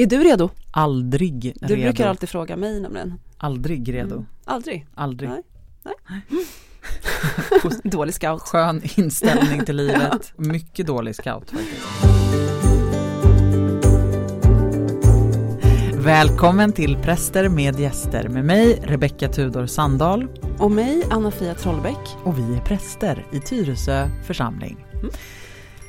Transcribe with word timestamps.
Är 0.00 0.06
du 0.06 0.16
redo? 0.24 0.50
Aldrig 0.70 1.54
Du 1.60 1.74
redo. 1.74 1.82
brukar 1.82 2.08
alltid 2.08 2.28
fråga 2.28 2.56
mig 2.56 2.80
nämligen. 2.80 3.14
Aldrig 3.38 3.94
redo. 3.94 4.14
Mm. 4.14 4.26
Aldrig? 4.44 4.86
Aldrig. 4.94 5.30
Nej. 5.30 5.42
Dålig 7.90 8.14
scout. 8.14 8.40
Skön 8.42 8.82
inställning 8.96 9.64
till 9.64 9.76
livet. 9.86 10.32
Mycket 10.36 10.86
dålig 10.86 11.14
scout 11.16 11.50
faktiskt. 11.50 11.86
Välkommen 15.94 16.72
till 16.72 16.96
Präster 16.96 17.48
med 17.48 17.80
gäster 17.80 18.28
med 18.28 18.44
mig 18.44 18.80
Rebecka 18.84 19.28
Tudor 19.28 19.66
Sandahl 19.66 20.26
Och 20.58 20.70
mig, 20.70 21.02
Anna-Fia 21.10 21.54
Trollbäck. 21.54 22.16
och 22.24 22.38
vi 22.38 22.56
är 22.56 22.60
präster 22.60 23.26
i 23.32 23.40
Tyresö 23.40 24.08
församling. 24.26 24.86
Mm. 24.94 25.10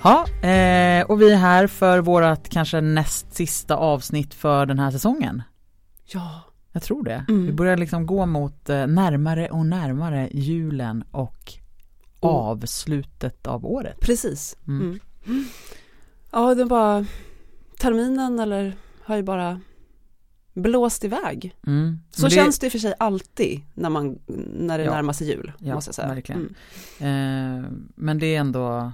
Ja, 0.03 0.25
eh, 0.49 1.05
och 1.05 1.21
vi 1.21 1.31
är 1.31 1.35
här 1.37 1.67
för 1.67 1.99
vårt 1.99 2.49
kanske 2.49 2.81
näst 2.81 3.33
sista 3.33 3.75
avsnitt 3.75 4.33
för 4.33 4.65
den 4.65 4.79
här 4.79 4.91
säsongen. 4.91 5.43
Ja. 6.05 6.41
Jag 6.71 6.83
tror 6.83 7.03
det. 7.03 7.25
Mm. 7.29 7.45
Vi 7.45 7.51
börjar 7.53 7.77
liksom 7.77 8.05
gå 8.05 8.25
mot 8.25 8.69
eh, 8.69 8.87
närmare 8.87 9.49
och 9.49 9.65
närmare 9.65 10.29
julen 10.31 11.03
och 11.11 11.53
Mm. 12.23 12.35
avslutet 12.35 13.47
av 13.47 13.65
året. 13.65 13.99
Precis. 13.99 14.57
Mm. 14.67 14.99
Mm. 15.27 15.45
Ja, 16.31 16.55
det 16.55 16.65
bara, 16.65 17.05
terminen 17.79 18.39
eller 18.39 18.75
har 19.03 19.15
ju 19.15 19.23
bara 19.23 19.59
blåst 20.53 21.03
iväg. 21.03 21.55
Mm. 21.67 21.99
Så 22.11 22.25
det- 22.25 22.29
känns 22.31 22.59
det 22.59 22.65
i 22.65 22.69
och 22.69 22.71
för 22.71 22.79
sig 22.79 22.93
alltid 22.99 23.61
när, 23.73 23.89
man, 23.89 24.19
när 24.57 24.77
det 24.77 24.83
Ja. 24.83 24.91
närmar 24.91 25.13
sig 25.13 25.27
jul. 25.27 25.51
Ja, 25.59 25.75
måste 25.75 25.87
jag 25.89 25.95
säga. 25.95 26.07
verkligen. 26.07 26.55
Mm. 26.99 27.63
Eh, 27.63 27.69
men 27.95 28.19
det 28.19 28.35
är 28.35 28.39
ändå 28.39 28.91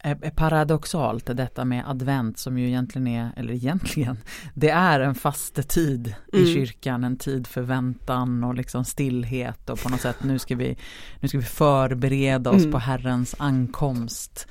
är, 0.00 0.24
är 0.24 0.30
paradoxalt 0.30 1.26
detta 1.26 1.64
med 1.64 1.84
advent 1.90 2.38
som 2.38 2.58
ju 2.58 2.66
egentligen 2.68 3.06
är, 3.06 3.30
eller 3.36 3.54
egentligen, 3.54 4.16
det 4.54 4.70
är 4.70 5.00
en 5.00 5.14
fastetid 5.14 6.14
i 6.32 6.36
Mm. 6.42 6.54
kyrkan, 6.54 7.04
en 7.04 7.16
tid 7.16 7.46
för 7.46 7.62
väntan 7.62 8.44
och 8.44 8.54
liksom 8.54 8.84
stillhet 8.84 9.70
och 9.70 9.78
på 9.78 9.88
något 9.88 10.00
sätt 10.00 10.16
nu 10.24 10.38
ska 10.38 10.56
vi, 10.56 10.76
nu 11.20 11.28
ska 11.28 11.38
vi 11.38 11.44
förbereda 11.44 12.50
oss 12.50 12.60
Mm. 12.60 12.72
på 12.72 12.78
Herrens 12.78 13.34
ankomst. 13.38 14.46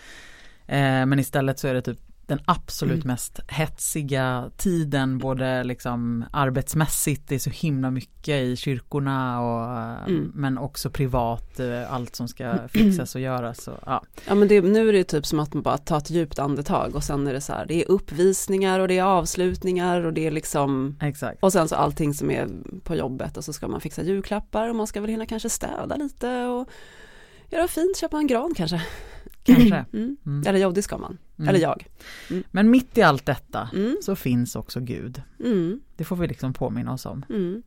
Eh, 0.68 1.06
men 1.06 1.20
istället 1.20 1.60
så 1.60 1.68
är 1.68 1.74
det 1.74 1.82
typ 1.82 2.00
den 2.32 2.42
absolut 2.46 2.96
Mm. 3.04 3.08
mest 3.08 3.40
hetsiga 3.48 4.52
tiden 4.58 5.18
både 5.18 5.64
liksom 5.64 6.26
arbetsmässigt, 6.32 7.28
det 7.28 7.36
är 7.36 7.40
så 7.40 7.50
himla 7.50 7.92
mycket 7.92 8.42
i 8.42 8.56
kyrkorna 8.56 9.42
och 9.42 9.62
Mm. 10.10 10.32
men 10.36 10.58
också 10.58 10.90
privat, 10.90 11.60
eh, 11.60 11.94
allt 11.94 12.16
som 12.16 12.28
ska 12.28 12.58
fixas 12.68 13.16
och 13.16 13.22
göras. 13.22 13.68
Och, 13.68 13.78
ja. 13.86 14.04
Ja 14.28 14.36
men 14.36 14.48
det, 14.48 14.62
nu 14.62 14.90
är 14.90 14.94
det 14.94 15.04
typ 15.04 15.26
som 15.26 15.40
att 15.40 15.54
man 15.54 15.64
bara 15.64 15.78
tar 15.78 15.98
ett 15.98 16.10
djupt 16.10 16.40
andetag 16.40 16.96
och 16.96 17.04
sen 17.04 17.28
är 17.28 17.34
det 17.34 17.42
så 17.42 17.54
här, 17.54 17.66
det 17.66 17.82
är 17.84 17.92
uppvisningar 17.92 18.80
och 18.80 18.88
det 18.88 18.98
är 18.98 19.04
avslutningar 19.04 20.06
och 20.06 20.14
det 20.14 20.28
är 20.28 20.32
liksom 20.32 20.98
Exakt. 21.02 21.44
och 21.44 21.54
sen 21.54 21.68
så 21.68 21.76
allting 21.76 22.14
som 22.14 22.32
är 22.32 22.48
på 22.84 22.96
jobbet 22.96 23.38
och 23.38 23.44
så 23.46 23.54
ska 23.54 23.68
man 23.68 23.82
fixa 23.82 24.04
julklappar 24.04 24.70
och 24.70 24.76
man 24.76 24.88
ska 24.88 25.02
väl 25.02 25.10
hinna 25.10 25.26
kanske 25.26 25.50
städa 25.50 25.96
lite 25.96 26.44
och 26.46 26.70
göra 27.50 27.68
fint, 27.68 27.98
köpa 27.98 28.18
en 28.18 28.28
gran 28.28 28.54
kanske. 28.56 28.82
Kanske. 29.44 29.86
Mm. 29.94 30.18
Mm. 30.26 30.44
Eller 30.48 30.60
ja, 30.60 30.70
det 30.72 30.82
ska 30.82 30.98
man. 30.98 31.18
Mm. 31.40 31.50
Eller 31.50 31.60
jag. 31.60 31.86
Men 32.52 32.70
mitt 32.70 32.98
i 32.98 33.02
allt 33.02 33.26
detta 33.26 33.70
Mm. 33.74 33.98
så 34.04 34.16
finns 34.16 34.56
också 34.56 34.80
Gud. 34.80 35.22
Mm. 35.40 35.82
Det 35.96 36.04
får 36.04 36.16
vi 36.16 36.28
liksom 36.28 36.54
påminna 36.54 36.94
oss 36.94 37.06
om. 37.06 37.26
Mm. 37.30 37.64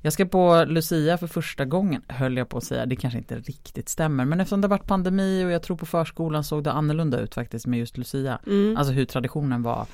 Jag 0.00 0.12
ska 0.12 0.24
på 0.26 0.64
Lucia 0.68 1.18
för 1.18 1.26
första 1.26 1.64
gången, 1.64 2.02
höll 2.08 2.36
jag 2.36 2.48
på 2.48 2.58
att 2.58 2.64
säga, 2.64 2.86
det 2.86 2.96
kanske 2.96 3.18
inte 3.18 3.38
riktigt 3.38 3.88
stämmer, 3.88 4.24
men 4.24 4.40
eftersom 4.40 4.60
det 4.60 4.64
har 4.68 4.70
varit 4.78 4.86
pandemi 4.86 5.44
och 5.44 5.50
jag 5.50 5.62
tror 5.62 5.76
på 5.76 5.86
förskolan 5.86 6.44
såg 6.44 6.64
det 6.64 6.72
annorlunda 6.72 7.20
ut 7.20 7.34
faktiskt 7.34 7.66
med 7.66 7.78
just 7.78 7.98
Lucia. 7.98 8.38
Mm. 8.46 8.76
Alltså 8.76 8.92
hur 8.92 9.04
traditionen 9.04 9.62
var. 9.62 9.86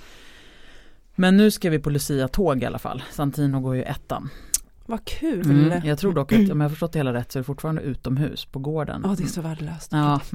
Men 1.15 1.37
nu 1.37 1.51
ska 1.51 1.71
vi 1.71 1.79
på 1.79 1.91
Lucia-tåg 1.91 2.63
i 2.63 2.67
alla 2.67 2.79
fall. 2.79 3.03
Santino 3.13 3.61
går 3.61 3.77
ju 3.77 3.83
ettan. 3.83 4.31
Vad 4.87 5.05
kul. 5.05 5.51
Mm. 5.51 5.87
Jag 5.87 5.99
tror 5.99 6.13
dock 6.13 6.33
att 6.33 6.51
om 6.51 6.61
jag 6.61 6.65
har 6.65 6.71
förstått 6.71 6.93
det 6.93 6.99
hela 6.99 7.13
rätt 7.13 7.33
så 7.33 7.39
är 7.39 7.41
det 7.41 7.45
fortfarande 7.45 7.83
utomhus 7.83 8.45
på 8.45 8.59
gården. 8.59 9.01
Ja, 9.05 9.15
det 9.19 9.23
är 9.23 9.27
så 9.27 9.41
värdelöst. 9.41 9.93
Ja. 9.93 10.21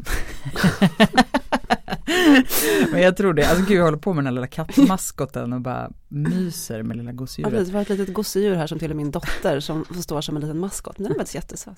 Men 2.91 3.01
jag 3.01 3.17
tror 3.17 3.33
det, 3.33 3.45
alltså 3.49 3.65
gud 3.65 3.77
jag 3.77 3.83
håller 3.83 3.97
på 3.97 4.13
med 4.13 4.17
den 4.23 4.25
här 4.25 4.33
lilla 4.33 4.47
kattmaskoten 4.47 5.53
och 5.53 5.61
bara 5.61 5.91
myser 6.07 6.83
med 6.83 6.97
lilla 6.97 7.11
Ja, 7.11 7.15
gosedjuret. 7.15 7.53
precis. 7.53 7.69
Vi 7.69 7.73
har 7.75 7.81
ett 7.81 7.89
litet 7.89 8.13
gosedjur 8.13 8.55
här 8.55 8.67
som 8.67 8.79
till 8.79 8.93
min 8.93 9.11
dotter 9.11 9.59
som 9.59 9.85
står 10.01 10.21
som 10.21 10.35
en 10.35 10.41
liten 10.41 10.59
maskot. 10.59 10.97
Men 10.99 11.03
den 11.03 11.11
är 11.11 11.19
faktiskt 11.19 11.35
jättesöt. 11.35 11.77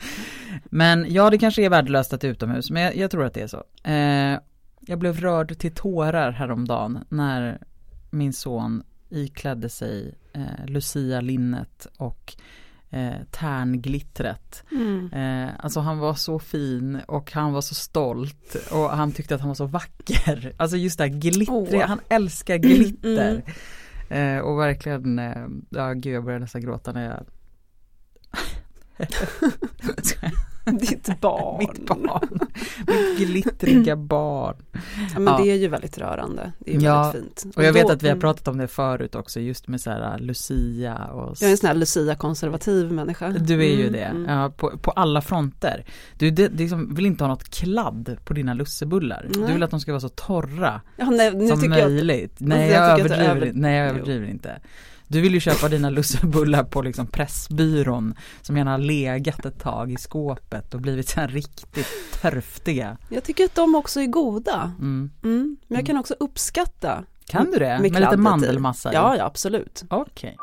Men 0.64 1.12
ja, 1.12 1.30
det 1.30 1.38
kanske 1.38 1.64
är 1.64 1.70
värdelöst 1.70 2.12
att 2.12 2.20
det 2.20 2.26
är 2.26 2.30
utomhus, 2.32 2.70
men 2.70 2.82
jag, 2.82 2.96
jag 2.96 3.10
tror 3.10 3.24
att 3.24 3.34
det 3.34 3.40
är 3.40 3.46
så. 3.46 3.64
Eh, 3.82 4.38
jag 4.80 4.98
blev 4.98 5.20
rörd 5.20 5.58
till 5.58 5.74
tårar 5.74 6.30
häromdagen 6.30 6.98
när 7.08 7.58
min 8.10 8.32
son 8.32 8.82
iklädde 9.08 9.68
sig 9.68 10.14
eh, 10.36 10.66
Lucia-linnet 10.66 11.86
och 11.96 12.34
eh, 12.90 13.14
tärnglittret. 13.30 14.64
Mm. 14.72 15.12
Eh, 15.12 15.54
alltså 15.58 15.80
han 15.80 15.98
var 15.98 16.14
så 16.14 16.38
fin 16.38 17.00
och 17.08 17.32
han 17.32 17.52
var 17.52 17.60
så 17.60 17.74
stolt 17.74 18.56
och 18.70 18.90
han 18.90 19.12
tyckte 19.12 19.34
att 19.34 19.40
han 19.40 19.48
var 19.48 19.54
så 19.54 19.66
vacker. 19.66 20.52
Alltså 20.56 20.76
just 20.76 20.98
det 20.98 21.04
här 21.04 21.10
glittriga, 21.20 21.84
Åh. 21.84 21.88
han 21.88 22.00
älskar 22.08 22.56
glitter. 22.56 23.42
Mm. 24.10 24.36
Eh, 24.38 24.42
och 24.42 24.58
verkligen, 24.58 25.18
eh, 25.18 25.46
ja 25.70 25.92
gud 25.92 26.14
jag 26.14 26.24
började 26.24 26.42
nästan 26.44 26.60
gråta 26.60 26.92
när 26.92 27.04
jag 27.04 27.26
Ditt 30.80 31.20
barn. 31.20 31.58
Mitt 31.58 31.86
barn. 31.86 32.38
Mitt 32.86 33.18
glittriga 33.18 33.96
barn. 34.12 34.56
Ja, 35.14 35.18
men 35.20 35.24
Ja. 35.34 35.40
det 35.42 35.50
är 35.50 35.54
ju 35.56 35.68
väldigt 35.68 35.98
rörande. 35.98 36.52
Det 36.58 36.70
är 36.74 36.80
ju 36.80 36.86
Ja, 36.86 37.02
väldigt 37.12 37.40
fint. 37.42 37.56
Och 37.56 37.64
jag 37.64 37.74
då- 37.74 37.80
vet 37.82 37.90
att 37.90 38.02
vi 38.02 38.06
har 38.08 38.12
mm. 38.12 38.20
pratat 38.20 38.48
om 38.48 38.58
det 38.58 38.68
förut 38.68 39.14
också, 39.14 39.40
just 39.40 39.68
med 39.68 39.80
så 39.80 39.90
här 39.90 40.18
Lucia 40.18 40.96
och 41.04 41.36
Jag 41.40 41.46
är 41.48 41.50
en 41.50 41.56
sån 41.56 41.66
här 41.68 41.74
Lucia-konservativ 41.74 42.92
människa. 42.92 43.28
Du 43.28 43.54
är 43.64 43.74
ju 43.76 43.80
Mm, 43.86 43.92
det, 43.92 44.04
mm. 44.04 44.24
ja, 44.38 44.50
på, 44.56 44.78
på 44.78 44.90
alla 44.90 45.20
fronter. 45.20 45.84
Du 46.18 46.30
det, 46.30 46.48
det 46.48 46.56
liksom, 46.58 46.94
vill 46.94 47.06
inte 47.06 47.24
ha 47.24 47.28
något 47.28 47.48
kladd 47.50 48.16
på 48.24 48.34
dina 48.34 48.54
lussebullar. 48.54 49.26
Du 49.32 49.40
Nej. 49.40 49.52
vill 49.52 49.62
att 49.62 49.70
de 49.70 49.80
ska 49.80 49.92
vara 49.92 50.00
så 50.00 50.08
torra 50.08 50.80
Ja, 50.96 51.10
nej, 51.10 51.34
nu 51.34 51.48
som 51.48 51.60
tycker 51.60 51.74
jag 51.78 51.84
att, 51.86 51.90
möjligt. 51.92 52.36
Nej 52.38 52.70
jag 52.70 52.82
jag, 52.84 53.00
överdriver, 53.00 53.36
över- 53.36 53.50
nej 53.54 53.76
jag 53.76 53.86
Jo. 53.88 53.94
överdriver 53.94 54.26
inte. 54.28 54.60
Du 55.08 55.20
vill 55.20 55.34
ju 55.34 55.40
köpa 55.40 55.68
dina 55.68 55.90
lussebullar 55.90 56.64
på 56.64 56.82
liksom 56.82 57.06
Pressbyrån 57.06 58.14
som 58.42 58.56
gärna 58.56 58.70
har 58.70 58.78
legat 58.78 59.44
ett 59.44 59.60
tag 59.60 59.92
i 59.92 59.96
skåpet 59.96 60.74
och 60.74 60.80
blivit 60.80 61.08
så 61.08 61.20
här 61.20 61.28
riktigt 61.28 61.86
törftiga. 62.20 62.98
jag 63.08 63.24
tycker 63.24 63.44
att 63.44 63.54
de 63.54 63.74
också 63.74 64.00
är 64.00 64.06
goda. 64.06 64.72
Mm. 64.78 65.10
Mm. 65.24 65.56
Men 65.68 65.78
jag 65.78 65.86
kan 65.86 65.96
också 65.98 66.14
uppskatta. 66.20 67.04
Kan 67.26 67.50
du 67.50 67.58
det? 67.58 67.78
Med 67.78 67.92
Med, 67.92 68.00
lite 68.00 68.16
mandelmassa 68.16 68.92
i? 68.92 68.94
Ja, 68.94 69.16
ja 69.16 69.24
absolut. 69.24 69.84
Okej. 69.90 70.36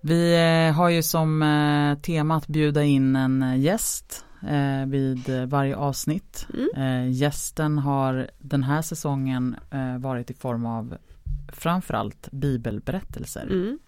Vi 0.00 0.34
eh, 0.34 0.74
har 0.74 0.88
ju 0.88 1.02
som 1.02 1.42
eh, 1.42 1.98
tema 2.02 2.36
att 2.36 2.46
bjuda 2.46 2.82
in 2.84 3.16
en 3.16 3.42
eh, 3.42 3.60
gäst 3.60 4.24
eh, 4.46 4.86
vid 4.86 5.48
varje 5.48 5.76
avsnitt. 5.76 6.46
Mm. 6.54 6.68
Eh, 6.76 7.12
gästen 7.12 7.78
har 7.78 8.30
den 8.38 8.62
här 8.62 8.82
säsongen 8.82 9.56
eh, 9.70 9.98
varit 9.98 10.30
i 10.30 10.34
form 10.34 10.66
av 10.66 10.96
framförallt 11.48 12.28
bibelberättelser. 12.32 13.42
Mm. 13.42 13.78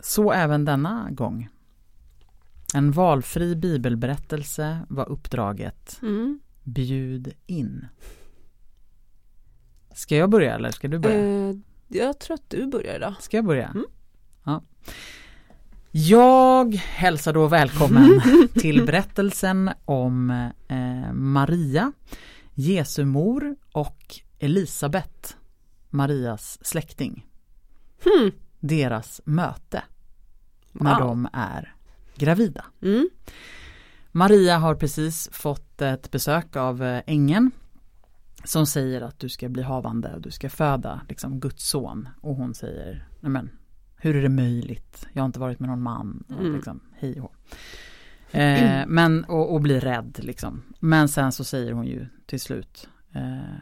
Så 0.00 0.32
även 0.32 0.64
denna 0.64 1.08
gång. 1.10 1.48
En 2.74 2.92
valfri 2.92 3.56
bibelberättelse 3.56 4.78
var 4.88 5.08
uppdraget. 5.08 5.98
Mm. 6.02 6.40
Bjud 6.62 7.32
in. 7.46 7.86
Ska 9.94 10.16
jag 10.16 10.30
börja 10.30 10.54
eller 10.54 10.70
ska 10.70 10.88
du 10.88 10.98
börja? 10.98 11.48
Eh, 11.48 11.56
jag 11.88 12.18
tror 12.18 12.34
att 12.34 12.50
du 12.50 12.66
börjar 12.66 12.96
idag. 12.96 13.14
Ska 13.20 13.36
jag 13.36 13.44
börja? 13.44 13.68
Mm. 13.68 13.84
Ja. 14.44 14.62
Jag 15.94 16.74
hälsar 16.74 17.32
då 17.32 17.46
välkommen 17.46 18.20
till 18.54 18.86
berättelsen 18.86 19.70
om 19.84 20.30
eh, 20.68 21.12
Maria, 21.12 21.92
Jesu 22.54 23.04
mor 23.04 23.56
och 23.72 24.14
Elisabet, 24.38 25.36
Marias 25.90 26.58
släkting. 26.66 27.26
Hmm. 28.04 28.30
Deras 28.60 29.20
möte 29.24 29.82
när 30.72 30.98
Wow. 31.00 31.08
de 31.08 31.28
är 31.32 31.74
gravida. 32.16 32.64
Mm. 32.82 33.08
Maria 34.12 34.58
har 34.58 34.74
precis 34.74 35.28
fått 35.32 35.82
ett 35.82 36.10
besök 36.10 36.56
av 36.56 36.82
eh, 36.82 37.02
ängeln 37.06 37.50
som 38.44 38.66
säger 38.66 39.00
att 39.00 39.18
du 39.18 39.28
ska 39.28 39.48
bli 39.48 39.62
havande 39.62 40.14
och 40.14 40.20
du 40.20 40.30
ska 40.30 40.50
föda 40.50 41.00
liksom 41.08 41.40
Guds 41.40 41.68
son 41.68 42.08
och 42.20 42.36
hon 42.36 42.54
säger 42.54 43.08
nej 43.20 43.30
men 43.30 43.50
hur 44.02 44.16
är 44.16 44.22
det 44.22 44.28
möjligt? 44.28 45.06
Jag 45.12 45.22
har 45.22 45.26
inte 45.26 45.40
varit 45.40 45.60
med 45.60 45.68
någon 45.68 45.82
man 45.82 46.24
och 46.28 46.40
Mm. 46.40 46.54
liksom 46.54 46.80
hej 46.98 47.20
och 47.20 47.34
eh, 48.36 48.84
men 48.88 49.24
och, 49.24 49.54
och 49.54 49.60
blir 49.60 49.80
rädd 49.80 50.18
liksom. 50.22 50.62
Men 50.78 51.08
sen 51.08 51.32
så 51.32 51.44
säger 51.44 51.72
hon 51.72 51.86
ju 51.86 52.06
till 52.26 52.40
slut 52.40 52.88
eh, 53.12 53.54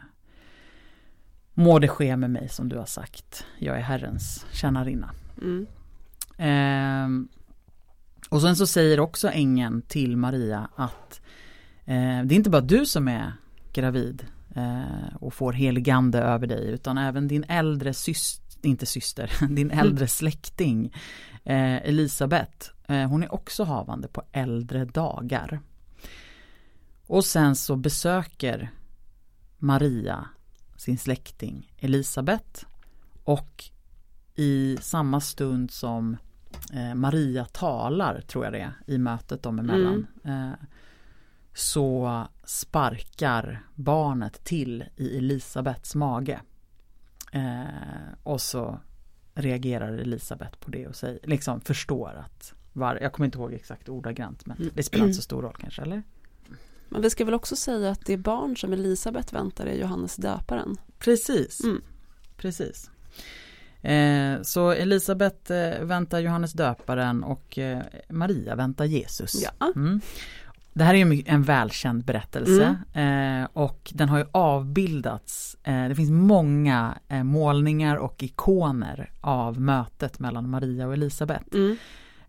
Må 1.53 1.79
det 1.79 1.87
ske 1.87 2.17
med 2.17 2.29
mig 2.29 2.49
som 2.49 2.69
du 2.69 2.77
har 2.77 2.85
sagt. 2.85 3.45
Jag 3.57 3.77
är 3.77 3.81
Herrens 3.81 4.45
tjänarinna. 4.51 5.11
Mm. 5.41 5.67
Ehm, 6.37 7.27
och 8.29 8.41
sen 8.41 8.55
så 8.55 8.67
säger 8.67 8.99
också 8.99 9.29
ängeln 9.29 9.81
till 9.81 10.17
Maria 10.17 10.69
att 10.75 11.21
eh, 11.85 12.21
det 12.23 12.33
är 12.33 12.37
inte 12.37 12.49
bara 12.49 12.61
du 12.61 12.85
som 12.85 13.07
är 13.07 13.33
gravid 13.73 14.25
eh, 14.55 15.15
och 15.19 15.33
får 15.33 15.53
heligande 15.53 16.19
över 16.19 16.47
dig 16.47 16.69
utan 16.69 16.97
även 16.97 17.27
din 17.27 17.43
äldre 17.47 17.93
syster, 17.93 18.40
inte 18.65 18.85
syster, 18.85 19.31
din 19.49 19.71
äldre 19.71 20.07
släkting 20.07 20.93
eh, 21.43 21.75
Elisabet. 21.75 22.71
Eh, 22.87 23.09
hon 23.09 23.23
är 23.23 23.33
också 23.33 23.63
havande 23.63 24.07
på 24.07 24.23
äldre 24.31 24.85
dagar. 24.85 25.61
Och 27.07 27.25
sen 27.25 27.55
så 27.55 27.75
besöker 27.75 28.71
Maria 29.57 30.25
sin 30.75 30.97
släkting 30.97 31.73
Elisabet 31.77 32.65
och 33.23 33.63
i 34.35 34.77
samma 34.81 35.21
stund 35.21 35.71
som 35.71 36.17
eh, 36.73 36.95
Maria 36.95 37.45
talar, 37.45 38.21
tror 38.21 38.43
jag 38.43 38.53
det 38.53 38.59
är, 38.59 38.73
i 38.87 38.97
mötet 38.97 39.43
dem 39.43 39.59
emellan 39.59 40.07
mm. 40.23 40.49
eh, 40.49 40.55
så 41.53 42.23
sparkar 42.43 43.63
barnet 43.75 44.43
till 44.43 44.83
i 44.95 45.17
Elisabets 45.17 45.95
mage. 45.95 46.41
Eh, 47.31 48.13
och 48.23 48.41
så 48.41 48.79
reagerar 49.33 49.93
Elisabet 49.93 50.59
på 50.59 50.71
det 50.71 50.87
och 50.87 50.95
säger, 50.95 51.19
liksom 51.23 51.61
förstår 51.61 52.23
att 52.25 52.53
var, 52.73 52.99
jag 53.01 53.13
kommer 53.13 53.25
inte 53.25 53.37
ihåg 53.37 53.53
exakt 53.53 53.89
ordagrant 53.89 54.45
men 54.45 54.57
mm. 54.57 54.69
det 54.75 54.83
spelar 54.83 55.05
inte 55.05 55.15
så 55.15 55.21
stor 55.21 55.41
roll 55.41 55.55
kanske, 55.59 55.81
eller? 55.81 56.03
Men 56.89 57.01
vi 57.01 57.09
ska 57.09 57.25
väl 57.25 57.33
också 57.33 57.55
säga 57.55 57.91
att 57.91 58.05
det 58.05 58.17
barn 58.17 58.57
som 58.57 58.73
Elisabet 58.73 59.33
väntar 59.33 59.65
är 59.65 59.75
Johannes 59.75 60.15
döparen. 60.15 60.77
Precis, 60.97 61.63
mm. 61.63 61.81
precis. 62.37 62.91
Eh, 63.81 64.41
så 64.41 64.71
Elisabet 64.71 65.49
eh, 65.49 65.79
väntar 65.81 66.19
Johannes 66.19 66.53
döparen 66.53 67.23
och 67.23 67.57
eh, 67.57 67.83
Maria 68.09 68.55
väntar 68.55 68.85
Jesus. 68.85 69.43
Ja. 69.43 69.71
Mm. 69.75 70.01
Det 70.73 70.83
här 70.83 70.93
är 70.93 71.05
ju 71.05 71.23
en 71.25 71.43
välkänd 71.43 72.05
berättelse 72.05 72.75
mm. 72.93 73.47
och 73.53 73.91
den 73.93 74.09
har 74.09 74.17
ju 74.17 74.25
avbildats. 74.31 75.57
det 75.63 75.95
finns 75.95 76.11
många 76.11 76.97
målningar 77.23 77.95
och 77.95 78.23
ikoner 78.23 79.11
av 79.21 79.61
mötet 79.61 80.19
mellan 80.19 80.49
Maria 80.49 80.87
och 80.87 80.93
Elisabet. 80.93 81.53
Mm. 81.53 81.77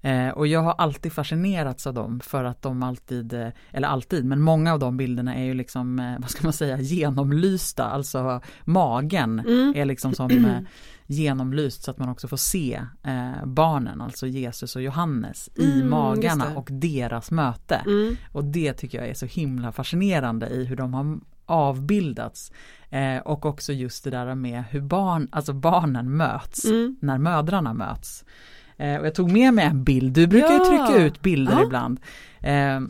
Eh, 0.03 0.29
och 0.29 0.47
jag 0.47 0.61
har 0.61 0.73
alltid 0.73 1.13
fascinerats 1.13 1.87
av 1.87 1.95
dem 1.95 2.21
för 2.21 2.45
att 2.45 2.63
de 2.63 2.83
alltid, 2.83 3.33
eh, 3.33 3.49
eller 3.71 3.89
alltid, 3.89 4.25
men 4.25 4.41
många 4.41 4.73
av 4.73 4.79
de 4.79 4.97
bilderna 4.97 5.35
är 5.35 5.45
ju 5.45 5.55
liksom, 5.55 5.99
eh, 5.99 6.15
vad 6.19 6.31
ska 6.31 6.47
man 6.47 6.53
säga, 6.53 6.81
genomlysta. 6.81 7.85
Alltså 7.85 8.41
magen 8.65 9.39
mm. 9.39 9.73
är 9.77 9.85
liksom 9.85 10.13
som 10.15 10.31
eh, 10.31 10.61
genomlyst 11.07 11.83
så 11.83 11.91
att 11.91 11.99
man 11.99 12.09
också 12.09 12.29
får 12.29 12.37
se 12.37 12.81
eh, 13.03 13.47
barnen, 13.47 14.01
alltså 14.01 14.27
Jesus 14.27 14.77
och 14.77 14.83
Johannes 14.83 15.51
i 15.55 15.73
mm, 15.73 15.91
magarna 15.91 16.57
och 16.57 16.69
deras 16.71 17.31
möte. 17.31 17.75
Mm. 17.75 18.17
Och 18.33 18.45
det 18.45 18.73
tycker 18.73 18.99
jag 18.99 19.09
är 19.09 19.15
så 19.15 19.27
himla 19.27 19.73
fascinerande 19.73 20.47
i 20.49 20.65
hur 20.65 20.77
de 20.77 20.95
har 20.95 21.21
avbildats. 21.47 22.53
Eh, 22.91 23.19
och 23.19 23.47
också 23.47 23.73
just 23.73 24.05
det 24.05 24.11
där 24.11 24.35
med 24.35 24.65
hur 24.71 24.81
barn, 24.81 25.29
alltså 25.33 25.53
barnen 25.53 26.17
möts 26.17 26.65
mm. 26.65 26.97
när 27.01 27.19
mödrarna 27.19 27.75
möts. 27.75 28.25
Eh, 28.77 28.97
och 28.97 29.07
jag 29.07 29.15
tog 29.15 29.33
med 29.33 29.55
mig 29.55 29.65
en 29.65 29.85
bild, 29.85 30.13
du 30.13 30.27
brukar 30.27 30.49
ja. 30.49 30.59
ju 30.59 30.65
trycka 30.65 31.05
ut 31.05 31.23
bilder 31.23 31.53
ja. 31.53 31.63
ibland. 31.65 32.01
Eh, 32.41 32.81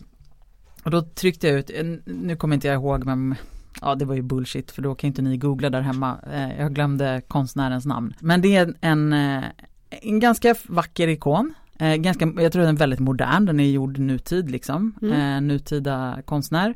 och 0.85 0.91
då 0.91 1.03
tryckte 1.03 1.49
jag 1.49 1.59
ut, 1.59 1.71
nu 2.05 2.37
kommer 2.37 2.55
inte 2.55 2.69
jag 2.69 2.75
ihåg 2.75 3.05
men 3.05 3.35
Ja 3.81 3.95
det 3.95 4.05
var 4.05 4.15
ju 4.15 4.23
bullshit 4.23 4.71
för 4.71 4.83
då 4.83 4.95
kan 4.95 5.09
inte 5.09 5.23
ni 5.23 5.37
googla 5.37 5.71
där 5.71 5.81
hemma. 5.81 6.19
Eh, 6.33 6.61
jag 6.61 6.75
glömde 6.75 7.23
konstnärens 7.29 7.87
namn. 7.87 8.15
Men 8.21 8.41
det 8.41 8.57
är 8.57 8.75
en, 8.81 9.13
eh, 9.13 9.45
en 9.89 10.21
ganska 10.21 10.55
vacker 10.67 11.09
ikon. 11.09 11.55
Eh, 11.79 11.95
ganska, 11.95 12.33
jag 12.37 12.53
tror 12.53 12.63
den 12.63 12.75
är 12.75 12.79
väldigt 12.79 13.01
modern, 13.01 13.47
den 13.47 13.61
är 13.61 13.71
gjord 13.71 13.99
nutid 13.99 14.51
liksom. 14.51 14.95
Mm. 15.03 15.47
nutida 15.47 16.19
konstnär 16.25 16.75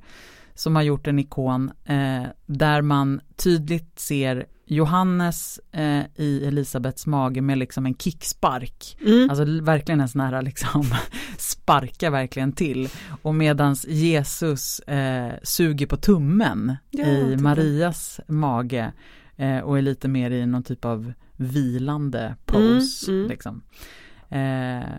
som 0.55 0.77
har 0.77 0.83
gjort 0.83 1.07
en 1.07 1.19
ikon 1.19 1.71
eh, 1.85 2.23
där 2.47 2.83
man 2.83 3.21
tydligt 3.37 3.99
ser 3.99 4.47
Johannes 4.69 5.61
eh, 5.73 6.05
i 6.17 6.45
Elisabets 6.47 7.07
mage 7.07 7.41
med 7.41 7.59
liksom 7.59 7.87
en 7.87 7.95
kickspark. 7.95 8.99
Mm. 9.07 9.31
Alltså 9.31 9.45
verkligen 9.45 10.01
en 10.01 10.09
sån 10.09 10.21
här 10.21 10.43
liksom 10.43 10.85
sparka 11.39 12.11
verkligen 12.11 12.53
till. 12.53 12.89
Och 13.23 13.35
medans 13.35 13.87
Jesus 13.89 14.81
eh, 14.81 15.33
suger 15.43 15.87
på 15.87 15.97
tummen 15.97 16.77
ja, 16.91 17.07
i 17.07 17.37
Marias 17.37 18.21
mage 18.27 18.93
eh, 19.37 19.59
och 19.59 19.79
är 19.79 19.83
lite 19.83 20.09
mer 20.09 20.31
i 20.31 20.47
någon 20.47 20.63
typ 20.63 20.85
av 20.85 21.13
vilande 21.37 22.37
pose. 22.45 23.11
Mm, 23.11 23.21
mm. 23.21 23.31
Liksom. 23.31 23.63
Eh, 24.29 24.99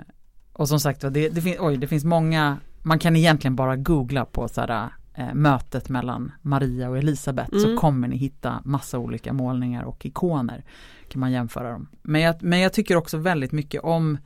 och 0.53 0.69
som 0.69 0.79
sagt 0.79 1.01
det, 1.01 1.29
det, 1.29 1.41
fin 1.41 1.55
oj, 1.59 1.77
det 1.77 1.87
finns 1.87 2.05
många, 2.05 2.57
man 2.81 2.99
kan 2.99 3.15
egentligen 3.15 3.55
bara 3.55 3.75
googla 3.75 4.25
på 4.25 4.47
så 4.47 4.61
här 4.61 4.89
eh, 5.17 5.33
mötet 5.33 5.89
mellan 5.89 6.31
Maria 6.41 6.89
och 6.89 6.97
Elisabet 6.97 7.51
mm. 7.51 7.63
så 7.63 7.77
kommer 7.77 8.07
ni 8.07 8.17
hitta 8.17 8.61
massa 8.65 8.99
olika 8.99 9.33
målningar 9.33 9.83
och 9.83 10.05
ikoner. 10.05 10.63
Kan 11.09 11.19
man 11.19 11.31
jämföra 11.31 11.71
dem. 11.71 11.87
Men 12.01 12.21
jag, 12.21 12.43
men 12.43 12.59
jag 12.59 12.73
tycker 12.73 12.95
också 12.95 13.17
väldigt 13.17 13.51
mycket 13.51 13.83
om 13.83 14.17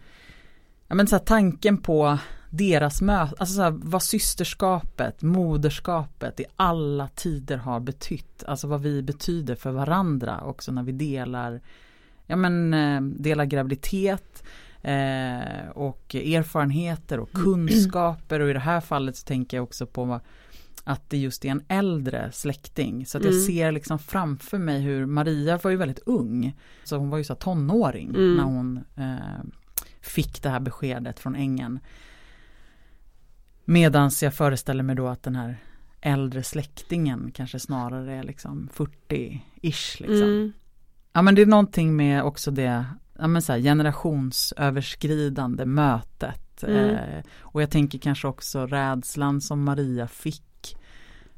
ja, 0.88 0.95
men 0.95 1.07
så 1.07 1.15
här, 1.15 1.23
tanken 1.23 1.77
på 1.77 2.17
deras 2.49 3.01
möte, 3.01 3.35
alltså 3.38 3.55
så 3.55 3.61
här, 3.61 3.73
vad 3.83 4.03
systerskapet, 4.03 5.21
moderskapet 5.21 6.39
i 6.39 6.45
alla 6.55 7.07
tider 7.07 7.57
har 7.57 7.79
betytt. 7.79 8.43
Alltså 8.43 8.67
vad 8.67 8.81
vi 8.81 9.01
betyder 9.01 9.55
för 9.55 9.71
varandra 9.71 10.41
också 10.41 10.71
när 10.71 10.83
vi 10.83 10.91
delar, 10.91 11.61
ja 12.25 12.35
men 12.35 12.73
eh, 12.73 13.01
delar 13.01 13.45
graviditet, 13.45 14.43
Eh, 14.83 15.69
och 15.69 16.15
erfarenheter 16.15 17.19
och 17.19 17.31
kunskaper 17.31 18.39
och 18.39 18.49
i 18.49 18.53
det 18.53 18.59
här 18.59 18.81
fallet 18.81 19.17
så 19.17 19.25
tänker 19.25 19.57
jag 19.57 19.63
också 19.63 19.85
på 19.85 20.19
att 20.83 21.09
det 21.09 21.17
just 21.17 21.45
är 21.45 21.49
en 21.49 21.63
äldre 21.67 22.31
släkting. 22.31 23.05
Så 23.05 23.17
att 23.17 23.23
jag 23.23 23.33
mm. 23.33 23.45
ser 23.45 23.71
liksom 23.71 23.99
framför 23.99 24.57
mig 24.57 24.81
hur 24.81 25.05
Maria 25.05 25.59
var 25.63 25.71
ju 25.71 25.77
väldigt 25.77 25.99
ung. 26.05 26.57
Så 26.83 26.97
hon 26.97 27.09
var 27.09 27.17
ju 27.17 27.23
så 27.23 27.35
tonåring 27.35 28.09
mm. 28.09 28.35
när 28.35 28.43
hon 28.43 28.83
eh, 28.95 29.43
fick 30.01 30.43
det 30.43 30.49
här 30.49 30.59
beskedet 30.59 31.19
från 31.19 31.35
ängeln. 31.35 31.79
Medans 33.65 34.23
jag 34.23 34.33
föreställer 34.33 34.83
mig 34.83 34.95
då 34.95 35.07
att 35.07 35.23
den 35.23 35.35
här 35.35 35.57
äldre 36.01 36.43
släktingen 36.43 37.31
kanske 37.33 37.59
snarare 37.59 38.13
är 38.13 38.23
liksom 38.23 38.69
40-ish 38.75 40.01
liksom. 40.01 40.23
Mm. 40.23 40.53
Ja 41.13 41.21
men 41.21 41.35
det 41.35 41.41
är 41.41 41.45
någonting 41.45 41.95
med 41.95 42.23
också 42.23 42.51
det 42.51 42.85
ja, 43.21 43.27
men 43.27 43.41
så 43.41 43.53
här, 43.53 43.59
generationsöverskridande 43.59 45.65
mötet. 45.65 46.63
Mm. 46.63 46.95
Eh, 46.95 47.23
och 47.39 47.61
jag 47.61 47.71
tänker 47.71 47.99
kanske 47.99 48.27
också 48.27 48.65
rädslan 48.65 49.41
som 49.41 49.63
Maria 49.63 50.07
fick 50.07 50.43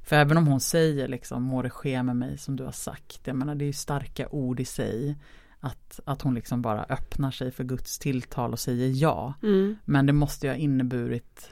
för 0.04 0.16
även 0.16 0.38
om 0.38 0.48
hon 0.48 0.60
säger 0.60 1.08
liksom 1.08 1.44
må 1.44 1.62
det 1.62 1.70
ske 1.70 2.04
med 2.04 2.16
mig 2.16 2.38
som 2.38 2.56
du 2.56 2.64
har 2.64 2.72
sagt. 2.72 3.20
Jag 3.24 3.36
menar 3.36 3.56
det 3.56 3.64
är 3.64 3.68
ju 3.68 3.74
starka 3.74 4.28
ord 4.30 4.60
i 4.60 4.66
sig. 4.66 5.18
Att, 5.60 6.00
att 6.06 6.22
hon 6.22 6.34
liksom 6.34 6.62
bara 6.62 6.86
öppnar 6.90 7.32
sig 7.32 7.52
för 7.52 7.64
Guds 7.64 8.00
tilltal 8.00 8.54
och 8.54 8.60
säger 8.60 8.90
ja. 9.02 9.34
Mm. 9.44 9.76
Men 9.86 10.06
det 10.06 10.14
måste 10.14 10.48
ju 10.48 10.52
ha 10.52 10.58
inneburit 10.58 11.50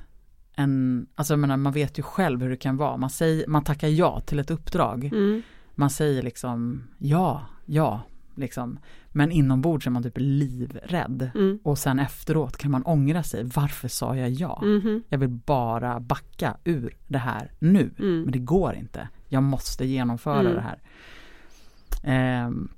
en, 0.55 1.08
alltså 1.15 1.34
jag 1.34 1.39
menar 1.39 1.58
man 1.58 1.74
vet 1.74 2.00
ju 2.00 2.03
själv 2.03 2.41
hur 2.41 2.50
det 2.50 2.58
kan 2.58 2.77
vara. 2.77 2.98
Man, 2.98 3.10
säger, 3.10 3.48
man 3.48 3.63
tackar 3.63 3.88
ja 3.88 4.20
till 4.20 4.39
ett 4.39 4.51
uppdrag. 4.51 5.03
Mm. 5.05 5.41
Man 5.75 5.89
säger 5.89 6.24
liksom 6.24 6.84
ja, 6.98 7.46
ja, 7.65 8.01
liksom. 8.35 8.79
Men 9.07 9.31
inombords 9.31 9.88
är 9.88 9.91
man 9.91 10.03
typ 10.03 10.17
livrädd. 10.17 11.31
Mm. 11.35 11.59
Och 11.63 11.77
sen 11.77 12.00
efteråt 12.00 12.57
kan 12.57 12.71
man 12.71 12.83
ångra 12.83 13.23
sig. 13.23 13.43
Varför 13.43 13.88
sa 13.88 14.15
jag 14.15 14.29
ja? 14.29 14.61
Mm. 14.63 15.03
Jag 15.09 15.17
vill 15.17 15.29
bara 15.29 16.00
backa 16.00 16.57
ur 16.63 16.97
det 17.07 17.17
här 17.17 17.51
nu. 17.59 17.93
Mm. 18.00 18.21
Men 18.21 18.31
det 18.31 18.39
går 18.39 18.75
inte. 18.75 19.09
Jag 19.27 19.43
måste 19.43 19.85
genomföra 19.85 20.39
mm. 20.39 20.55
det 20.55 20.61
här. 20.61 20.79
Ehm, 22.03 22.69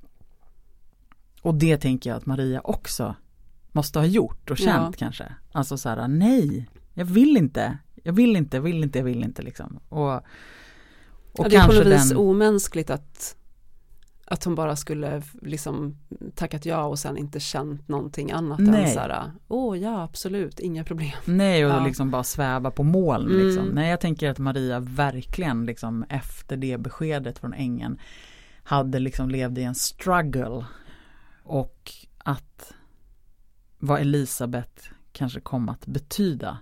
och 1.41 1.55
det 1.55 1.77
tänker 1.77 2.09
jag 2.09 2.17
att 2.17 2.25
Maria 2.25 2.61
också 2.63 3.15
måste 3.71 3.99
ha 3.99 4.05
gjort 4.05 4.51
och 4.51 4.57
känt 4.57 4.95
ja. 4.95 5.05
kanske. 5.05 5.35
Alltså 5.51 5.77
så 5.77 5.89
här, 5.89 6.07
nej, 6.07 6.69
jag 6.93 7.05
vill 7.05 7.37
inte. 7.37 7.77
Jag 8.03 8.13
vill 8.13 8.35
inte, 8.35 8.57
jag 8.57 8.61
vill 8.61 8.83
inte, 8.83 8.99
jag 8.99 9.05
vill 9.05 9.23
inte 9.23 9.41
liksom. 9.41 9.79
Och, 9.89 10.13
och 10.13 10.23
ja, 11.35 11.49
det 11.49 11.55
är 11.55 11.67
på 11.67 11.73
något 11.73 11.85
vis 11.85 12.09
den... 12.09 12.17
omänskligt 12.17 12.89
att 12.89 13.35
att 14.25 14.43
hon 14.43 14.55
bara 14.55 14.75
skulle 14.75 15.21
liksom 15.41 15.97
tackat 16.35 16.65
ja 16.65 16.85
och 16.85 16.99
sen 16.99 17.17
inte 17.17 17.39
känt 17.39 17.87
någonting 17.87 18.31
annat 18.31 18.59
Nej. 18.59 18.83
än 18.83 18.89
så 18.89 18.99
här, 18.99 19.31
åh 19.47 19.73
oh, 19.73 19.77
ja 19.77 20.03
absolut, 20.03 20.59
inga 20.59 20.83
problem. 20.83 21.11
Nej 21.25 21.65
och 21.65 21.71
ja. 21.71 21.85
liksom 21.85 22.11
bara 22.11 22.23
sväva 22.23 22.71
på 22.71 22.83
moln 22.83 23.31
mm. 23.31 23.45
liksom. 23.45 23.65
Nej 23.65 23.89
jag 23.89 23.99
tänker 23.99 24.29
att 24.29 24.39
Maria 24.39 24.79
verkligen 24.79 25.65
liksom 25.65 26.05
efter 26.09 26.57
det 26.57 26.77
beskedet 26.77 27.39
från 27.39 27.53
ängeln 27.53 27.99
hade 28.63 28.99
liksom 28.99 29.29
levde 29.29 29.61
i 29.61 29.63
en 29.63 29.75
struggle 29.75 30.65
och 31.43 31.91
att 32.17 32.73
vad 33.79 34.01
Elisabet 34.01 34.89
kanske 35.11 35.39
kom 35.39 35.69
att 35.69 35.85
betyda 35.85 36.57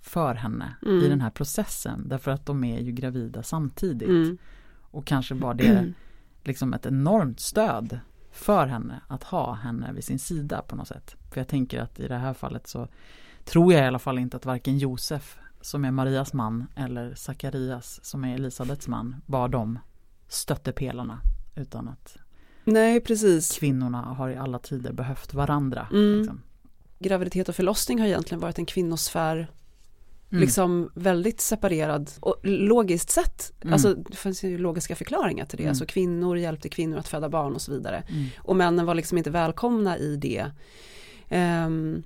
för 0.00 0.34
henne 0.34 0.76
mm. 0.86 1.04
i 1.04 1.08
den 1.08 1.20
här 1.20 1.30
processen 1.30 2.08
därför 2.08 2.30
att 2.30 2.46
de 2.46 2.64
är 2.64 2.80
ju 2.80 2.92
gravida 2.92 3.42
samtidigt. 3.42 4.08
Mm. 4.08 4.38
Och 4.80 5.06
kanske 5.06 5.34
var 5.34 5.54
det 5.54 5.92
liksom 6.46 6.74
ett 6.74 6.86
enormt 6.86 7.40
stöd 7.40 8.00
för 8.32 8.66
henne 8.66 9.00
att 9.08 9.22
ha 9.22 9.54
henne 9.54 9.92
vid 9.92 10.04
sin 10.04 10.18
sida 10.18 10.62
på 10.62 10.76
något 10.76 10.88
sätt. 10.88 11.16
För 11.30 11.40
jag 11.40 11.48
tänker 11.48 11.80
att 11.80 12.00
i 12.00 12.08
det 12.08 12.18
här 12.18 12.34
fallet 12.34 12.66
så 12.66 12.88
tror 13.44 13.72
jag 13.72 13.82
i 13.84 13.86
alla 13.86 13.98
fall 13.98 14.18
inte 14.18 14.36
att 14.36 14.46
varken 14.46 14.78
Josef 14.78 15.38
som 15.60 15.84
är 15.84 15.90
Marias 15.90 16.32
man 16.32 16.66
eller 16.76 17.14
Sakarias 17.14 18.04
som 18.04 18.24
är 18.24 18.34
Elisabets 18.34 18.88
man 18.88 19.16
var 19.26 19.48
de 19.48 19.78
stöttepelarna 20.28 21.20
utan 21.54 21.88
att 21.88 22.16
Nej, 22.64 23.00
precis. 23.00 23.58
kvinnorna 23.58 24.02
har 24.02 24.30
i 24.30 24.36
alla 24.36 24.58
tider 24.58 24.92
behövt 24.92 25.34
varandra. 25.34 25.88
Mm. 25.92 26.18
Liksom. 26.18 26.42
Graviditet 26.98 27.48
och 27.48 27.54
förlossning 27.54 28.00
har 28.00 28.06
egentligen 28.06 28.40
varit 28.40 28.58
en 28.58 28.66
kvinnosfär 28.66 29.50
Mm. 30.34 30.42
liksom 30.42 30.90
väldigt 30.94 31.40
separerad 31.40 32.10
och 32.20 32.36
logiskt 32.42 33.10
sett, 33.10 33.52
mm. 33.60 33.72
alltså 33.72 33.94
det 33.94 34.16
finns 34.16 34.44
ju 34.44 34.58
logiska 34.58 34.96
förklaringar 34.96 35.44
till 35.44 35.56
det, 35.56 35.62
mm. 35.62 35.70
alltså 35.70 35.86
kvinnor 35.86 36.38
hjälpte 36.38 36.68
kvinnor 36.68 36.98
att 36.98 37.08
föda 37.08 37.28
barn 37.28 37.54
och 37.54 37.62
så 37.62 37.72
vidare. 37.72 38.02
Mm. 38.08 38.26
Och 38.38 38.56
männen 38.56 38.86
var 38.86 38.94
liksom 38.94 39.18
inte 39.18 39.30
välkomna 39.30 39.98
i 39.98 40.16
det. 40.16 40.44
Um, 41.30 42.02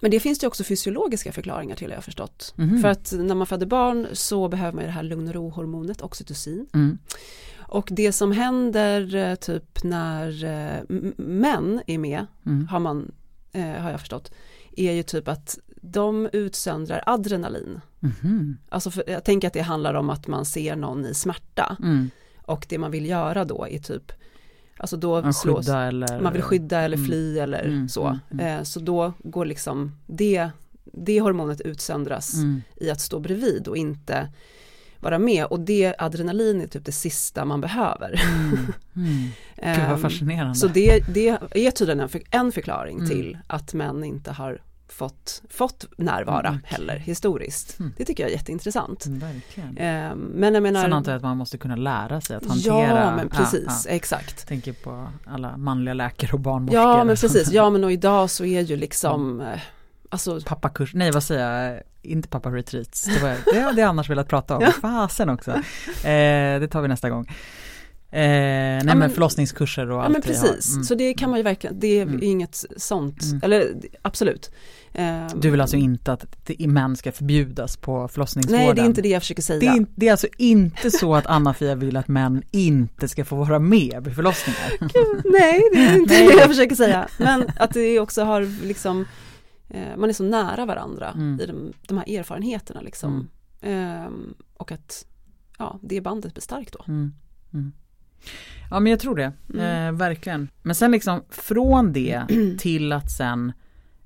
men 0.00 0.10
det 0.10 0.20
finns 0.20 0.38
det 0.38 0.46
också 0.46 0.64
fysiologiska 0.64 1.32
förklaringar 1.32 1.76
till 1.76 1.90
har 1.90 1.94
jag 1.94 2.04
förstått. 2.04 2.54
Mm. 2.58 2.82
För 2.82 2.88
att 2.88 3.12
när 3.16 3.34
man 3.34 3.46
föder 3.46 3.66
barn 3.66 4.06
så 4.12 4.48
behöver 4.48 4.72
man 4.72 4.84
det 4.84 4.90
här 4.90 5.02
lugn 5.02 5.28
och 5.28 5.34
ro-hormonet 5.34 6.02
oxytocin. 6.02 6.66
Mm. 6.74 6.98
Och 7.58 7.88
det 7.92 8.12
som 8.12 8.32
händer 8.32 9.14
eh, 9.14 9.34
typ 9.34 9.84
när 9.84 10.44
eh, 10.44 10.96
män 11.16 11.80
är 11.86 11.98
med, 11.98 12.26
mm. 12.46 12.68
har, 12.68 12.80
man, 12.80 13.12
eh, 13.52 13.62
har 13.62 13.90
jag 13.90 14.00
förstått, 14.00 14.32
är 14.76 14.92
ju 14.92 15.02
typ 15.02 15.28
att 15.28 15.58
de 15.82 16.28
utsöndrar 16.32 17.02
adrenalin. 17.06 17.80
Mm. 18.22 18.58
Alltså 18.68 18.90
för, 18.90 19.04
jag 19.06 19.24
tänker 19.24 19.48
att 19.48 19.54
det 19.54 19.62
handlar 19.62 19.94
om 19.94 20.10
att 20.10 20.26
man 20.26 20.44
ser 20.44 20.76
någon 20.76 21.06
i 21.06 21.14
smärta. 21.14 21.76
Mm. 21.82 22.10
Och 22.42 22.66
det 22.68 22.78
man 22.78 22.90
vill 22.90 23.06
göra 23.06 23.44
då 23.44 23.66
är 23.70 23.78
typ 23.78 24.12
Alltså 24.80 24.96
då 24.96 25.22
man, 25.22 25.34
slås, 25.34 25.68
eller, 25.68 26.20
man 26.20 26.32
vill 26.32 26.42
skydda 26.42 26.80
eller 26.80 26.96
mm. 26.96 27.08
fly 27.08 27.38
eller 27.38 27.64
mm, 27.64 27.88
så. 27.88 28.06
Mm, 28.06 28.18
mm. 28.30 28.58
Eh, 28.58 28.62
så 28.62 28.80
då 28.80 29.12
går 29.18 29.44
liksom 29.44 29.96
det, 30.06 30.50
det 30.84 31.20
hormonet 31.20 31.60
utsöndras 31.60 32.34
i 32.76 32.90
att 32.90 33.00
stå 33.00 33.20
bredvid 33.20 33.68
och 33.68 33.76
inte 33.76 34.28
vara 35.00 35.18
med 35.18 35.44
och 35.44 35.60
det 35.60 35.94
adrenalin 35.98 36.60
är 36.60 36.66
typ 36.66 36.84
det 36.84 36.92
sista 36.92 37.44
man 37.44 37.60
behöver. 37.60 38.22
Mm. 38.24 38.56
Mm. 38.96 39.28
Gud 39.76 39.86
vad 39.86 39.94
ehm, 39.94 39.98
fascinerande. 39.98 40.54
Så 40.54 40.66
det, 40.66 41.00
det 41.14 41.28
är 41.52 41.70
tydligen 41.70 42.00
en, 42.00 42.08
för, 42.08 42.22
en 42.30 42.52
förklaring 42.52 42.96
mm. 42.96 43.08
till 43.08 43.38
att 43.46 43.74
män 43.74 44.04
inte 44.04 44.32
har 44.32 44.60
fått, 44.88 45.42
fått 45.50 45.86
närvara 45.96 46.48
mm, 46.48 46.60
heller 46.64 46.96
historiskt. 46.96 47.78
Mm. 47.78 47.92
Det 47.96 48.04
tycker 48.04 48.22
jag 48.22 48.30
är 48.30 48.36
jätteintressant. 48.36 49.06
Eh, 49.06 50.14
men 50.14 50.54
jag 50.54 50.62
menar, 50.62 50.82
Sen 50.82 50.92
antar 50.92 51.12
jag 51.12 51.16
att 51.16 51.22
man 51.22 51.36
måste 51.36 51.58
kunna 51.58 51.76
lära 51.76 52.20
sig 52.20 52.36
att 52.36 52.46
hantera. 52.46 53.04
Ja 53.04 53.16
men 53.16 53.28
precis, 53.28 53.64
ja, 53.66 53.72
ja. 53.84 53.90
exakt. 53.90 54.48
Tänker 54.48 54.72
på 54.72 55.08
alla 55.26 55.56
manliga 55.56 55.94
läkare 55.94 56.32
och 56.32 56.40
barnmorskor. 56.40 56.80
Ja 56.80 57.04
men 57.04 57.16
precis, 57.16 57.52
ja 57.52 57.70
men 57.70 57.84
och 57.84 57.92
idag 57.92 58.30
så 58.30 58.44
är 58.44 58.60
ju 58.60 58.76
liksom 58.76 59.40
mm. 59.40 59.58
Alltså, 60.10 60.40
pappakurs, 60.40 60.94
nej 60.94 61.10
vad 61.10 61.22
säger 61.22 61.72
jag, 61.72 61.82
inte 62.02 62.28
pappa 62.28 62.50
retreats, 62.50 63.04
det, 63.04 63.22
var, 63.22 63.36
det 63.54 63.60
hade 63.60 63.80
jag 63.80 63.88
annars 63.88 64.10
velat 64.10 64.28
prata 64.28 64.56
om, 64.56 64.62
ja. 64.66 64.72
fasen 64.72 65.30
också. 65.30 65.50
Eh, 65.50 66.60
det 66.60 66.68
tar 66.70 66.82
vi 66.82 66.88
nästa 66.88 67.10
gång. 67.10 67.26
Eh, 68.10 68.20
nej 68.20 68.82
ja, 68.86 68.94
men, 68.94 69.10
förlossningskurser 69.10 69.90
och 69.90 69.98
allt 69.98 70.08
Ja 70.08 70.12
men 70.12 70.22
precis, 70.22 70.72
mm. 70.72 70.84
så 70.84 70.94
det 70.94 71.14
kan 71.14 71.30
man 71.30 71.38
ju 71.38 71.42
verkligen, 71.42 71.80
det 71.80 71.98
är 71.98 72.02
mm. 72.02 72.22
inget 72.22 72.64
sånt, 72.76 73.22
mm. 73.22 73.40
eller 73.42 73.74
absolut. 74.02 74.50
Eh, 74.92 75.26
du 75.36 75.50
vill 75.50 75.60
alltså 75.60 75.76
inte 75.76 76.12
att 76.12 76.50
män 76.58 76.96
ska 76.96 77.12
förbjudas 77.12 77.76
på 77.76 78.08
förlossningsvården? 78.08 78.64
Nej 78.66 78.74
det 78.74 78.80
är 78.80 78.86
inte 78.86 79.02
det 79.02 79.08
jag 79.08 79.22
försöker 79.22 79.42
säga. 79.42 79.60
Det 79.60 79.66
är, 79.66 79.86
det 79.96 80.08
är 80.08 80.10
alltså 80.10 80.26
inte 80.38 80.90
så 80.90 81.14
att 81.14 81.26
Anna-Fia 81.26 81.74
vill 81.74 81.96
att 81.96 82.08
män 82.08 82.42
inte 82.50 83.08
ska 83.08 83.24
få 83.24 83.36
vara 83.36 83.58
med 83.58 84.04
vid 84.04 84.14
förlossningar? 84.14 84.70
nej 85.32 85.62
det 85.72 85.78
är 85.78 85.96
inte 85.96 86.14
det 86.24 86.34
jag 86.34 86.48
försöker 86.48 86.76
säga. 86.76 87.08
Men 87.18 87.44
att 87.56 87.74
det 87.74 88.00
också 88.00 88.22
har 88.22 88.66
liksom, 88.66 89.04
eh, 89.68 89.96
man 89.96 90.08
är 90.08 90.14
så 90.14 90.24
nära 90.24 90.66
varandra 90.66 91.10
mm. 91.14 91.40
i 91.40 91.46
de, 91.46 91.72
de, 91.88 91.98
här 91.98 92.18
erfarenheterna 92.18 92.80
liksom. 92.80 93.28
Eh, 93.60 94.08
och 94.56 94.72
att 94.72 95.06
ja, 95.58 95.78
det 95.82 96.00
bandet 96.00 96.34
blir 96.34 96.42
starkt 96.42 96.72
då. 96.72 96.84
Ja 98.70 98.80
men 98.80 98.90
jag 98.90 99.00
tror 99.00 99.16
det, 99.16 99.32
mm. 99.54 99.86
eh, 99.86 99.98
verkligen. 99.98 100.48
Men 100.62 100.74
sen 100.74 100.90
liksom 100.90 101.24
från 101.30 101.92
det 101.92 102.22
till 102.58 102.92
att 102.92 103.10
sen 103.10 103.52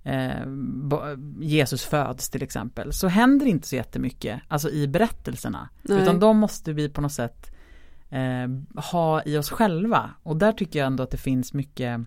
eh, 0.03 0.47
Jesus 1.41 1.85
föds 1.85 2.31
till 2.31 2.43
exempel 2.43 2.93
så 2.93 3.09
händer 3.09 3.47
inte 3.47 3.69
så 3.69 3.77
jättemycket, 3.77 4.41
alltså 4.49 4.71
i 4.71 4.89
berättelserna. 4.89 5.69
Nej. 5.83 6.03
Utan 6.03 6.21
de 6.21 6.39
måste 6.39 6.73
vi 6.73 6.89
på 6.89 7.01
något 7.01 7.13
sätt 7.13 7.51
eh, 8.11 8.81
ha 8.83 9.23
i 9.23 9.37
oss 9.37 9.51
själva. 9.51 10.11
Och 10.23 10.37
där 10.37 10.53
tycker 10.53 10.79
jag 10.79 10.87
ändå 10.87 11.03
att 11.03 11.11
det 11.11 11.17
finns 11.17 11.53
mycket 11.53 12.01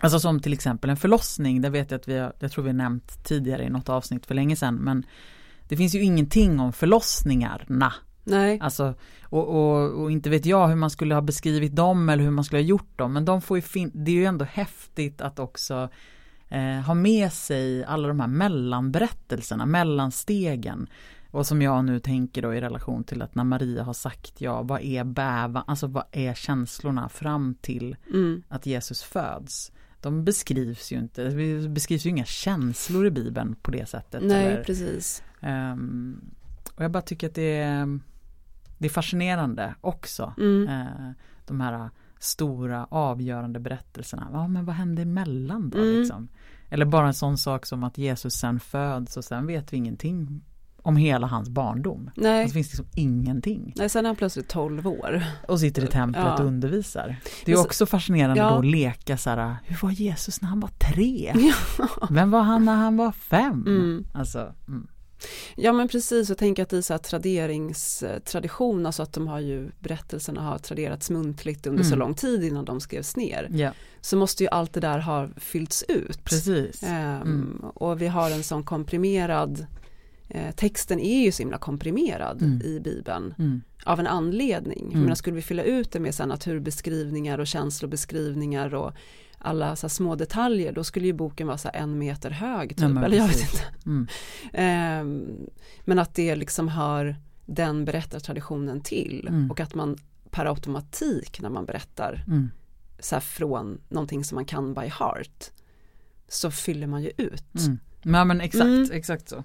Alltså 0.00 0.20
som 0.20 0.40
till 0.40 0.52
exempel 0.52 0.90
en 0.90 0.96
förlossning, 0.96 1.62
där 1.62 1.70
vet 1.70 1.90
jag 1.90 1.98
att 1.98 2.08
vi 2.08 2.18
har, 2.18 2.32
jag 2.38 2.52
tror 2.52 2.64
vi 2.64 2.70
har 2.70 2.74
nämnt 2.76 3.24
tidigare 3.24 3.64
i 3.64 3.70
något 3.70 3.88
avsnitt 3.88 4.26
för 4.26 4.34
länge 4.34 4.56
sedan, 4.56 4.74
men 4.74 5.06
det 5.68 5.76
finns 5.76 5.94
ju 5.94 6.02
ingenting 6.02 6.60
om 6.60 6.72
förlossningarna 6.72 7.94
Nej. 8.30 8.58
Alltså, 8.60 8.94
och, 9.22 9.48
och, 9.48 10.02
och, 10.02 10.10
inte 10.10 10.30
vet 10.30 10.46
jag 10.46 10.68
hur 10.68 10.76
man 10.76 10.90
skulle 10.90 11.14
ha 11.14 11.22
beskrivit 11.22 11.76
dem 11.76 12.08
eller 12.08 12.24
hur 12.24 12.30
man 12.30 12.44
skulle 12.44 12.62
ha 12.62 12.66
gjort 12.66 12.98
dem. 12.98 13.12
Men 13.12 13.24
de 13.24 13.42
får 13.42 13.58
ju 13.58 13.62
fin- 13.62 13.92
det 13.94 14.10
är 14.10 14.14
ju 14.14 14.24
ändå 14.24 14.44
häftigt 14.44 15.20
att 15.20 15.38
också 15.38 15.88
eh, 16.48 16.80
ha 16.80 16.94
med 16.94 17.32
sig 17.32 17.84
alla 17.84 18.08
de 18.08 18.20
här 18.20 18.28
mellanberättelserna, 18.28 19.66
mellanstegen. 19.66 20.88
Och 21.30 21.46
som 21.46 21.62
jag 21.62 21.84
nu 21.84 22.00
tänker 22.00 22.42
då 22.42 22.54
i 22.54 22.60
relation 22.60 23.04
till 23.04 23.22
att 23.22 23.34
när 23.34 23.44
Maria 23.44 23.82
har 23.82 23.92
sagt 23.92 24.40
ja, 24.40 24.62
vad 24.62 24.80
är 24.80 25.04
bävan, 25.04 25.64
alltså 25.66 25.86
vad 25.86 26.04
är 26.12 26.34
känslorna 26.34 27.08
fram 27.08 27.54
till 27.60 27.96
mm. 28.06 28.42
att 28.48 28.66
Jesus 28.66 29.02
föds? 29.02 29.72
De 30.00 30.24
beskrivs 30.24 30.92
ju 30.92 30.98
inte, 30.98 31.24
det 31.24 31.68
beskrivs 31.68 32.06
ju 32.06 32.10
inga 32.10 32.24
känslor 32.24 33.06
i 33.06 33.10
Bibeln 33.10 33.56
på 33.62 33.70
det 33.70 33.88
sättet. 33.88 34.22
Nej, 34.24 34.46
eller, 34.46 34.64
precis. 34.64 35.22
Um, 35.42 36.20
och 36.74 36.84
jag 36.84 36.90
bara 36.90 37.02
tycker 37.02 37.26
att 37.26 37.34
det 37.34 37.56
är 37.56 37.98
det 38.80 38.86
är 38.86 38.90
fascinerande 38.90 39.74
också. 39.80 40.34
Mm. 40.38 40.68
Eh, 40.68 41.10
de 41.46 41.60
här 41.60 41.90
stora 42.18 42.86
avgörande 42.90 43.60
berättelserna. 43.60 44.28
Ja 44.32 44.48
men 44.48 44.64
vad 44.64 44.74
hände 44.74 45.02
emellan 45.02 45.70
då 45.70 45.78
mm. 45.78 46.00
liksom? 46.00 46.28
Eller 46.68 46.86
bara 46.86 47.06
en 47.06 47.14
sån 47.14 47.38
sak 47.38 47.66
som 47.66 47.84
att 47.84 47.98
Jesus 47.98 48.34
sen 48.34 48.60
föds 48.60 49.16
och 49.16 49.24
sen 49.24 49.46
vet 49.46 49.72
vi 49.72 49.76
ingenting 49.76 50.42
om 50.82 50.96
hela 50.96 51.26
hans 51.26 51.48
barndom. 51.48 52.10
Nej. 52.14 52.46
Det 52.46 52.52
finns 52.52 52.66
liksom 52.66 52.86
ingenting. 52.94 53.72
Nej, 53.76 53.88
sen 53.88 54.04
är 54.04 54.08
han 54.08 54.16
plötsligt 54.16 54.48
12 54.48 54.86
år. 54.86 55.22
Och 55.48 55.60
sitter 55.60 55.84
i 55.84 55.86
templet 55.86 56.24
ja. 56.24 56.34
och 56.34 56.44
undervisar. 56.44 57.16
Det 57.44 57.52
är 57.52 57.56
så, 57.56 57.62
också 57.62 57.86
fascinerande 57.86 58.40
ja. 58.40 58.50
då 58.50 58.58
att 58.58 58.66
leka 58.66 59.16
så 59.16 59.30
här, 59.30 59.56
hur 59.64 59.78
var 59.82 59.90
Jesus 59.90 60.42
när 60.42 60.48
han 60.48 60.60
var 60.60 60.68
tre? 60.68 61.34
Ja. 61.78 62.08
Vem 62.10 62.30
var 62.30 62.42
han 62.42 62.64
när 62.64 62.76
han 62.76 62.96
var 62.96 63.12
fem? 63.12 63.64
Mm. 63.66 64.06
Alltså, 64.12 64.54
mm. 64.68 64.86
Ja 65.56 65.72
men 65.72 65.88
precis, 65.88 66.28
jag 66.28 66.38
tänker 66.38 66.62
att 66.62 66.68
är 66.72 66.80
så 66.80 66.92
här 66.92 66.98
traderingstradition, 66.98 68.86
alltså 68.86 69.02
att 69.02 69.12
de 69.12 69.28
har 69.28 69.40
ju 69.40 69.70
berättelserna 69.78 70.40
har 70.40 70.58
traderats 70.58 71.10
muntligt 71.10 71.66
under 71.66 71.82
mm. 71.82 71.90
så 71.90 71.96
lång 71.96 72.14
tid 72.14 72.44
innan 72.44 72.64
de 72.64 72.80
skrevs 72.80 73.16
ner. 73.16 73.48
Yeah. 73.52 73.74
Så 74.00 74.16
måste 74.16 74.42
ju 74.42 74.48
allt 74.48 74.72
det 74.72 74.80
där 74.80 74.98
ha 74.98 75.28
fyllts 75.36 75.84
ut. 75.88 76.24
Precis. 76.24 76.82
Um, 76.82 76.90
mm. 76.90 77.60
Och 77.74 78.02
vi 78.02 78.06
har 78.06 78.30
en 78.30 78.42
sån 78.42 78.64
komprimerad, 78.64 79.66
eh, 80.28 80.54
texten 80.54 81.00
är 81.00 81.24
ju 81.24 81.32
så 81.32 81.42
himla 81.42 81.58
komprimerad 81.58 82.42
mm. 82.42 82.62
i 82.62 82.80
Bibeln. 82.80 83.34
Mm. 83.38 83.62
Av 83.84 84.00
en 84.00 84.06
anledning. 84.06 84.92
Mm. 84.92 85.06
Men 85.06 85.16
skulle 85.16 85.36
vi 85.36 85.42
fylla 85.42 85.62
ut 85.62 85.92
det 85.92 86.00
med 86.00 86.14
så 86.14 86.26
naturbeskrivningar 86.26 87.38
och 87.38 87.46
känslobeskrivningar 87.46 88.74
och 88.74 88.92
alla 89.40 89.76
så 89.76 89.88
små 89.88 90.14
detaljer, 90.14 90.72
då 90.72 90.84
skulle 90.84 91.06
ju 91.06 91.12
boken 91.12 91.46
vara 91.46 91.58
så 91.58 91.70
en 91.74 91.98
meter 91.98 92.30
hög 92.30 92.68
typ, 92.68 92.90
ja, 92.94 93.04
eller 93.04 93.16
jag 93.16 93.28
vet 93.28 93.40
inte. 93.40 93.64
Mm. 93.86 95.06
um, 95.06 95.50
men 95.84 95.98
att 95.98 96.14
det 96.14 96.36
liksom 96.36 96.68
hör 96.68 97.16
den 97.46 97.84
berättartraditionen 97.84 98.80
till 98.80 99.26
mm. 99.28 99.50
och 99.50 99.60
att 99.60 99.74
man 99.74 99.96
per 100.30 100.46
automatik 100.46 101.40
när 101.40 101.50
man 101.50 101.64
berättar 101.64 102.24
mm. 102.26 102.50
så 102.98 103.20
från 103.20 103.80
någonting 103.88 104.24
som 104.24 104.34
man 104.34 104.44
kan 104.44 104.74
by 104.74 104.86
heart 104.86 105.50
så 106.28 106.50
fyller 106.50 106.86
man 106.86 107.02
ju 107.02 107.10
ut. 107.16 107.58
Mm. 107.58 107.78
Ja 108.02 108.24
men 108.24 108.40
exakt, 108.40 108.64
mm. 108.64 108.88
exakt 108.92 109.28
så. 109.28 109.44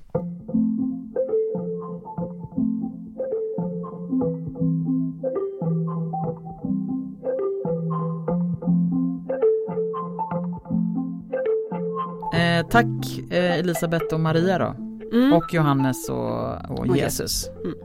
Eh, 12.45 12.67
tack 12.67 13.19
eh, 13.29 13.59
Elisabeth 13.59 14.13
och 14.13 14.19
Maria 14.19 14.57
då. 14.57 14.75
Mm. 15.13 15.33
Och 15.33 15.53
Johannes 15.53 16.09
och, 16.09 16.71
och, 16.71 16.79
och 16.79 16.97
Jesus. 16.97 17.47
Mm. 17.47 17.75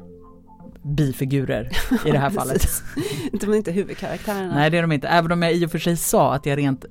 Bifigurer 0.82 1.70
i 2.06 2.10
det 2.10 2.18
här 2.18 2.30
fallet. 2.30 2.62
de 3.32 3.52
är 3.52 3.56
inte 3.56 3.72
huvudkaraktärerna. 3.72 4.54
Nej 4.54 4.70
det 4.70 4.78
är 4.78 4.82
de 4.82 4.92
inte, 4.92 5.08
även 5.08 5.32
om 5.32 5.42
jag 5.42 5.54
i 5.54 5.66
och 5.66 5.70
för 5.70 5.78
sig 5.78 5.96
sa 5.96 6.34
att 6.34 6.46
jag 6.46 6.58
rent 6.58 6.84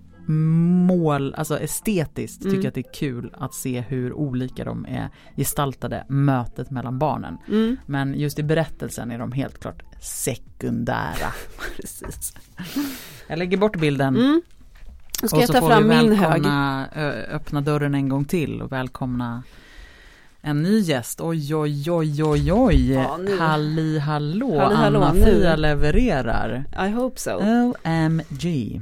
mål, 0.87 1.33
alltså 1.37 1.59
estetiskt 1.59 2.41
mm. 2.41 2.55
tycker 2.55 2.67
att 2.67 2.73
det 2.73 2.81
är 2.81 2.93
kul 2.93 3.33
att 3.37 3.53
se 3.53 3.81
hur 3.81 4.13
olika 4.13 4.65
de 4.65 4.85
är 4.85 5.09
gestaltade, 5.35 6.05
mötet 6.09 6.71
mellan 6.71 6.99
barnen. 6.99 7.37
Mm. 7.47 7.77
Men 7.85 8.19
just 8.19 8.39
i 8.39 8.43
berättelsen 8.43 9.11
är 9.11 9.19
de 9.19 9.31
helt 9.31 9.59
klart 9.59 9.83
sekundära. 10.01 11.33
Precis. 11.75 12.33
Jag 13.27 13.39
lägger 13.39 13.57
bort 13.57 13.75
bilden. 13.75 14.15
Mm. 14.15 14.41
Ska 15.27 15.39
jag 15.39 15.47
ta 15.47 15.67
fram 15.67 15.87
min 15.87 16.11
hög. 16.11 16.45
öppna 17.31 17.61
dörren 17.61 17.95
en 17.95 18.09
gång 18.09 18.25
till 18.25 18.61
och 18.61 18.71
välkomna 18.71 19.43
En 20.41 20.63
ny 20.63 20.79
gäst, 20.79 21.21
oj 21.21 21.55
oj 21.55 21.91
oj 21.91 22.23
oj 22.23 22.53
oj. 22.53 22.91
Ja, 22.91 23.17
nu. 23.17 23.37
Halli 23.37 23.99
hallå, 23.99 24.59
Halli 24.59 24.75
hallå, 24.75 25.01
Anna-Fia 25.01 25.55
levererar. 25.55 26.65
I 26.87 26.89
hope 26.91 27.19
so. 27.19 27.31
OMG. 27.31 28.81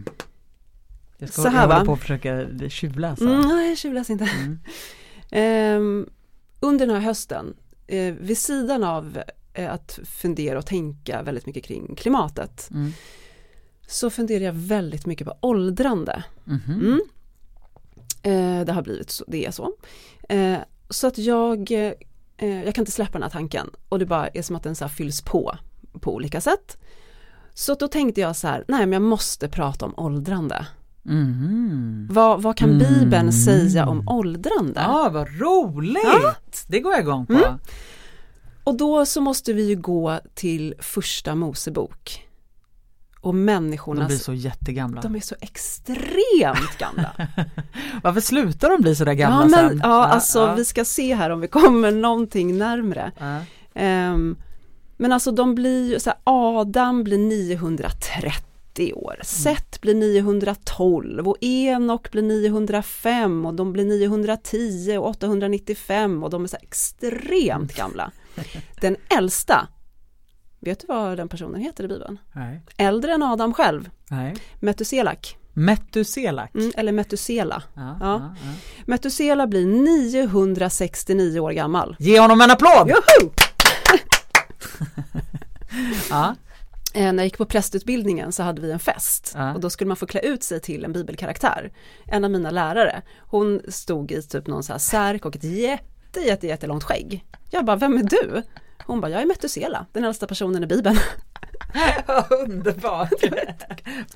Jag 1.18 1.30
ska 1.30 1.42
Så 1.42 1.48
här, 1.48 1.62
jag 1.62 1.74
håller 1.74 1.86
på 1.86 1.94
att 1.94 2.00
försöka 2.00 2.46
tjuvläsa. 2.70 3.24
Mm, 3.24 3.42
nej, 3.42 3.70
jag 3.70 3.78
tjuvläs 3.78 4.10
inte. 4.10 4.30
Mm. 4.44 4.60
Ehm, 5.32 6.10
under 6.60 6.86
den 6.88 6.96
här 6.96 7.02
hösten, 7.02 7.54
eh, 7.88 8.14
vid 8.14 8.38
sidan 8.38 8.84
av 8.84 9.22
eh, 9.54 9.74
att 9.74 10.00
fundera 10.06 10.58
och 10.58 10.66
tänka 10.66 11.22
väldigt 11.24 11.46
mycket 11.46 11.64
kring 11.66 11.96
klimatet, 11.96 12.70
Mm. 12.72 12.94
Så 13.88 14.10
funderar 14.10 14.44
jag 14.44 14.54
väldigt 14.54 15.06
mycket 15.06 15.28
på 15.28 15.34
åldrande. 15.42 16.24
Mhm. 16.44 16.62
Mm. 16.82 17.00
Eh, 18.24 18.66
det 18.66 18.74
har 18.74 18.82
blivit 18.82 19.10
så, 19.12 19.26
det 19.28 19.46
är 19.46 19.52
så. 19.52 19.72
Eh, 20.30 20.58
så 20.90 21.08
att 21.08 21.18
jag, 21.18 21.72
eh, 21.72 22.64
jag 22.66 22.76
kan 22.76 22.82
inte 22.82 22.92
släppa 22.92 23.12
den 23.12 23.24
här 23.24 23.30
tanken 23.30 23.70
och 23.90 24.00
det 24.00 24.06
bara 24.06 24.28
är 24.28 24.42
som 24.42 24.56
att 24.56 24.64
den 24.64 24.76
så 24.76 24.86
här 24.86 24.90
fylls 24.90 25.22
på 25.22 25.58
på 26.02 26.16
olika 26.16 26.42
sätt. 26.42 26.78
Så 27.54 27.76
då 27.76 27.88
tänkte 27.88 28.22
jag 28.22 28.36
så 28.36 28.48
här, 28.48 28.66
nej 28.68 28.80
men 28.80 28.94
jag 28.94 29.02
måste 29.02 29.50
prata 29.50 29.86
om 29.86 29.94
åldrande. 29.98 30.66
Mhm. 31.04 32.08
Vad, 32.12 32.42
vad 32.42 32.58
kan 32.58 32.70
Mm. 32.70 32.80
Bibeln 33.00 33.34
säga 33.34 33.88
om 33.88 34.08
åldrande? 34.10 34.82
Ja, 34.82 35.10
vad 35.14 35.28
roligt! 35.42 36.04
Ja. 36.04 36.36
Det 36.68 36.80
går 36.80 36.92
jag 36.92 37.02
igång 37.02 37.26
på. 37.26 37.34
Mm. 37.34 37.60
Och 38.64 38.78
då 38.78 39.06
så 39.06 39.22
måste 39.22 39.54
vi 39.54 39.68
ju 39.70 39.76
gå 39.76 40.20
till 40.34 40.74
första 40.80 41.36
Mosebok. 41.36 42.27
Och 43.22 43.34
De 43.34 43.46
människornas, 43.46 44.08
blir 44.08 44.18
så 44.18 44.34
jättegamla. 44.34 45.02
de 45.02 45.16
är 45.16 45.20
så 45.20 45.36
extremt 45.42 46.78
gamla. 46.80 47.12
Varför 48.04 48.22
slutar 48.22 48.70
de 48.70 48.82
bli 48.82 48.96
så 48.96 49.06
där 49.06 49.14
gamla 49.14 49.38
ja 49.38 49.46
men 49.46 49.70
sen? 49.70 49.82
ja, 49.84 50.06
alltså 50.06 50.40
ja. 50.40 50.56
vi 50.56 50.66
ska 50.66 50.86
se 50.86 51.16
här 51.16 51.30
om 51.30 51.40
vi 51.40 51.48
kommer 51.48 51.92
någonting 51.92 52.58
närmre. 52.58 53.12
Ja. 53.20 53.40
Ehm, 53.74 54.38
men 54.98 55.12
alltså 55.12 55.32
de 55.32 55.56
blir 55.56 55.90
ju 55.94 56.00
så 56.00 56.10
här, 56.10 56.20
Adam 56.24 57.04
blir 57.04 57.18
930 57.18 58.94
år, 58.94 59.20
Set 59.24 59.82
blir 59.82 59.96
912 59.96 61.28
och 61.28 61.38
Enok 61.42 62.12
blir 62.12 62.22
905 62.22 63.46
och 63.46 63.54
de 63.54 63.74
blir 63.74 63.86
910 63.86 64.98
och 64.98 65.08
895 65.10 66.24
och 66.24 66.30
de 66.30 66.44
är 66.44 66.48
så 66.48 66.58
extremt 66.62 67.76
gamla. 67.76 68.12
Den 68.82 68.96
äldsta, 69.18 69.68
vet 70.68 70.80
du 70.80 70.88
vad 70.88 71.18
den 71.18 71.30
personen 71.30 71.62
heter 71.62 71.84
i 71.84 71.88
Bibeln? 71.88 72.18
Nej. 72.32 72.62
Äldre 72.78 73.14
än 73.14 73.24
Adam 73.24 73.54
själv, 73.54 73.90
Nej. 74.10 74.36
Metuselak, 74.60 75.38
Metuselak. 75.54 76.56
mm, 76.56 76.72
eller 76.78 76.92
Metusela. 76.92 77.64
Ja, 77.74 77.82
Ja. 77.82 77.98
ja, 78.02 78.36
ja. 78.44 78.52
Metusela 78.86 79.48
blir 79.48 79.66
969 79.66 81.40
år 81.40 81.52
gammal. 81.52 81.96
Ge 82.00 82.20
honom 82.20 82.42
en 82.42 82.52
applåd! 82.52 82.90
Joho! 82.90 83.32
Ja. 86.10 86.36
Eh, 86.94 87.02
när 87.04 87.14
jag 87.14 87.24
gick 87.26 87.38
på 87.38 87.46
prästutbildningen 87.46 88.32
så 88.32 88.44
hade 88.44 88.62
vi 88.62 88.72
en 88.72 88.80
fest 88.80 89.32
Ja. 89.36 89.54
och 89.54 89.60
då 89.60 89.70
skulle 89.70 89.88
man 89.88 89.98
få 89.98 90.06
klä 90.06 90.20
ut 90.20 90.44
sig 90.44 90.60
till 90.60 90.86
en 90.86 90.94
bibelkaraktär. 90.94 91.72
En 92.06 92.24
av 92.24 92.32
mina 92.32 92.52
lärare, 92.52 93.02
hon 93.20 93.62
stod 93.68 94.12
i 94.12 94.22
typ 94.22 94.48
någon 94.48 94.64
så 94.64 94.72
här 94.74 94.80
särk 94.80 95.26
och 95.26 95.36
ett 95.36 95.44
jätte, 95.44 96.20
jätte, 96.20 96.48
jättelångt 96.48 96.84
skägg. 96.84 97.26
Jag 97.50 97.66
bara, 97.66 97.76
vem 97.76 97.98
är 97.98 98.04
du? 98.04 98.44
Hon 98.88 99.02
bara, 99.02 99.12
jag 99.12 99.22
är 99.22 99.26
Metusela, 99.26 99.86
den 99.94 100.04
äldsta 100.04 100.28
personen 100.28 100.64
i 100.64 100.68
bibeln. 100.68 100.98
Underbart! 102.30 103.10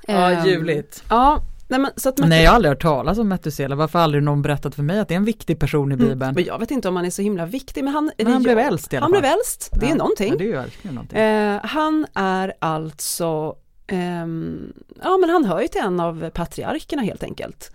ja, 0.07 0.31
Ehm, 0.31 0.45
ljuvligt. 0.47 1.03
Ja, 1.09 1.41
nej 1.67 1.79
men 1.79 1.91
så 1.95 2.09
att 2.09 2.19
Metu- 2.19 2.27
Nej, 2.27 2.43
jag 2.43 2.51
har 2.51 2.55
aldrig 2.55 2.69
hört 2.71 2.81
talas 2.81 3.17
om 3.17 3.27
Metusela. 3.29 3.75
Varför 3.75 3.99
har 3.99 4.03
aldrig 4.03 4.23
någon 4.23 4.41
berättat 4.41 4.75
för 4.75 4.83
mig 4.83 4.99
att 4.99 5.07
det 5.07 5.13
är 5.13 5.17
en 5.17 5.25
viktig 5.25 5.59
person 5.59 5.91
i 5.91 5.95
Bibeln? 5.95 6.21
Mm, 6.21 6.33
men 6.35 6.43
jag 6.45 6.59
vet 6.59 6.71
inte 6.71 6.87
om 6.89 6.95
han 6.95 7.05
är 7.05 7.09
så 7.09 7.21
himla 7.21 7.45
viktig, 7.45 7.83
men 7.83 7.93
han, 7.93 8.11
Men 8.17 8.27
han 8.27 8.43
blev 8.43 8.59
äldst 8.59 8.93
i 8.93 8.97
alla 8.97 9.03
Han 9.03 9.11
fall. 9.13 9.21
blev 9.21 9.31
äldst, 9.31 9.69
det 9.79 9.85
är 9.85 9.89
Ja, 9.89 9.95
någonting. 9.95 10.31
Ja, 10.31 10.37
det 10.37 10.43
är 10.43 10.47
ju 10.47 10.53
verkligen 10.55 10.95
någonting. 10.95 11.19
Eh, 11.19 11.59
han 11.63 12.05
är 12.13 12.53
alltså, 12.59 13.55
ehm, 13.87 14.73
ja 15.03 15.17
men 15.17 15.29
han 15.29 15.45
hör 15.45 15.61
ju 15.61 15.67
till 15.67 15.81
en 15.81 15.99
av 15.99 16.29
patriarkerna 16.29 17.01
helt 17.01 17.23
enkelt. 17.23 17.71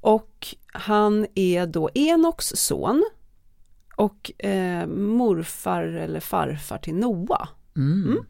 Och 0.00 0.46
han 0.72 1.26
är 1.34 1.66
då 1.66 1.90
Enoks 1.94 2.46
son 2.56 3.04
och 3.96 4.44
eh, 4.44 4.86
morfar 4.86 5.82
eller 5.82 6.20
farfar 6.20 6.78
till 6.78 6.94
Noa. 6.94 7.48
Mm. 7.76 8.24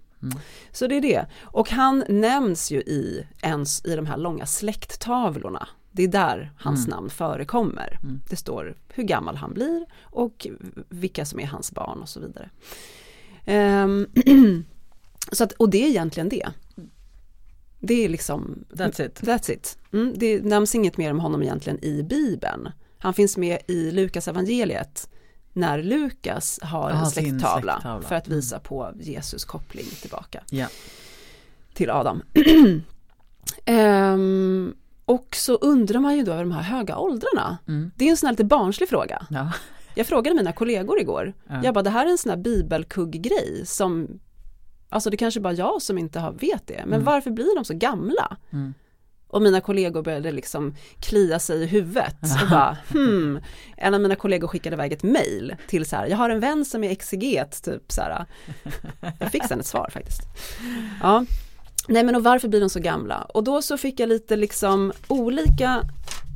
Så 0.73 0.87
det 0.87 0.95
är 0.95 1.01
det. 1.01 1.27
Och 1.43 1.71
han 1.71 2.05
nämns 2.09 2.71
ju 2.71 2.79
i, 2.79 3.27
ens, 3.43 3.85
i 3.85 3.97
de 3.97 4.07
här 4.07 4.17
långa 4.17 4.47
släkttavlorna. 4.47 5.69
Det 5.91 6.03
är 6.03 6.09
där 6.09 6.53
hans 6.59 6.89
namn 6.89 7.11
förekommer. 7.11 7.99
Det 8.31 8.37
står 8.37 8.77
hur 8.89 9.03
gammal 9.03 9.37
han 9.37 9.55
blir 9.55 9.87
och 10.01 10.47
vilka 10.89 11.25
som 11.25 11.41
är 11.41 11.47
hans 11.47 11.73
barn 11.73 12.03
och 12.03 12.09
så 12.09 12.21
vidare. 12.21 12.51
Ehm, 13.45 14.07
så 15.33 15.45
att, 15.45 15.53
och 15.53 15.71
det 15.71 15.85
är 15.85 15.89
egentligen 15.89 16.29
det. 16.29 16.49
Det 17.81 18.05
är 18.05 18.09
liksom, 18.09 18.65
That's 18.71 19.07
it. 19.07 19.21
that's 19.23 19.53
it. 19.53 19.79
Mm, 19.93 20.13
det 20.17 20.45
nämns 20.45 20.75
inget 20.75 20.97
mer 20.97 21.11
om 21.11 21.21
honom 21.21 21.43
egentligen 21.43 21.85
i 21.85 22.03
Bibeln. 22.03 22.69
Han 22.99 23.15
finns 23.15 23.37
med 23.37 23.59
i 23.67 23.91
Lukas 23.91 24.29
evangeliet 24.29 25.09
när 25.57 25.83
Lukas 25.83 26.59
har 26.63 26.91
Ja, 26.91 26.97
en 26.97 27.07
släkttavla, 27.07 27.73
släkttavla. 27.75 28.09
för 28.09 28.15
att 28.15 28.29
visa 28.29 28.59
på 28.61 28.93
Jesus 29.01 29.45
koppling 29.45 29.87
tillbaka 30.01 30.43
Ja. 30.51 30.67
till 31.75 31.91
Adam. 31.91 32.23
Ehm, 33.65 34.75
och 35.05 35.37
så 35.37 35.55
undrar 35.55 36.01
man 36.01 36.17
ju 36.17 36.23
då 36.23 36.33
över 36.33 36.43
de 36.45 36.53
här 36.53 36.63
höga 36.63 36.97
åldrarna. 36.99 37.59
Mm. 37.69 37.91
Det 37.97 38.05
är 38.07 38.11
en 38.11 38.17
sån 38.17 38.27
här 38.27 38.33
lite 38.33 38.45
barnslig 38.45 38.89
fråga. 38.89 39.27
Ja. 39.31 39.53
Jag 39.95 40.07
frågade 40.07 40.37
mina 40.37 40.53
kollegor 40.53 41.01
igår. 41.01 41.33
Ja. 41.49 41.61
Jag 41.65 41.75
bara, 41.75 41.83
det 41.83 41.91
här 41.91 42.07
är 42.07 42.11
en 42.11 42.19
sån 42.19 42.31
här 42.31 42.37
bibelkugg-grej 42.37 43.63
som, 43.67 44.09
alltså 44.89 45.11
det 45.11 45.17
kanske 45.17 45.41
bara 45.41 45.53
jag 45.53 45.83
som 45.83 45.99
inte 45.99 46.21
har 46.21 46.33
vet 46.33 46.67
det, 46.67 46.85
men 46.87 47.05
varför 47.05 47.31
blir 47.31 47.57
de 47.57 47.65
så 47.65 47.75
gamla? 47.75 48.37
Mm. 48.51 48.75
Och 49.29 49.43
mina 49.43 49.61
kollegor 49.61 50.03
började 50.03 50.33
liksom 50.33 50.75
klia 51.01 51.39
sig 51.39 51.63
i 51.63 51.67
huvudet 51.67 52.17
och 52.43 52.51
bara, 52.51 52.79
hmm. 52.93 53.41
En 53.77 53.95
av 53.95 54.01
mina 54.01 54.17
kollegor 54.17 54.49
skickade 54.49 54.75
iväg 54.75 54.93
ett 54.93 55.03
mail 55.03 55.57
till 55.69 55.87
så 55.87 55.97
här, 55.97 56.07
jag 56.07 56.17
har 56.17 56.31
en 56.31 56.41
vän 56.41 56.65
som 56.65 56.85
är 56.85 56.91
exeget, 56.91 57.63
typ 57.63 57.93
så 57.93 58.01
här. 58.01 58.27
Jag 59.19 59.33
fick 59.33 59.45
sen 59.45 59.61
ett 59.61 59.67
svar 59.67 59.91
faktiskt. 59.93 60.23
Ja. 61.03 61.25
Nej 61.89 62.05
men 62.05 62.17
och 62.17 62.25
varför 62.25 62.49
blir 62.49 62.61
de 62.61 62.71
så 62.71 62.81
gamla? 62.81 63.23
Och 63.23 63.45
då 63.45 63.63
så 63.63 63.79
fick 63.79 64.01
jag 64.01 64.09
lite 64.09 64.37
liksom 64.37 64.93
olika, 65.09 65.83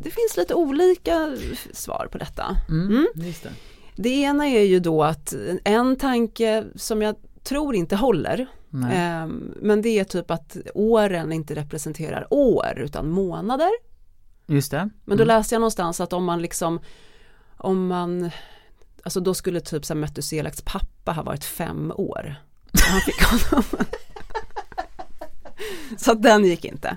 det 0.05 0.11
finns 0.11 0.37
lite 0.37 0.55
olika 0.55 1.37
svar 1.72 2.09
på 2.12 2.18
detta. 2.18 2.57
Mm. 2.68 3.07
Just 3.14 3.42
det. 3.42 3.50
Det 3.96 4.09
ena 4.09 4.48
är 4.48 4.62
ju 4.62 4.81
då 4.81 5.05
att 5.05 5.35
en 5.64 5.96
tanke 5.96 6.64
som 6.74 7.03
jag 7.03 7.16
tror 7.42 7.74
inte 7.74 7.96
håller, 7.96 8.46
Ehm, 8.92 9.54
men 9.56 9.83
det 9.83 9.88
är 9.98 10.04
typ 10.04 10.30
att 10.30 10.56
åren 10.74 11.33
inte 11.33 11.54
representerar 11.54 12.26
år 12.30 12.78
utan 12.78 13.11
månader. 13.11 13.70
Just 14.46 14.70
det. 14.70 14.90
Men 15.04 15.18
då 15.18 15.24
läste 15.24 15.54
jag 15.54 15.61
någonstans 15.61 16.00
att 16.00 16.12
om 16.12 16.24
man 16.24 16.42
liksom, 16.42 16.80
om 17.56 17.87
man, 17.87 18.30
alltså 19.02 19.20
då 19.20 19.35
skulle 19.35 19.61
typ 19.61 19.85
så 19.85 19.94
här 19.94 20.00
Metuselaks 20.00 20.62
pappa 20.62 21.12
ha 21.12 21.22
varit 21.22 21.44
fem 21.44 21.92
år. 21.96 22.35
Han 22.90 23.00
fick 23.00 23.22
honom. 23.22 23.64
så 25.98 26.12
att 26.12 26.22
den 26.22 26.44
gick 26.44 26.64
inte. 26.64 26.96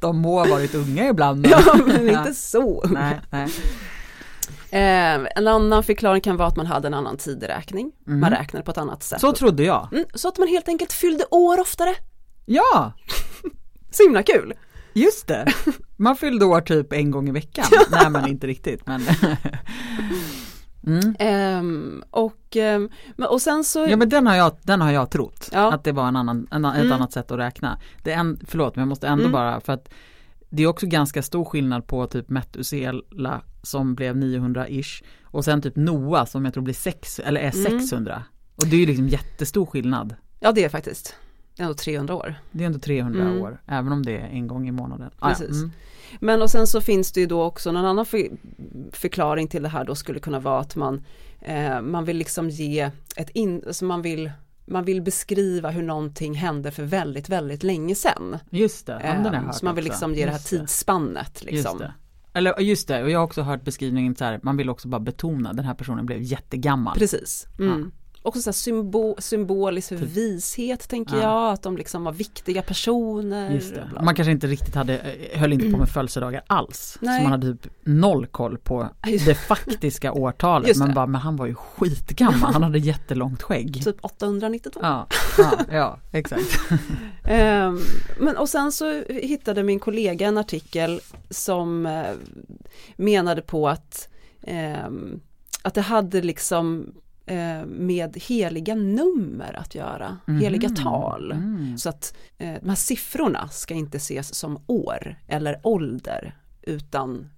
De 0.00 0.18
må 0.18 0.38
ha 0.38 0.46
varit 0.50 0.74
unga 0.74 1.08
ibland. 1.08 1.40
men- 1.40 1.50
Ja, 1.50 1.76
men 1.86 2.08
inte 2.10 2.34
så 2.34 2.84
nej, 2.90 3.20
nej. 3.30 3.48
Eh, 4.72 5.26
en 5.36 5.48
annan 5.48 5.82
förklaring 5.84 6.20
kan 6.20 6.36
vara 6.36 6.48
att 6.48 6.56
man 6.56 6.66
hade 6.66 6.86
en 6.88 6.94
annan 6.94 7.16
tideräkning. 7.16 7.92
Man 8.04 8.30
räknade 8.30 8.64
på 8.64 8.70
ett 8.70 8.78
annat 8.78 9.02
sätt. 9.02 9.20
Så 9.20 9.32
trodde 9.32 9.62
jag. 9.62 9.88
Mm, 9.92 10.04
så 10.14 10.28
att 10.28 10.38
man 10.38 10.48
helt 10.48 10.68
enkelt 10.68 10.92
fyllde 10.92 11.24
år 11.30 11.60
oftare. 11.60 11.94
Ja, 12.46 12.92
Så 13.90 14.02
himla 14.02 14.22
kul. 14.22 14.54
just 14.92 15.26
det. 15.26 15.46
Man 15.96 16.16
fyllde 16.16 16.44
år 16.44 16.60
typ 16.60 16.92
en 16.92 17.10
gång 17.10 17.28
i 17.28 17.32
veckan. 17.32 17.64
Nej 17.90 18.10
men 18.10 18.28
inte 18.28 18.46
riktigt 18.46 18.86
men. 18.86 19.02
Mm. 20.86 21.14
Ehm, 21.18 22.02
och, 22.10 22.56
men- 23.16 23.28
och 23.28 23.42
sen 23.42 23.64
så, 23.64 23.86
Ja 23.88 23.96
men 23.96 24.08
den 24.08 24.26
har 24.26 24.34
jag, 24.36 24.56
den 24.62 24.80
har 24.80 24.90
jag 24.90 25.10
trott. 25.10 25.48
Ja. 25.52 25.72
Att 25.72 25.84
det 25.84 25.92
var 25.92 26.08
en 26.08 26.16
annan, 26.16 26.46
en, 26.50 26.64
ett 26.64 26.74
Mm. 26.76 26.92
annat 26.92 27.12
sätt 27.12 27.30
att 27.30 27.38
räkna. 27.38 27.78
Det 28.02 28.12
är 28.12 28.18
en, 28.18 28.40
förlåt 28.48 28.76
men 28.76 28.80
jag 28.82 28.88
måste 28.88 29.08
ändå 29.08 29.22
Mm. 29.24 29.32
bara 29.32 29.60
för 29.60 29.72
att 29.72 29.88
det 30.50 30.62
är 30.62 30.66
också 30.66 30.86
ganska 30.86 31.22
stor 31.22 31.44
skillnad 31.44 31.86
på 31.86 32.06
typ 32.06 32.28
Metusela 32.28 33.42
som 33.62 33.94
blev 33.94 34.16
900-ish 34.16 35.02
och 35.22 35.44
sen 35.44 35.62
typ 35.62 35.76
Noa 35.76 36.26
som 36.26 36.44
jag 36.44 36.54
tror 36.54 36.64
blir 36.64 36.74
6 36.74 37.18
eller 37.18 37.40
är 37.40 37.54
Mm. 37.66 37.80
600. 37.80 38.24
Och 38.56 38.66
det 38.66 38.76
är 38.76 38.80
ju 38.80 38.86
liksom 38.86 39.08
jättestor 39.08 39.66
skillnad. 39.66 40.14
ja 40.40 40.52
det 40.52 40.64
är 40.64 40.68
faktiskt, 40.68 41.14
det 41.56 41.62
är 41.62 41.64
ändå 41.64 41.74
300 41.74 42.14
år. 42.14 42.34
Det 42.50 42.64
är 42.64 42.66
ändå 42.66 42.78
300 42.78 43.22
Mm. 43.22 43.42
år, 43.42 43.62
även 43.66 43.92
om 43.92 44.02
det 44.02 44.16
är 44.18 44.26
en 44.28 44.46
gång 44.46 44.68
i 44.68 44.72
månaden. 44.72 45.10
Ah. 45.18 45.28
Precis. 45.28 45.56
Mm. 45.56 45.70
Men 46.20 46.42
och 46.42 46.50
sen 46.50 46.66
så 46.66 46.80
finns 46.80 47.12
det 47.12 47.20
ju 47.20 47.26
då 47.26 47.42
också 47.42 47.72
någon 47.72 47.84
annan 47.84 48.06
för, 48.06 48.20
förklaring 48.92 49.48
till 49.48 49.62
det 49.62 49.68
här 49.68 49.84
då 49.84 49.94
skulle 49.94 50.18
kunna 50.20 50.38
vara 50.40 50.60
att 50.60 50.76
man, 50.76 51.04
eh, 51.40 51.80
man 51.80 52.04
vill 52.04 52.16
liksom 52.16 52.50
ge 52.50 52.90
ett 53.16 53.30
in, 53.30 53.62
alltså 53.66 53.84
man 53.84 54.02
vill 54.02 54.30
man 54.70 54.84
vill 54.84 55.02
beskriva 55.02 55.70
hur 55.70 55.82
någonting 55.82 56.34
hände 56.34 56.70
för 56.70 56.82
väldigt, 56.82 57.28
väldigt 57.28 57.62
länge 57.62 57.94
sedan. 57.94 58.38
Just 58.50 58.86
det, 58.86 59.00
ja, 59.04 59.12
den 59.12 59.24
har 59.26 59.34
hört 59.34 59.54
så 59.54 59.64
man 59.64 59.74
vill 59.74 59.84
också. 59.84 59.92
liksom 59.92 60.14
ge 60.14 60.24
det 60.24 60.30
här 60.30 60.38
Just 60.38 60.48
tidsspannet 60.48 61.42
Just 61.42 61.52
liksom. 61.52 61.78
det. 61.78 61.94
eller 62.32 62.60
just 62.60 62.88
det, 62.88 63.02
och 63.02 63.10
jag 63.10 63.18
har 63.18 63.24
också 63.24 63.42
hört 63.42 63.64
beskrivningen 63.64 64.16
så 64.16 64.24
här, 64.24 64.40
man 64.42 64.56
vill 64.56 64.70
också 64.70 64.88
bara 64.88 65.00
betona, 65.00 65.52
den 65.52 65.64
här 65.64 65.74
personen 65.74 66.06
blev 66.06 66.22
jättegammal. 66.22 66.98
Precis. 66.98 67.46
Mm. 67.58 67.92
Också 68.22 68.42
så 68.42 68.48
här 68.50 68.52
symbo 68.52 69.16
symboliskt 69.18 69.88
för 69.88 69.96
vishet 69.96 70.88
tänker 70.88 71.16
Ja. 71.16 71.22
jag, 71.22 71.52
att 71.52 71.62
de 71.62 71.76
liksom 71.76 72.04
var 72.04 72.12
viktiga 72.12 72.62
personer. 72.62 73.50
Just 73.54 73.74
det. 73.74 73.88
bla. 73.90 74.02
Man 74.02 74.14
kanske 74.14 74.32
inte 74.32 74.46
riktigt 74.46 74.74
hade, 74.74 74.98
eh, 74.98 75.40
höll 75.40 75.52
inte 75.52 75.70
på 75.70 75.76
med 75.78 75.88
födelsedagar 75.88 76.42
alls. 76.46 76.98
Nej. 77.00 77.18
Så 77.18 77.22
man 77.22 77.32
hade 77.32 77.52
typ 77.52 77.66
noll 77.84 78.26
koll 78.26 78.58
på 78.58 78.88
det 79.26 79.34
faktiska 79.34 80.12
årtalet. 80.20 80.76
Men 80.76 80.94
bara, 80.94 81.06
men 81.06 81.20
han 81.20 81.36
var 81.36 81.46
ju 81.46 81.54
skitgammal, 81.54 82.52
han 82.52 82.62
hade 82.62 82.78
jättelångt 82.78 83.42
skägg. 83.42 83.84
Typ 83.84 83.96
892. 84.04 84.80
Ja, 84.82 85.06
ja, 85.38 85.58
ja, 85.70 85.98
exakt. 86.12 86.60
Ehm, 87.24 87.78
men 88.18 88.36
och 88.36 88.48
sen 88.48 88.72
så 88.72 89.02
hittade 89.08 89.62
min 89.62 89.80
kollega 89.80 90.26
en 90.28 90.38
artikel 90.38 91.00
som 91.30 91.86
eh, 91.86 92.02
menade 92.96 93.42
på 93.42 93.68
att, 93.68 94.08
ehm, 94.42 95.20
att 95.62 95.74
det 95.74 95.80
hade 95.80 96.22
liksom 96.22 96.92
eh, 97.30 97.66
med 97.66 98.16
heliga 98.16 98.74
nummer 98.74 99.58
att 99.58 99.74
göra, 99.74 100.16
heliga 100.26 100.68
Mhm. 100.68 100.76
tal. 100.76 101.32
Mm. 101.32 101.78
Så 101.78 101.88
att 101.88 102.14
eh, 102.38 102.54
de 102.62 102.68
här 102.68 102.76
siffrorna 102.76 103.48
ska 103.48 103.74
inte 103.74 103.96
ses 103.96 104.34
som 104.34 104.58
år 104.66 105.16
eller 105.28 105.60
ålder 105.62 106.34
utan 106.62 107.30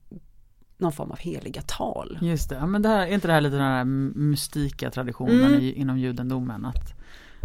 någon 0.79 0.93
form 0.93 1.11
av 1.11 1.19
heliga 1.19 1.63
tal. 1.63 2.19
Just 2.23 2.49
det, 2.51 2.67
men 2.67 2.83
det 2.83 2.89
här, 2.89 3.07
är 3.07 3.15
inte 3.15 3.27
det 3.29 3.33
här 3.35 3.41
lite 3.41 3.57
den 3.57 3.65
här 3.65 3.85
mystika 3.85 4.91
traditionen 4.91 5.45
Mm. 5.45 5.61
i, 5.61 5.73
inom 5.73 5.99
judendomen? 5.99 6.65
Att, 6.65 6.95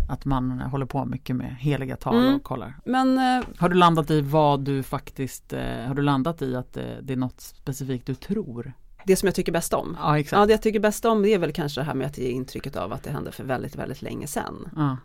att 0.09 0.25
man 0.25 0.51
håller 0.61 0.85
på 0.85 1.05
mycket 1.05 1.35
med 1.35 1.55
heliga 1.59 1.95
tal 1.95 2.17
Mm. 2.23 2.35
och 2.35 2.43
kollar. 2.43 2.73
Men 2.85 3.17
eh, 3.17 3.45
Har 3.57 3.69
du 3.69 3.75
landat 3.75 4.11
i 4.11 4.21
vad 4.21 4.59
du 4.59 4.83
faktiskt, 4.83 5.53
eh, 5.53 5.85
har 5.87 5.95
du 5.95 6.01
landat 6.01 6.41
i 6.41 6.55
att 6.55 6.77
eh, 6.77 6.83
det 7.01 7.13
är 7.13 7.17
något 7.17 7.41
specifikt 7.41 8.05
du 8.07 8.15
tror? 8.15 8.73
Det 9.07 9.15
som 9.15 9.27
jag 9.27 9.35
tycker 9.35 9.51
bäst 9.51 9.73
om. 9.73 9.97
Ja 9.99 10.07
Ja, 10.09 10.19
exakt. 10.19 10.47
det 10.47 10.53
jag 10.53 10.61
tycker 10.61 10.79
bäst 10.79 11.05
om 11.05 11.21
det 11.21 11.33
är 11.33 11.39
väl 11.39 11.51
kanske 11.53 11.81
det 11.81 11.85
här 11.85 11.93
med 11.93 12.07
att 12.07 12.17
ge 12.17 12.29
intrycket 12.29 12.75
av 12.75 12.93
att 12.93 13.03
det 13.03 13.09
hände 13.11 13.31
för 13.31 13.43
väldigt, 13.43 13.75
väldigt 13.75 14.01
länge 14.01 14.27
sedan. 14.27 14.69
Ja. 14.75 14.97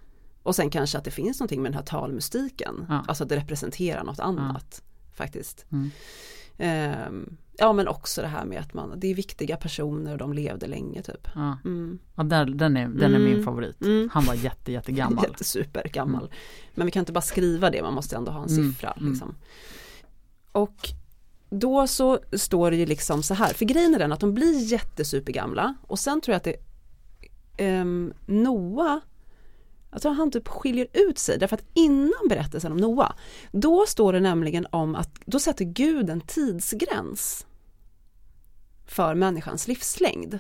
Och 0.43 0.57
sen 0.57 0.71
kanske 0.71 0.99
att 0.99 1.05
det 1.05 1.11
finns 1.11 1.41
någonting 1.41 1.63
med 1.63 1.73
den 1.73 1.77
här 1.77 1.85
talmystiken. 1.85 2.87
Ja. 2.89 3.05
Alltså 3.09 3.23
att 3.25 3.29
det 3.29 3.37
representerar 3.37 4.05
något 4.05 4.21
annat 4.21 4.83
faktiskt. 5.15 5.67
Mm. 5.73 5.91
Ehm, 6.59 7.37
ja 7.59 7.73
men 7.73 7.89
också 7.89 8.23
det 8.23 8.29
här 8.29 8.45
med 8.45 8.61
att 8.61 8.75
man, 8.75 8.93
det 8.97 9.11
är 9.11 9.15
viktiga 9.15 9.57
personer 9.57 10.13
och 10.13 10.19
de 10.19 10.33
levde 10.33 10.67
länge 10.67 11.03
typ. 11.03 11.29
Ja. 11.35 11.59
Mm. 11.65 11.99
Ja, 12.15 12.23
där, 12.23 12.45
den 12.47 12.77
är, 12.77 12.89
den 12.89 13.15
är 13.15 13.19
Mm. 13.19 13.25
min 13.25 13.45
favorit. 13.45 13.81
Mm. 13.83 14.09
Han 14.13 14.25
var 14.25 14.35
jätte, 14.35 14.73
jättegammal. 14.73 15.25
Jättesupergammal. 15.29 16.31
Men 16.75 16.87
vi 16.87 16.91
kan 16.91 17.01
inte 17.01 17.13
bara 17.13 17.21
skriva 17.21 17.71
det, 17.71 17.83
man 17.83 17.95
måste 17.95 18.17
ändå 18.17 18.33
ha 18.33 18.43
en 18.45 18.49
Mm, 18.51 18.73
siffra. 18.73 18.93
mm. 18.93 19.11
Liksom. 19.13 19.35
Och 20.53 20.77
då 21.53 21.87
så 21.87 22.19
står 22.33 22.71
det 22.71 22.77
ju 22.77 22.87
liksom 22.87 23.23
så 23.23 23.35
här, 23.35 23.55
för 23.55 23.65
grejen 23.65 23.95
är 23.95 23.99
den 23.99 24.13
att 24.13 24.21
de 24.21 24.35
blir 24.35 24.59
jättesupergamla 24.73 25.75
och 25.87 25.99
sen 25.99 26.21
tror 26.21 26.33
jag 26.33 26.37
att 26.37 26.45
det 27.57 27.81
um, 27.81 28.13
Noa 28.27 29.01
jag 29.91 30.03
tror 30.03 30.13
han 30.13 30.31
typ 30.31 30.49
skiljer 30.49 30.87
ut 30.93 31.19
sig 31.19 31.39
därför 31.39 31.57
att 31.57 31.65
innan 31.75 32.29
berättelsen 32.29 32.73
om 32.73 32.79
Noa 32.79 33.15
då 33.53 33.85
står 33.87 34.13
det 34.13 34.21
nämligen 34.21 34.67
om 34.71 34.95
att 34.95 35.11
då 35.25 35.39
sätter 35.39 35.65
Gud 35.65 36.11
en 36.11 36.21
tidsgräns 36.21 37.47
för 38.87 39.15
människans 39.15 39.69
livslängd 39.69 40.39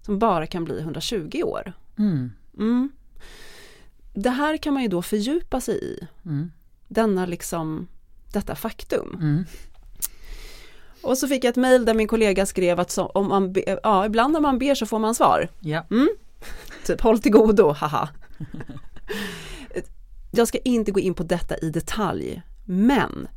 som 0.00 0.18
bara 0.18 0.46
kan 0.46 0.64
bli 0.64 0.80
120 0.80 1.42
år. 1.44 1.72
Mm. 1.98 2.32
Mm. 2.58 2.90
Det 4.14 4.30
här 4.30 4.56
kan 4.56 4.74
man 4.74 4.82
ju 4.82 4.88
då 4.88 5.02
fördjupa 5.02 5.60
sig 5.60 5.84
i, 5.84 6.06
Mm. 6.24 6.52
denna 6.88 7.26
liksom, 7.26 7.88
detta 8.32 8.54
faktum. 8.54 9.16
Mm. 11.02 11.10
Och 11.10 11.18
så 11.18 11.28
fick 11.28 11.44
jag 11.44 11.50
ett 11.50 11.56
mejl 11.56 11.84
där 11.84 11.94
min 11.94 12.08
kollega 12.08 12.46
skrev 12.46 12.80
att 12.80 12.90
så, 12.90 13.06
om 13.06 13.28
man 13.28 13.52
be, 13.52 13.78
ja, 13.82 14.06
ibland 14.06 14.32
när 14.32 14.40
man 14.40 14.58
ber 14.58 14.74
så 14.74 14.86
får 14.86 14.98
man 14.98 15.14
svar. 15.14 15.48
Ja. 15.60 15.84
Typ 16.86 17.00
håll 17.00 17.18
till 17.18 17.32
godo, 17.32 17.72
haha. 17.72 18.08
Jag 20.30 20.48
ska 20.48 20.58
inte 20.58 20.90
gå 20.92 21.00
in 21.00 21.14
på 21.14 21.22
detta 21.22 21.56
i 21.56 21.70
detalj, 21.70 22.42
men 22.66 23.28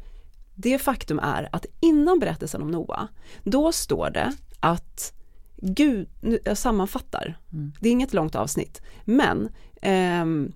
det 0.55 0.79
faktum 0.79 1.19
är 1.19 1.49
att 1.51 1.65
innan 1.79 2.19
berättelsen 2.19 2.61
om 2.61 2.71
Noa, 2.71 3.07
då 3.43 3.71
står 3.71 4.09
det 4.09 4.33
att 4.59 5.13
Gud, 5.57 6.09
nu, 6.21 6.39
jag 6.43 6.57
sammanfattar, 6.57 7.37
Mm. 7.53 7.71
det 7.79 7.89
är 7.89 7.91
inget 7.91 8.13
långt 8.13 8.35
avsnitt, 8.35 8.81
men 9.05 9.49
ehm, 9.81 10.51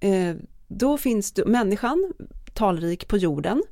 eh, 0.00 0.34
då 0.68 0.98
finns 0.98 1.32
det 1.32 1.44
människan 1.46 2.12
talrik 2.54 3.08
på 3.08 3.16
jorden 3.16 3.62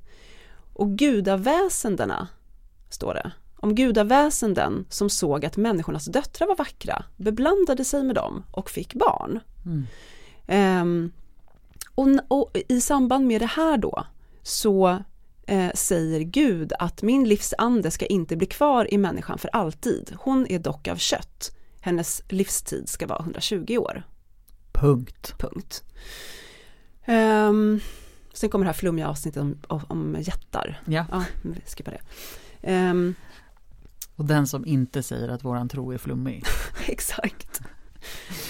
och 0.72 0.90
gudaväsendena, 0.98 2.28
står 2.92 3.14
det, 3.14 3.32
om 3.56 3.74
gudaväsenden 3.74 4.86
som 4.88 5.10
såg 5.10 5.44
att 5.44 5.56
människornas 5.56 6.04
döttrar 6.04 6.46
var 6.46 6.56
vackra, 6.56 7.04
beblandade 7.16 7.84
sig 7.84 8.02
med 8.02 8.14
dem 8.14 8.44
och 8.50 8.70
fick 8.70 8.94
barn. 8.94 9.40
Mm. 9.64 9.86
Ehm, 10.46 11.12
och, 11.94 12.08
och 12.28 12.56
i 12.68 12.80
samband 12.80 13.26
med 13.26 13.40
det 13.40 13.46
här 13.46 13.76
då 13.76 14.06
så 14.42 15.02
eh, 15.46 15.72
säger 15.74 16.20
Gud 16.20 16.72
att 16.78 17.02
min 17.02 17.28
livsande 17.28 17.90
ska 17.90 18.06
inte 18.06 18.36
bli 18.36 18.46
kvar 18.46 18.94
i 18.94 18.98
människan 18.98 19.38
för 19.38 19.50
alltid. 19.52 20.16
Hon 20.18 20.46
är 20.46 20.58
dock 20.58 20.88
av 20.88 20.96
kött. 20.96 21.56
Hennes 21.80 22.22
livstid 22.28 22.88
ska 22.88 23.06
vara 23.06 23.20
120 23.20 23.76
år. 23.78 24.02
Punkt. 24.72 25.34
Punkt. 25.38 25.82
Ehm, 27.04 27.80
sen 28.32 28.50
kommer 28.50 28.64
det 28.64 28.68
här 28.68 28.78
flummiga 28.78 29.08
avsnittet 29.08 29.42
om, 29.42 29.58
om, 29.66 29.82
om 29.88 30.16
jättar. 30.20 30.82
Ja. 30.84 31.06
Ja, 31.10 31.24
vi 31.42 31.60
skippar 31.76 31.92
det. 31.92 32.00
Ehm, 32.62 33.14
Och 34.16 34.24
den 34.24 34.46
som 34.46 34.66
inte 34.66 35.02
säger 35.02 35.28
att 35.28 35.44
våran 35.44 35.68
tro 35.68 35.92
är 35.92 35.98
flummig. 35.98 36.44
Exakt. 36.86 37.60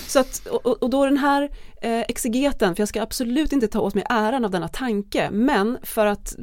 Så 0.06 0.18
att, 0.20 0.46
och, 0.46 0.82
och 0.82 0.90
då 0.90 1.04
den 1.04 1.16
här 1.18 1.42
eh, 1.82 2.00
exegeten, 2.00 2.74
för 2.74 2.80
jag 2.80 2.88
ska 2.88 3.02
absolut 3.02 3.52
inte 3.52 3.68
ta 3.68 3.80
åt 3.80 3.94
mig 3.94 4.04
äran 4.08 4.44
av 4.44 4.50
denna 4.50 4.68
tanke, 4.68 5.30
men 5.30 5.78
för 5.82 6.06
att 6.06 6.34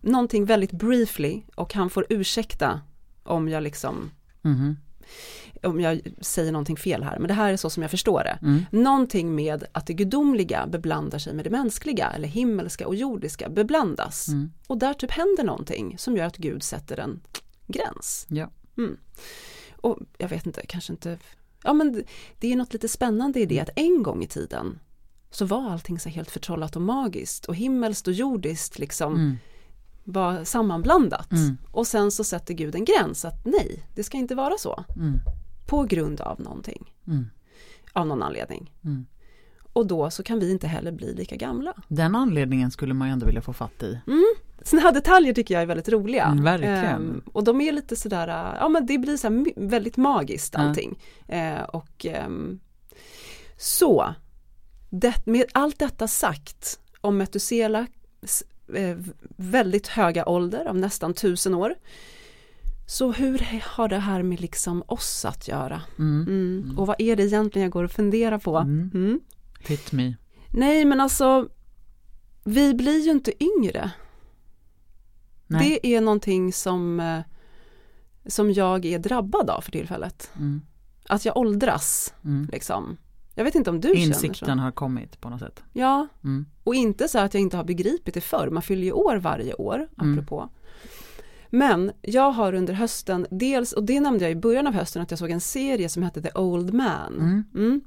någonting 0.00 0.44
väldigt 0.44 0.72
briefly 0.72 1.42
och 1.54 1.74
han 1.74 1.90
får 1.90 2.06
ursäkta 2.08 2.80
om 3.22 3.48
jag 3.48 3.62
liksom 3.62 4.10
Mhm. 4.44 4.76
Om 5.62 5.80
jag 5.80 6.00
säger 6.20 6.52
någonting 6.52 6.76
fel 6.76 7.02
här, 7.02 7.18
men 7.18 7.28
det 7.28 7.34
här 7.34 7.52
är 7.52 7.56
så 7.56 7.70
som 7.70 7.82
jag 7.82 7.90
förstår 7.90 8.22
det. 8.24 8.38
Mm. 8.42 8.64
Någonting 8.70 9.34
med 9.34 9.64
att 9.72 9.86
det 9.86 9.94
gudomliga 9.94 10.66
beblandar 10.66 11.18
sig 11.18 11.34
med 11.34 11.44
det 11.44 11.50
mänskliga 11.50 12.10
eller 12.10 12.28
himmelska 12.28 12.86
och 12.86 12.94
jordiska 12.94 13.48
beblandas. 13.48 14.28
Mm. 14.28 14.52
Och 14.66 14.78
där 14.78 14.94
typ 14.94 15.10
händer 15.10 15.44
någonting 15.44 15.98
som 15.98 16.16
gör 16.16 16.24
att 16.24 16.36
Gud 16.36 16.62
sätter 16.62 17.00
en 17.00 17.20
gräns. 17.66 18.26
Ja. 18.28 18.50
Och 19.76 19.98
jag 20.18 20.28
vet 20.28 20.46
inte, 20.46 20.66
kanske 20.66 20.92
inte, 20.92 21.18
ja 21.64 21.72
men 21.72 21.92
det- 21.92 22.04
det 22.38 22.52
är 22.52 22.56
något 22.56 22.72
lite 22.72 22.88
spännande 22.88 23.40
i 23.40 23.46
det 23.46 23.60
att 23.60 23.70
en 23.76 24.02
gång 24.02 24.22
i 24.22 24.26
tiden 24.26 24.78
så 25.30 25.44
var 25.44 25.70
allting 25.70 25.98
så 26.00 26.08
helt 26.08 26.30
förtrollat 26.30 26.76
och 26.76 26.82
magiskt 26.82 27.46
och 27.46 27.54
himmelskt 27.56 28.06
och 28.08 28.12
jordiskt 28.14 28.78
liksom 28.78 29.14
Mm. 29.14 29.36
var 30.04 30.44
sammanblandat. 30.44 31.32
Mm. 31.32 31.56
Och 31.70 31.86
sen 31.86 32.10
så 32.10 32.24
sätter 32.24 32.54
Gud 32.54 32.74
en 32.74 32.84
gräns 32.84 33.24
att 33.24 33.44
nej, 33.44 33.82
det 33.94 34.02
ska 34.04 34.16
inte 34.16 34.34
vara 34.34 34.58
så. 34.58 34.84
Mm. 34.96 35.18
På 35.72 35.82
grund 35.84 36.20
av 36.20 36.40
någonting, 36.40 36.92
Mm. 37.06 37.26
av 37.92 38.06
någon 38.06 38.22
anledning. 38.22 38.72
Mm. 38.84 39.06
Och 39.72 39.86
då 39.86 40.10
så 40.10 40.22
kan 40.22 40.38
vi 40.38 40.50
inte 40.50 40.66
heller 40.66 40.92
bli 40.92 41.14
lika 41.14 41.36
gamla. 41.36 41.74
Den 41.88 42.14
anledningen 42.14 42.70
skulle 42.70 42.94
man 42.94 43.08
ju 43.08 43.12
ändå 43.12 43.26
vilja 43.26 43.42
få 43.42 43.52
fatt 43.52 43.82
i. 43.82 43.98
Sådana 44.62 44.86
här 44.86 44.94
detaljer 44.94 45.34
tycker 45.34 45.54
jag 45.54 45.62
är 45.62 45.66
väldigt 45.66 45.88
roliga. 45.88 46.24
Mm, 46.24 46.44
verkligen. 46.44 46.84
Ehm, 46.84 47.22
och 47.32 47.44
de 47.44 47.60
är 47.60 47.72
lite 47.72 47.96
sådär, 47.96 48.28
ja 48.60 48.68
men 48.68 48.86
det 48.86 48.98
blir 48.98 49.16
så 49.16 49.44
väldigt 49.56 49.96
magiskt 49.96 50.54
allting. 50.56 50.98
Eh, 51.28 51.62
och 51.62 52.06
ehm, 52.06 52.60
så, 53.56 54.14
det, 54.90 55.26
med 55.26 55.44
allt 55.54 55.78
detta 55.78 56.08
sagt 56.08 56.80
om 57.00 57.16
Metusela 57.18 57.86
eh, 58.74 58.96
väldigt 59.36 59.86
höga 59.88 60.26
ålder 60.26 60.64
av 60.66 60.76
nästan 60.76 61.14
tusen 61.14 61.54
år. 61.54 61.74
Så 62.86 63.12
hur 63.12 63.62
har 63.68 63.88
det 63.88 63.98
här 63.98 64.22
med 64.22 64.40
liksom 64.40 64.82
oss 64.86 65.24
att 65.24 65.48
göra? 65.48 65.82
Mm. 65.98 66.22
Mm. 66.28 66.78
Och 66.78 66.86
vad 66.86 66.96
är 66.98 67.16
det 67.16 67.22
egentligen 67.22 67.62
jag 67.64 67.72
går 67.72 67.84
och 67.84 67.90
funderar 67.90 68.38
på? 68.38 68.56
Mm. 68.58 68.90
Mm. 68.94 69.20
Hit 69.60 69.92
me. 69.92 70.14
Nej 70.50 70.84
men 70.84 71.00
alltså, 71.00 71.48
vi 72.44 72.74
blir 72.74 73.04
ju 73.04 73.10
inte 73.10 73.44
yngre. 73.44 73.90
Nej. 75.46 75.68
Det 75.82 75.94
är 75.96 76.00
någonting 76.00 76.52
som, 76.52 77.00
eh, 77.00 77.20
som 78.26 78.52
jag 78.52 78.84
är 78.84 78.98
drabbad 78.98 79.50
av 79.50 79.60
för 79.60 79.70
tillfället. 79.72 80.30
Mm. 80.36 80.62
Att 81.08 81.24
jag 81.24 81.36
åldras, 81.36 82.14
Mm. 82.24 82.48
liksom. 82.52 82.96
Jag 83.34 83.44
vet 83.44 83.54
inte 83.54 83.70
om 83.70 83.80
du 83.80 83.88
känner 83.88 84.06
Insikten 84.06 84.58
har 84.58 84.70
kommit 84.72 85.20
på 85.20 85.28
något 85.30 85.40
sätt. 85.40 85.62
Ja, 85.72 86.06
Mm. 86.24 86.46
och 86.64 86.74
inte 86.74 87.08
så 87.08 87.18
att 87.18 87.34
jag 87.34 87.40
inte 87.40 87.56
har 87.56 87.64
begripit 87.64 88.14
det 88.14 88.20
förr. 88.20 88.50
Man 88.50 88.62
fyller 88.62 88.82
ju 88.84 88.92
år 88.92 89.16
varje 89.16 89.54
år, 89.54 89.88
Mm. 90.00 90.26
Men 91.54 91.92
jag 92.02 92.30
har 92.30 92.52
under 92.52 92.74
hösten, 92.74 93.26
dels, 93.30 93.72
och 93.72 93.84
det 93.84 94.00
nämnde 94.00 94.24
jag 94.24 94.32
i 94.32 94.36
början 94.36 94.66
av 94.66 94.72
hösten, 94.72 95.02
att 95.02 95.10
jag 95.10 95.18
såg 95.18 95.30
en 95.30 95.40
serie 95.40 95.88
som 95.88 96.02
hette 96.02 96.22
The 96.22 96.32
Old 96.34 96.74
Man. 96.74 97.14
Mm. 97.14 97.44
Mm. 97.54 97.80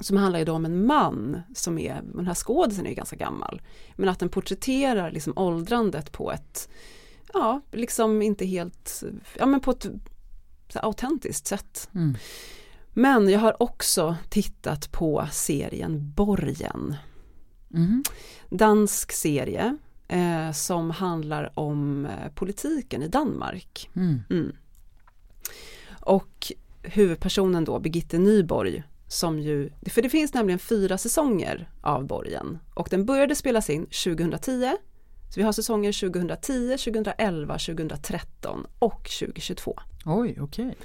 Som 0.00 0.16
handlar 0.16 0.38
ju 0.38 0.44
då 0.44 0.52
om 0.52 0.64
en 0.64 0.86
man 0.86 1.40
som 1.54 1.78
är, 1.78 2.02
den 2.14 2.26
här 2.26 2.34
skådisen 2.34 2.86
är 2.86 2.90
ju 2.90 2.96
ganska 2.96 3.16
gammal. 3.16 3.62
Men 3.96 4.08
att 4.08 4.18
den 4.18 4.28
porträtterar 4.28 5.10
liksom 5.10 5.32
åldrandet 5.36 6.12
på 6.12 6.32
ett 6.32 6.68
ja, 7.32 7.60
liksom 7.72 8.22
inte 8.22 8.46
helt, 8.46 9.02
ja 9.38 9.46
men 9.46 9.60
på 9.60 9.70
ett 9.70 9.82
så 10.68 10.78
här, 10.78 10.84
autentiskt 10.84 11.46
sätt. 11.46 11.88
Mm. 11.94 12.16
Men 12.90 13.28
jag 13.28 13.40
har 13.40 13.62
också 13.62 14.16
tittat 14.28 14.92
på 14.92 15.28
serien 15.32 16.12
Borgen. 16.16 16.96
Mm. 17.74 18.02
Dansk 18.48 19.12
serie 19.12 19.76
eh, 20.10 20.52
som 20.52 20.90
handlar 20.90 21.52
om 21.58 22.06
eh, 22.06 22.32
politiken 22.34 23.02
i 23.02 23.08
Danmark. 23.08 23.90
Mm. 23.96 24.20
Mm. 24.30 24.52
Och 26.00 26.52
huvudpersonen 26.82 27.64
då, 27.64 27.78
Birgitte 27.78 28.18
Nyborg, 28.18 28.82
som 29.08 29.38
ju, 29.38 29.70
för 29.86 30.02
det 30.02 30.08
finns 30.08 30.34
nämligen 30.34 30.58
fyra 30.58 30.98
säsonger 30.98 31.68
av 31.80 32.06
Borgen 32.06 32.58
och 32.74 32.88
den 32.90 33.06
började 33.06 33.34
spelas 33.34 33.70
in 33.70 33.86
2010 33.86 34.76
så 35.30 35.40
vi 35.40 35.42
har 35.42 35.52
säsonger 35.52 36.00
2010, 36.00 36.76
2011, 36.76 37.58
2013 37.58 38.66
och 38.78 39.10
2022. 39.20 39.78
Oj, 40.06 40.36
okej. 40.40 40.76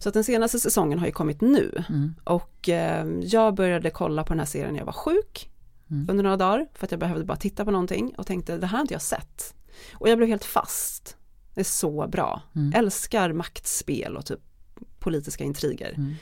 Så 0.00 0.08
att 0.08 0.14
den 0.14 0.24
senaste 0.24 0.60
säsongen 0.60 0.98
har 0.98 1.06
ju 1.06 1.12
kommit 1.12 1.40
nu 1.40 1.84
Mm. 1.88 2.14
och 2.24 2.68
eh, 2.68 3.06
jag 3.22 3.54
började 3.54 3.90
kolla 3.90 4.24
på 4.24 4.32
den 4.32 4.38
här 4.38 4.46
serien 4.46 4.72
när 4.72 4.78
jag 4.80 4.86
var 4.86 4.92
sjuk 4.92 5.50
Mm. 5.90 6.06
under 6.10 6.22
några 6.24 6.36
dagar 6.36 6.66
för 6.74 6.86
att 6.86 6.90
jag 6.90 7.00
behövde 7.00 7.24
bara 7.24 7.36
titta 7.36 7.64
på 7.64 7.70
någonting 7.70 8.14
och 8.18 8.26
tänkte 8.26 8.56
det 8.58 8.66
här 8.66 8.76
har 8.76 8.80
inte 8.82 8.94
jag 8.94 9.02
sett. 9.02 9.54
Och 9.94 10.08
jag 10.08 10.18
blev 10.18 10.28
helt 10.28 10.44
fast. 10.44 11.16
Det 11.54 11.60
är 11.60 11.64
så 11.64 12.06
bra. 12.08 12.42
Mm. 12.54 12.72
Älskar 12.76 13.32
maktspel 13.32 14.16
och 14.16 14.26
typ 14.26 14.40
politiska 14.98 15.44
intriger. 15.44 15.94
Mm. 15.96 16.14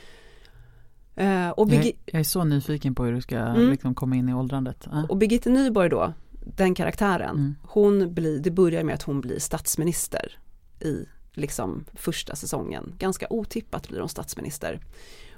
Eh, 1.15 1.49
och, 1.49 1.71
Jag, 1.71 1.79
Birgi- 1.81 1.87
är- 1.89 1.95
jag 2.05 2.19
är 2.19 2.23
så 2.23 2.43
nyfiken 2.43 2.95
på 2.95 3.03
hur 3.05 3.13
du 3.13 3.21
ska 3.21 3.37
Mm. 3.37 3.69
liksom 3.69 3.95
komma 3.95 4.15
in 4.15 4.29
i 4.29 4.33
åldrandet. 4.33 4.87
Ja. 4.91 5.05
och 5.09 5.17
Birgitte 5.17 5.49
Nyborg 5.49 5.89
då, 5.89 6.13
den 6.55 6.75
karaktären, 6.75 7.29
Mm. 7.37 7.55
hon 7.63 8.13
blir, 8.13 8.39
det 8.39 8.51
börjar 8.51 8.83
med 8.83 8.95
att 8.95 9.03
hon 9.03 9.21
blir 9.21 9.39
statsminister 9.39 10.39
i 10.79 11.05
liksom 11.33 11.85
första 11.93 12.35
säsongen. 12.35 12.93
Ganska 12.97 13.27
otippat 13.29 13.87
blir 13.89 13.99
hon 13.99 14.09
statsminister. 14.09 14.79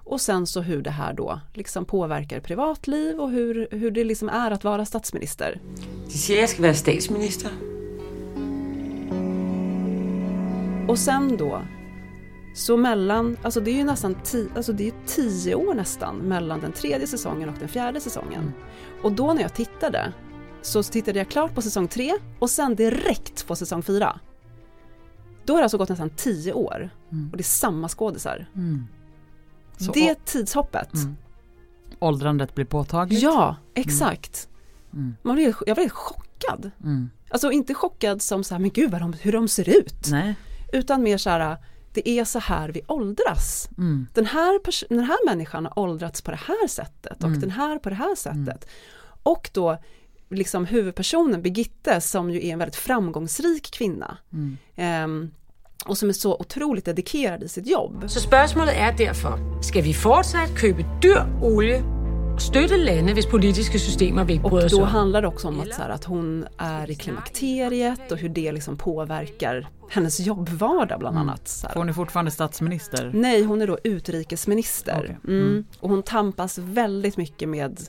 Och 0.04 0.22
sen 0.22 0.48
så 0.48 0.62
hur 0.62 0.82
det 0.82 0.90
här 0.92 1.14
då 1.14 1.40
liksom 1.54 1.86
påverkar 1.86 2.40
privatliv 2.40 3.20
och 3.20 3.32
hur, 3.32 3.68
hur 3.72 3.92
det 3.92 4.04
liksom 4.04 4.30
är 4.30 4.52
att 4.52 4.64
vara 4.64 4.86
statsminister. 4.86 5.60
De 6.06 6.18
siger, 6.18 6.40
jeg 6.40 6.50
skal 6.50 6.64
være 6.64 6.74
statsminister. 6.74 7.52
Och 10.88 11.00
sen 11.00 11.38
då, 11.38 11.62
så 12.56 12.78
mellan, 12.78 13.38
alltså 13.44 13.60
det 13.62 13.72
är 13.72 13.76
ju 13.76 13.84
nästan 13.84 14.16
ti, 14.24 14.48
alltså 14.56 14.74
det 14.74 14.88
är 14.88 14.94
tio 15.08 15.56
år 15.56 15.74
nästan 15.74 16.16
mellan 16.18 16.60
den 16.62 16.72
tredje 16.72 17.08
säsongen 17.08 17.50
och 17.50 17.56
den 17.60 17.68
fjärde 17.68 18.00
säsongen. 18.00 18.54
Och 19.04 19.12
då 19.12 19.34
när 19.34 19.42
jag 19.42 19.54
tittade 19.54 20.14
så 20.62 20.84
tittade 20.84 21.20
jag 21.20 21.30
klart 21.30 21.56
på 21.56 21.62
säsong 21.62 21.88
tre 21.88 22.14
och 22.40 22.50
sen 22.50 22.76
direkt 22.76 23.48
på 23.48 23.56
säsong 23.56 23.84
fyra. 23.84 24.20
Då 25.46 25.54
har 25.54 25.58
det 25.58 25.64
alltså 25.64 25.78
gått 25.78 25.90
nästan 25.90 26.10
tio 26.10 26.54
år 26.54 26.90
Mm. 27.12 27.30
och 27.32 27.38
det 27.38 27.42
är 27.42 27.44
samma 27.44 27.90
skådisar. 27.90 28.46
Mm. 28.56 28.88
Så 29.86 29.92
det 29.92 30.26
tidshoppet. 30.26 30.94
Mm. 30.94 31.18
Åldrandet 32.00 32.56
blir 32.56 32.66
påtagligt. 32.66 33.22
Ja, 33.22 33.56
exakt. 33.74 34.50
Mm. 34.94 35.16
Man 35.22 35.36
blev, 35.36 35.56
jag 35.66 35.78
blev 35.78 35.90
chockad. 35.90 36.72
Mm. 36.84 37.10
Alltså 37.30 37.52
inte 37.52 37.74
chockad 37.74 38.22
som 38.22 38.44
så 38.44 38.54
här, 38.54 38.60
men 38.60 38.70
gud 38.70 38.92
vad 38.92 39.02
de, 39.02 39.14
hur 39.22 39.32
de 39.32 39.48
ser 39.48 39.70
ut. 39.70 40.08
Nej. 40.12 40.36
Utan 40.74 41.04
mer 41.04 41.18
så 41.18 41.30
här, 41.30 41.58
det 41.94 42.10
är 42.10 42.26
så 42.26 42.40
här 42.40 42.70
vi 42.70 42.82
åldras. 42.88 43.70
Mm. 43.78 44.08
den 44.14 44.26
här, 44.26 44.60
den 44.90 45.04
här 45.04 45.26
människan 45.26 45.66
har 45.66 45.80
åldrats 45.80 46.22
på 46.22 46.32
det 46.32 46.40
här 46.48 46.68
sättet 46.68 47.24
och 47.24 47.30
Mm. 47.30 47.40
den 47.40 47.52
här 47.52 47.80
på 47.80 47.90
det 47.90 47.96
här 47.96 48.16
sättet. 48.16 48.68
Och 49.24 49.50
då 49.54 49.78
liksom 50.30 50.66
huvudpersonen 50.66 51.42
Birgitte 51.42 52.02
som 52.02 52.32
ju 52.32 52.48
är 52.48 52.54
en 52.54 52.60
väldigt 52.60 52.76
framgångsrik 52.76 53.72
kvinna. 53.72 54.18
Mm. 54.34 55.32
Och 55.86 55.98
som 55.98 56.10
är 56.10 56.14
så 56.14 56.36
otroligt 56.40 56.86
dedikerad 56.86 57.44
i 57.44 57.48
sitt 57.48 57.68
jobb. 57.68 58.04
Så 58.08 58.20
spørgsmålet 58.20 58.74
er 58.78 58.92
derfor, 58.98 59.40
skal 59.62 59.84
vi 59.84 59.94
fortsat 59.94 60.50
købe 60.56 60.86
dyr 61.04 61.26
olie 61.42 61.84
og 62.34 62.42
støtte 62.42 62.78
lande, 62.78 63.14
hvis 63.14 63.26
politiske 63.26 63.80
systemer 63.80 64.24
vi 64.24 64.40
Och 64.44 64.70
då 64.70 64.82
om? 64.82 64.88
handlar 64.88 65.22
det 65.22 65.28
också 65.28 65.48
om 65.48 65.60
att, 65.60 65.74
så 65.74 65.82
här, 65.82 65.90
att 65.90 66.04
hon 66.06 66.46
är 66.58 66.92
i 66.92 66.96
klimakteriet 66.96 68.12
och 68.12 68.18
hur 68.18 68.30
det 68.30 68.52
liksom 68.52 68.78
påverkar 68.78 69.68
hennes 69.90 70.20
jobbvardag 70.20 71.00
bland 71.00 71.18
annat. 71.18 71.48
Så 71.48 71.68
här. 71.68 71.74
Får 71.74 71.84
ni 71.84 71.94
fortfarande 71.94 72.32
statsminister? 72.32 73.12
Nej, 73.14 73.44
hon 73.44 73.62
är 73.62 73.68
då 73.68 73.78
utrikesminister. 73.84 74.98
Okej. 74.98 75.18
Mm. 75.28 75.48
Mm. 75.48 75.66
Och 75.80 75.90
hon 75.90 76.04
tampas 76.04 76.58
väldigt 76.58 77.18
mycket 77.18 77.50
med 77.50 77.80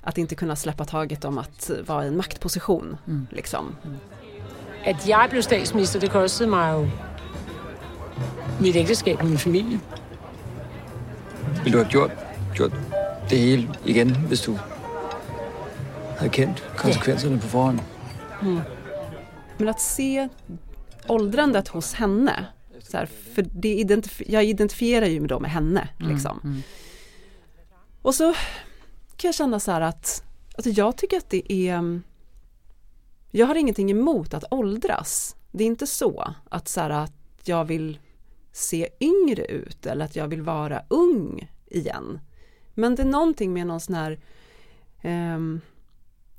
att 0.00 0.18
inte 0.18 0.34
kunna 0.34 0.56
släppa 0.56 0.84
taget 0.84 1.24
om 1.24 1.38
att 1.38 1.70
vara 1.86 2.04
i 2.04 2.08
en 2.08 2.16
maktposition. 2.16 2.96
Mm. 3.06 3.26
Liksom. 3.30 3.76
At 4.86 5.06
jeg 5.06 5.30
blev 5.30 5.42
statsminister, 5.42 6.00
det 6.00 6.08
kostede 6.08 6.50
mig 6.50 6.90
mit 8.60 8.76
ægteskab 8.76 9.20
og 9.20 9.26
min 9.26 9.38
familie. 9.38 9.80
Ville 11.64 11.78
du 11.78 11.78
have 11.78 11.90
gjort, 11.90 12.10
gjort 12.54 12.72
det 13.30 13.38
hele 13.38 13.68
igen, 13.84 14.16
hvis 14.16 14.40
du 14.40 14.58
havde 16.18 16.30
kendt 16.32 16.64
konsekvenserne 16.76 17.40
på 17.40 17.46
forhånd? 17.46 17.80
Men 19.58 19.68
att 19.68 19.80
se 19.80 20.28
åldrandet 21.08 21.68
hos 21.68 21.94
henne, 21.94 22.46
så 22.80 22.96
här, 22.96 23.06
för 23.34 23.42
det 23.42 23.84
identif- 23.84 24.22
jag 24.26 24.44
identifierar 24.44 25.06
ju 25.06 25.26
då 25.26 25.40
med 25.40 25.50
henne. 25.50 25.88
Liksom. 25.98 26.40
Mm. 26.44 26.62
Och 28.02 28.14
så 28.14 28.34
kan 29.16 29.28
jag 29.28 29.34
känna 29.34 29.60
så 29.60 29.72
här 29.72 29.80
att 29.80 30.24
alltså 30.56 30.70
jag 30.70 30.96
tycker 30.96 31.16
att 31.16 31.30
det 31.30 31.52
är 31.52 32.00
Jag 33.30 33.46
har 33.46 33.54
ingenting 33.54 33.90
emot 33.90 34.34
att 34.34 34.44
åldras. 34.50 35.36
Det 35.52 35.64
är 35.64 35.66
inte 35.66 35.86
så 35.86 36.34
att, 36.50 36.68
så 36.68 36.80
här, 36.80 36.90
att 36.90 37.12
jag 37.44 37.64
vill 37.64 37.98
se 38.52 38.88
yngre 39.00 39.44
ut 39.44 39.86
eller 39.86 40.04
att 40.04 40.16
jag 40.16 40.28
vill 40.28 40.42
vara 40.42 40.82
ung 40.88 41.50
igen. 41.66 42.20
Men 42.74 42.94
det 42.94 43.02
är 43.02 43.06
någonting 43.06 43.52
med 43.52 43.66
någon 43.66 43.80
sån 43.80 43.94
här 43.94 44.20
ehm, 45.02 45.60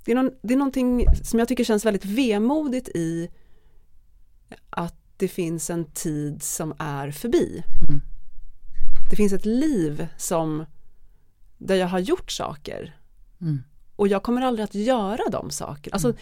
det, 0.06 0.12
är 0.12 0.16
någon, 0.16 0.32
det 0.42 0.54
är 0.54 0.58
någonting 0.58 1.06
som 1.24 1.40
jag 1.40 1.48
tycker 1.48 1.64
känns 1.64 1.86
väldigt 1.86 2.06
vemodigt 2.06 2.90
i 2.90 3.30
att 4.70 4.96
det 5.18 5.28
finns 5.28 5.70
en 5.70 5.86
tid 5.86 6.44
som 6.44 6.74
är 6.80 7.12
förbi. 7.12 7.64
Mm. 7.90 8.02
Det 9.10 9.16
finns 9.16 9.34
ett 9.34 9.46
liv 9.46 10.08
som 10.18 10.66
där 11.58 11.76
jag 11.76 11.88
har 11.88 12.00
gjort 12.00 12.32
saker 12.32 12.98
Mm. 13.42 13.64
och 13.96 14.08
jag 14.08 14.24
kommer 14.24 14.42
aldrig 14.42 14.64
att 14.64 14.76
göra 14.76 15.30
de 15.32 15.50
sakerna. 15.50 15.94
Alltså, 15.94 16.14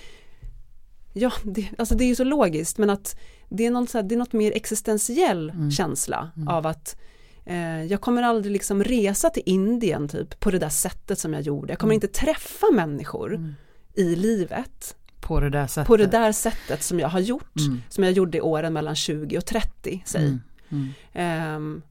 ja, 1.14 1.32
det, 1.44 1.70
alltså 1.78 1.96
det 1.96 2.04
är 2.04 2.08
ju 2.08 2.16
så 2.16 2.24
logiskt 2.24 2.78
men 2.78 2.90
att 2.90 3.16
det 3.50 3.66
är, 3.66 3.72
någon, 3.72 3.88
så 3.88 3.98
här, 3.98 4.04
det 4.04 4.16
är 4.16 4.20
något 4.20 4.34
mer 4.34 4.52
existentiell 4.56 5.50
Mm. 5.50 5.72
känsla 5.72 6.32
av 6.48 6.68
att 6.68 7.00
eh, 7.46 7.84
jag 7.84 8.02
kommer 8.02 8.24
aldrig 8.24 8.52
liksom 8.54 8.84
resa 8.84 9.30
till 9.30 9.44
Indien 9.46 10.08
typ 10.08 10.40
på 10.40 10.52
det 10.52 10.60
där 10.60 10.70
sättet 10.70 11.20
som 11.20 11.34
jag 11.34 11.42
gjorde. 11.42 11.72
Jag 11.72 11.80
kommer 11.80 11.94
inte 11.96 12.08
träffa 12.08 12.66
människor 12.74 13.36
Mm. 13.36 13.54
i 13.94 14.16
livet 14.16 14.96
På 15.20 15.40
det 15.40 15.50
där 15.50 15.68
sättet. 15.68 15.88
på 15.88 15.98
det 15.98 16.06
där 16.06 16.32
sättet 16.32 16.84
som 16.84 17.00
jag 17.00 17.10
har 17.10 17.20
gjort, 17.20 17.58
Mm. 17.68 17.82
som 17.90 18.04
jag 18.04 18.14
gjorde 18.14 18.38
i 18.38 18.42
åren 18.42 18.74
mellan 18.74 18.96
20 18.96 19.38
och 19.38 19.46
30, 19.46 20.04
säg. 20.06 20.26
Mm. 20.26 20.40
Mm. 20.72 20.90
Ehm, 21.14 21.82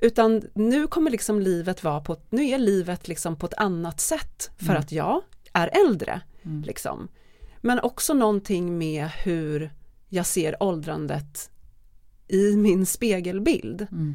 utan 0.00 0.42
nu 0.54 0.86
kommer 0.86 1.10
liksom 1.10 1.40
livet 1.40 1.84
vara 1.84 2.00
på, 2.00 2.16
nu 2.30 2.46
är 2.48 2.58
livet 2.58 3.08
liksom 3.08 3.36
på 3.36 3.46
ett 3.46 3.54
annat 3.54 4.00
sätt 4.00 4.50
för 4.58 4.64
Mm. 4.70 4.80
att 4.80 4.92
jag 4.92 5.20
är 5.52 5.70
äldre. 5.86 6.20
Mm. 6.44 6.62
Liksom. 6.62 7.08
Men 7.66 7.80
också 7.80 8.14
någonting 8.14 8.78
med 8.78 9.08
hur 9.08 9.70
jag 10.08 10.26
ser 10.26 10.62
åldrandet 10.62 11.50
i 12.28 12.56
min 12.56 12.86
spegelbild 12.86 13.86
Mm. 13.92 14.14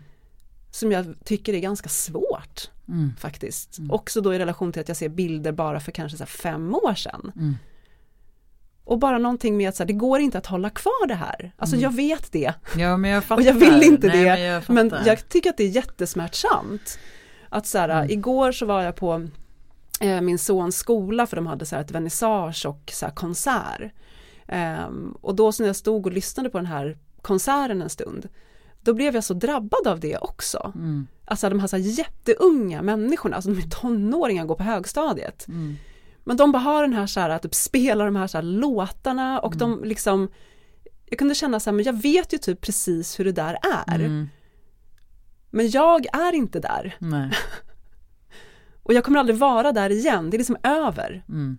som 0.72 0.92
jag 0.92 1.06
tycker 1.26 1.54
är 1.54 1.60
ganska 1.60 1.90
svårt 1.90 2.70
Mm. 2.88 3.14
faktiskt. 3.20 3.78
Mm. 3.78 3.92
Också 3.92 4.22
då 4.22 4.34
i 4.34 4.40
relation 4.40 4.72
till 4.72 4.82
att 4.82 4.88
jag 4.88 4.98
ser 4.98 5.10
bilder 5.10 5.52
bara 5.52 5.80
för 5.80 5.92
kanske 5.92 6.18
så 6.18 6.24
här 6.24 6.30
fem 6.30 6.76
år 6.76 6.94
sedan. 6.96 7.32
Mm. 7.36 7.56
Och 8.84 9.00
bara 9.00 9.18
någonting 9.18 9.58
med 9.58 9.70
att 9.70 9.76
så 9.76 9.84
här, 9.84 9.88
det 9.88 9.94
går 9.94 10.20
inte 10.20 10.38
att 10.38 10.46
hålla 10.46 10.70
kvar 10.70 11.08
det 11.08 11.16
här. 11.16 11.52
Alltså 11.58 11.76
Mm. 11.76 11.84
jag 11.84 11.96
vet 11.96 12.32
det. 12.32 12.54
Ja 12.78 12.98
men 12.98 13.12
jag 13.12 13.24
fattar. 13.24 13.42
Och 13.42 13.48
jag 13.48 13.54
vill 13.54 13.84
inte 13.84 14.08
Nej, 14.08 14.18
det, 14.26 14.64
Men 14.68 14.78
jag, 14.88 14.92
Men 14.98 15.06
jag 15.06 15.30
tycker 15.30 15.50
att 15.50 15.58
det 15.58 15.64
är 15.64 15.68
jättesmärtsamt. 15.70 17.00
Att 17.50 17.68
så 17.68 17.78
här, 17.78 17.90
Mm. 17.90 18.10
igår 18.12 18.52
så 18.52 18.66
var 18.66 18.84
jag 18.84 18.96
på 18.96 19.28
min 20.02 20.40
sons 20.40 20.78
skola 20.78 21.28
för 21.28 21.36
de 21.36 21.48
hade 21.48 21.66
så 21.66 21.76
här 21.76 21.84
ett 21.84 21.92
vernissage 21.92 22.66
och 22.66 22.92
så 22.94 23.06
här 23.06 23.14
konsert. 23.14 23.92
Ehm, 24.48 25.16
och 25.22 25.36
då 25.36 25.52
när 25.60 25.68
jag 25.68 25.76
stod 25.76 26.06
och 26.06 26.12
lyssnade 26.12 26.50
på 26.50 26.58
den 26.58 26.66
här 26.66 26.98
konserten 27.22 27.82
en 27.82 27.90
stund, 27.90 28.30
då 28.82 28.94
blev 28.94 29.16
jag 29.16 29.24
så 29.24 29.34
drabbad 29.34 29.88
av 29.88 30.00
det 30.00 30.18
också. 30.18 30.72
Mm. 30.76 31.08
Alltså 31.26 31.50
de 31.50 31.60
här, 31.60 31.68
så 31.68 31.78
här 31.78 31.84
jätteunga 31.84 32.82
människorna, 32.82 33.36
alltså 33.36 33.52
de 33.52 33.58
är 33.58 33.70
tonåringar 33.70 34.44
och 34.44 34.48
går 34.48 34.56
på 34.56 34.64
högstadiet. 34.64 35.48
Mm. 35.48 35.76
Men 36.24 36.38
de 36.38 36.52
bara 36.52 36.60
har 36.60 36.82
den 36.82 36.94
här 36.94 37.08
så 37.08 37.20
här, 37.20 37.38
typ 37.38 37.56
spelar 37.56 38.06
de 38.06 38.16
här, 38.16 38.28
så 38.28 38.38
här 38.38 38.44
låtarna 38.44 39.40
och 39.40 39.58
de 39.58 39.84
liksom 39.84 40.30
Jag 41.06 41.20
kunde 41.20 41.36
känna 41.36 41.60
så 41.60 41.70
här, 41.70 41.76
men 41.76 41.86
jag 41.86 42.02
vet 42.02 42.34
ju 42.34 42.38
typ 42.38 42.62
precis 42.62 43.20
hur 43.20 43.26
det 43.26 43.32
där 43.32 43.58
är. 43.88 44.00
Mm. 44.00 44.30
Men 45.50 45.70
jag 45.70 46.06
är 46.14 46.36
inte 46.36 46.60
där. 46.60 46.96
Och 48.92 48.96
jag 48.96 49.04
kommer 49.04 49.20
aldrig 49.20 49.38
vara 49.38 49.72
där 49.72 49.90
igen, 49.90 50.30
det 50.30 50.36
är 50.36 50.40
liksom 50.40 50.58
över. 50.64 51.24
Mm. 51.30 51.58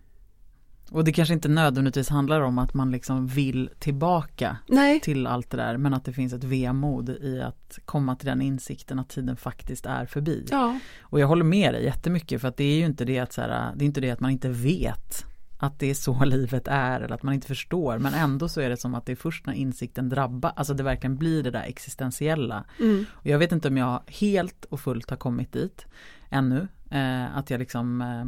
Och 0.91 1.05
det 1.05 1.13
kanske 1.13 1.35
inte 1.35 1.49
nödvändigtvis 1.49 2.09
handlar 2.09 2.41
om 2.41 2.59
att 2.59 2.75
man 2.75 2.91
liksom 2.91 3.27
vill 3.27 3.71
tillbaka 3.79 4.57
Nej. 4.69 5.01
till 5.01 5.27
allt 5.27 5.51
det 5.51 5.57
där 5.57 5.77
men 5.77 5.95
att 5.95 6.05
det 6.05 6.13
finns 6.13 6.33
ett 6.33 6.45
vemod 6.45 7.09
i 7.09 7.41
att 7.41 7.79
komma 7.85 8.17
till 8.17 8.27
den 8.27 8.43
insikten 8.43 8.99
att 8.99 9.09
tiden 9.09 9.37
faktiskt 9.37 9.87
är 9.87 10.07
förbi. 10.07 10.47
Ja. 10.51 10.79
Och 11.01 11.21
jag 11.21 11.27
håller 11.27 11.45
med 11.45 11.75
dig 11.75 11.85
jättemycket 11.85 12.41
för 12.41 12.49
att 12.49 12.57
det 12.57 12.65
är 12.65 12.77
ju 12.77 12.85
inte 12.85 13.05
det 13.05 13.19
att, 13.19 13.33
så 13.33 13.41
här, 13.41 13.73
det 13.77 13.85
är 13.85 13.87
inte 13.87 14.01
det 14.01 14.11
att 14.11 14.21
man 14.21 14.31
inte 14.31 14.49
vet 14.49 15.25
att 15.59 15.79
det 15.79 15.91
är 15.91 15.95
så 15.95 16.25
livet 16.25 16.69
är 16.69 17.01
eller 17.01 17.15
att 17.15 17.23
man 17.23 17.35
inte 17.35 17.47
förstår 17.47 17.99
men 17.99 18.15
ändå 18.15 18.49
så 18.49 18.61
är 18.61 18.69
det 18.69 18.77
som 18.77 18.95
att 18.95 19.07
det 19.07 19.13
är 19.13 19.17
först 19.17 19.47
när 19.47 19.55
insikten 19.55 20.09
drabbar, 20.09 20.53
alltså 20.57 20.75
det 20.75 20.83
verkligen 20.83 21.17
blir 21.17 21.43
det 21.43 21.51
där 21.51 21.65
existentiella. 21.65 22.65
Mm. 22.81 23.05
Och 23.13 23.27
jag 23.27 23.39
vet 23.39 23.53
inte 23.53 23.69
om 23.69 23.77
jag 23.77 24.03
helt 24.07 24.65
och 24.65 24.81
fullt 24.81 25.11
har 25.11 25.17
kommit 25.17 25.53
dit 25.53 25.87
ännu, 26.31 26.69
eh, 26.93 27.37
att 27.37 27.51
jag 27.51 27.59
liksom 27.59 28.01
eh, 28.01 28.27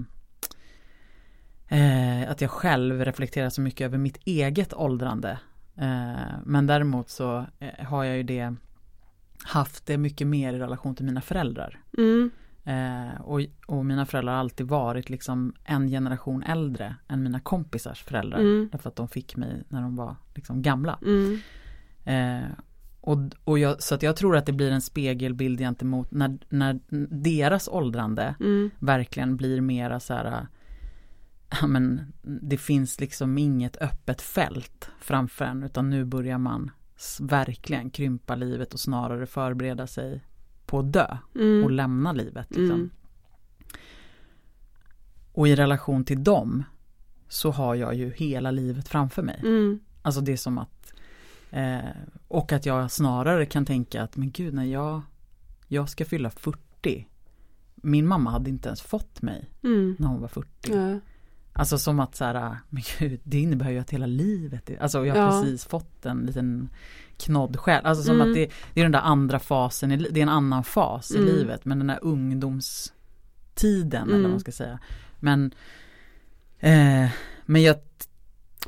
eh, 1.78 2.30
att 2.30 2.40
jag 2.40 2.50
själv 2.50 3.04
reflekterar 3.04 3.50
så 3.50 3.60
mycket 3.60 3.84
över 3.84 3.98
mitt 3.98 4.18
eget 4.24 4.74
åldrande. 4.74 5.38
Eh, 5.76 6.36
men 6.44 6.66
däremot 6.66 7.10
så 7.10 7.46
eh, 7.58 7.86
har 7.86 8.04
jag 8.04 8.16
ju 8.16 8.22
det 8.22 8.54
haft 9.44 9.86
det 9.86 9.98
mycket 9.98 10.26
mer 10.26 10.54
i 10.54 10.58
relation 10.58 10.94
till 10.94 11.04
mina 11.04 11.20
föräldrar. 11.20 11.80
Mm. 11.98 12.30
Eh, 12.64 13.20
och, 13.20 13.40
och 13.66 13.86
mina 13.86 14.06
föräldrar 14.06 14.32
har 14.32 14.40
alltid 14.40 14.66
varit 14.66 15.10
liksom 15.10 15.54
en 15.64 15.88
generation 15.88 16.42
äldre 16.42 16.96
än 17.08 17.22
mina 17.22 17.40
kompisars 17.40 18.02
föräldrar. 18.02 18.38
Mm. 18.38 18.68
Därför 18.72 18.88
att 18.88 18.96
de 18.96 19.08
fick 19.08 19.36
mig 19.36 19.62
när 19.68 19.82
de 19.82 19.96
var 19.96 20.16
liksom 20.34 20.62
gamla. 20.62 20.98
Mm. 21.02 21.40
Eh, 22.04 22.48
och, 23.06 23.18
och 23.44 23.58
jag, 23.58 23.82
så 23.82 23.94
att 23.94 24.02
jag 24.02 24.16
tror 24.16 24.36
att 24.36 24.46
det 24.46 24.52
blir 24.52 24.70
en 24.70 24.80
spegelbild 24.80 25.58
gentemot 25.58 26.10
när, 26.10 26.38
när 26.48 26.80
deras 27.10 27.68
åldrande 27.68 28.34
Mm. 28.40 28.70
verkligen 28.78 29.36
blir 29.36 29.60
mera 29.60 30.00
så 30.00 30.14
här 30.14 30.46
ja, 31.60 31.66
men 31.66 32.12
det 32.22 32.56
finns 32.56 33.00
liksom 33.00 33.38
inget 33.38 33.76
öppet 33.76 34.22
fält 34.22 34.90
framför 35.00 35.44
en 35.44 35.62
utan 35.62 35.90
nu 35.90 36.04
börjar 36.04 36.38
man 36.38 36.70
verkligen 37.20 37.90
krympa 37.90 38.34
livet 38.34 38.74
och 38.74 38.80
snarare 38.80 39.26
förbereda 39.26 39.86
sig 39.86 40.20
på 40.66 40.78
att 40.78 40.92
dö 40.92 41.16
Mm. 41.34 41.64
och 41.64 41.70
lämna 41.70 42.12
livet. 42.12 42.46
Liksom. 42.50 42.76
Mm. 42.76 42.90
Och 45.32 45.48
i 45.48 45.56
relation 45.56 46.04
till 46.04 46.24
dem 46.24 46.64
så 47.28 47.50
har 47.50 47.74
jag 47.74 47.94
ju 47.94 48.12
hela 48.16 48.50
livet 48.50 48.88
framför 48.88 49.22
mig. 49.22 49.40
Mm. 49.42 49.80
Alltså 50.02 50.20
det 50.20 50.32
är 50.32 50.36
som 50.36 50.58
att 50.58 50.73
eh, 51.54 51.78
och 52.28 52.52
att 52.52 52.66
jag 52.66 52.90
snarare 52.90 53.46
kan 53.46 53.64
tänka 53.66 54.02
att 54.02 54.16
men 54.16 54.30
gud 54.30 54.54
när 54.54 54.64
jag 54.64 55.02
jag 55.68 55.88
ska 55.88 56.04
fylla 56.04 56.30
40 56.30 57.08
min 57.74 58.06
mamma 58.06 58.30
hade 58.30 58.50
inte 58.50 58.68
ens 58.68 58.80
fått 58.82 59.22
mig 59.22 59.50
Mm. 59.64 59.96
när 59.98 60.08
hon 60.08 60.20
var 60.20 60.28
40. 60.28 60.48
Ja. 60.72 61.00
Alltså 61.52 61.78
som 61.78 62.00
att 62.00 62.16
så 62.16 62.24
här, 62.24 62.56
men 62.68 62.82
gud, 62.98 63.20
det 63.24 63.40
innebär 63.40 63.70
ju 63.70 63.78
att 63.78 63.90
hela 63.90 64.06
livet, 64.06 64.70
alltså 64.80 65.06
jag 65.06 65.14
har 65.14 65.22
Ja. 65.22 65.42
precis 65.42 65.64
fått 65.64 66.06
en 66.06 66.26
liten 66.26 66.68
knodd 67.16 67.56
själv. 67.56 67.86
Alltså 67.86 68.04
som 68.04 68.14
Mm. 68.14 68.28
att 68.28 68.34
det, 68.34 68.50
det 68.74 68.80
är 68.80 68.84
den 68.84 68.92
där 68.92 69.00
andra 69.00 69.38
fasen, 69.38 69.88
det 69.88 70.18
är 70.20 70.22
en 70.22 70.28
annan 70.28 70.64
fas 70.64 71.10
Mm. 71.10 71.28
i 71.28 71.32
livet, 71.32 71.64
men 71.64 71.78
den 71.78 71.86
där 71.86 71.98
ungdomstiden 72.02 74.02
eller 74.02 74.12
Mm. 74.12 74.22
vad 74.22 74.30
man 74.30 74.40
ska 74.40 74.52
säga. 74.52 74.78
Men, 75.20 75.54
eh, 76.58 77.08
men 77.46 77.62
jag, 77.62 77.76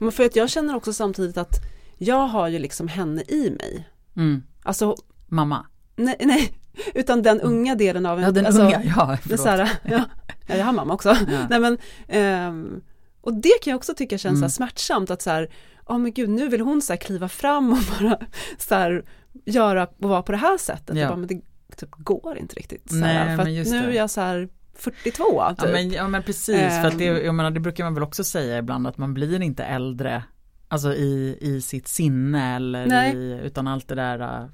Men 0.01 0.13
för 0.13 0.25
att 0.25 0.37
jag 0.37 0.51
känner 0.51 0.77
också 0.77 0.93
samtidigt 0.93 1.37
att 1.37 1.55
jag 1.99 2.27
har 2.27 2.49
ju 2.49 2.59
liksom 2.59 2.89
henne 2.89 3.23
i 3.29 3.51
mig. 3.51 3.89
mm, 4.17 4.43
Alltså, 4.63 4.95
mamma. 5.27 5.67
nej, 5.97 6.17
nej 6.21 6.53
utan 6.95 7.23
den 7.23 7.41
unga 7.41 7.75
delen 7.75 8.07
av 8.07 8.19
en. 8.19 8.25
Ja 8.25 8.31
den 8.31 8.47
alltså, 8.47 8.63
unga, 8.63 8.83
ja 8.85 9.19
förlåt. 9.23 9.41
så 9.41 9.49
här, 9.49 9.59
ja, 9.85 10.05
ja, 10.47 10.57
jag 10.57 10.65
har 10.65 10.73
mamma 10.73 10.95
också. 10.95 11.09
Ja. 11.09 11.47
Nej 11.51 11.61
men, 11.61 11.79
ehm, 12.09 12.81
och 13.21 13.35
det 13.35 13.53
kan 13.63 13.71
jag 13.71 13.77
också 13.79 13.95
tycka 13.95 14.19
känns 14.19 14.23
så 14.23 14.29
Mm. 14.39 14.43
här 14.43 14.49
smärtsamt 14.49 15.11
att 15.11 15.23
så 15.23 15.31
här, 15.31 15.51
ja 15.89 15.99
men 15.99 16.13
gud 16.13 16.29
nu 16.29 16.49
vill 16.49 16.61
hon 16.61 16.83
så 16.83 16.93
här 16.93 16.99
kliva 17.01 17.29
fram 17.29 17.73
och 17.73 17.79
bara 18.01 18.19
så 18.59 18.75
här 18.75 19.05
göra 19.45 19.87
och 19.87 20.09
vara 20.09 20.23
på 20.23 20.33
det 20.33 20.39
här 20.39 20.59
sättet. 20.59 20.97
Ja. 20.97 21.09
Bara, 21.09 21.17
men 21.17 21.27
det 21.29 21.41
typ 21.77 21.91
går 21.91 22.39
inte 22.39 22.55
riktigt. 22.57 22.91
Så 22.91 22.97
Nej, 22.97 23.15
här, 23.15 23.27
för 23.27 23.37
men 23.37 23.47
att 23.47 23.53
just 23.53 23.71
nu 23.73 23.81
det. 23.83 23.87
är 23.87 23.93
jag 23.93 24.11
så 24.11 24.21
här 24.21 24.49
42 24.75 25.25
Ja 25.37 25.55
typ. 25.59 25.73
men, 25.73 25.91
ja 25.91 26.09
men 26.09 26.23
precis, 26.23 26.57
för 26.81 26.87
att 26.87 26.99
det, 26.99 27.07
Ehm. 27.09 27.25
jag 27.27 27.35
menar, 27.35 27.51
det 27.51 27.61
brukar 27.61 27.85
man 27.85 27.95
väl 27.95 28.03
också 28.03 28.25
säga 28.25 28.59
ibland 28.59 28.87
att 28.87 28.99
man 28.99 29.15
blir 29.15 29.43
inte 29.43 29.65
äldre 29.65 30.23
Alltså 30.69 30.95
i, 30.95 31.39
i 31.41 31.61
sitt 31.61 31.89
sinne 31.89 32.57
eller 32.57 33.15
i, 33.15 33.41
utan 33.45 33.67
allt 33.67 33.89
det 33.89 33.95
där 33.95 34.21
äh, 34.21 34.47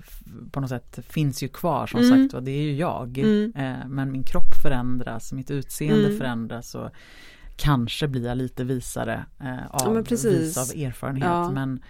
på 0.50 0.60
något 0.60 0.70
sätt 0.70 0.98
finns 1.08 1.42
ju 1.42 1.48
kvar 1.48 1.86
som 1.86 2.00
Mm. 2.00 2.10
sagt 2.28 2.34
och 2.34 2.42
det 2.42 2.50
är 2.50 2.62
ju 2.62 2.76
jag. 2.76 3.18
Mm. 3.18 3.52
Eh, 3.56 3.86
men 3.88 4.12
min 4.12 4.22
kropp 4.22 4.54
förändras, 4.62 5.32
mitt 5.32 5.50
utseende 5.50 6.04
Mm. 6.06 6.18
förändras 6.18 6.74
och 6.74 6.90
kanske 7.56 8.08
blir 8.08 8.26
jag 8.26 8.36
lite 8.38 8.64
visare 8.64 9.24
eh, 9.40 9.66
av, 9.70 10.02
precis. 10.04 10.40
vis 10.40 10.58
av 10.58 10.80
erfarenhet. 10.82 11.24
Ja. 11.28 11.50
Men, 11.50 11.82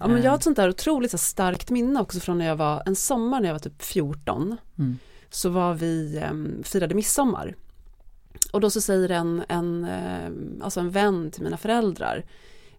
Ja 0.00 0.06
men 0.06 0.16
jag 0.16 0.24
Eh. 0.24 0.30
har 0.30 0.36
ett 0.38 0.44
sånt 0.44 0.56
där 0.56 0.68
otroligt 0.68 1.10
så 1.10 1.18
starkt 1.18 1.70
minne 1.70 2.00
också 2.00 2.20
från 2.20 2.38
när 2.38 2.46
jag 2.46 2.56
var 2.56 2.82
en 2.86 2.96
sommar 2.96 3.40
när 3.40 3.48
jag 3.48 3.54
var 3.54 3.58
typ 3.58 3.82
14. 3.82 4.56
mm, 4.78 4.98
Så 5.30 5.48
var 5.48 5.74
vi, 5.74 6.22
um, 6.30 6.62
firade 6.64 6.94
midsommar. 6.94 7.54
Och 8.52 8.60
då 8.60 8.70
så 8.70 8.80
säger 8.80 9.08
en, 9.10 9.42
en, 9.48 9.84
ehm, 9.84 10.60
alltså 10.62 10.80
en 10.80 10.90
vän 10.90 11.30
till 11.30 11.42
mina 11.42 11.56
föräldrar. 11.56 12.24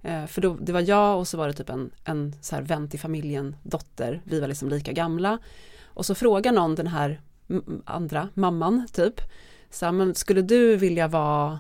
Eh, 0.02 0.26
för 0.26 0.42
då, 0.42 0.58
det 0.62 0.72
var 0.72 0.82
jag 0.82 1.20
och 1.20 1.28
så 1.28 1.38
var 1.38 1.48
det 1.48 1.54
typ 1.54 1.70
en, 1.70 1.92
en 2.04 2.36
så 2.42 2.56
här 2.56 2.64
vän 2.64 2.90
till 2.90 3.00
familjen, 3.00 3.56
dotter, 3.64 4.22
vi 4.24 4.40
var 4.40 4.48
liksom 4.48 4.70
lika 4.70 4.92
gamla. 4.92 5.38
Och 5.84 6.06
så 6.06 6.16
frågar 6.16 6.52
någon 6.52 6.76
den 6.76 6.88
här 6.88 7.22
andra, 7.86 8.30
mamman 8.34 8.88
typ. 8.94 9.22
Så 9.70 9.86
här, 9.86 9.92
men 9.92 10.16
skulle 10.16 10.42
du 10.42 10.76
vilja 10.76 11.08
vara, 11.08 11.60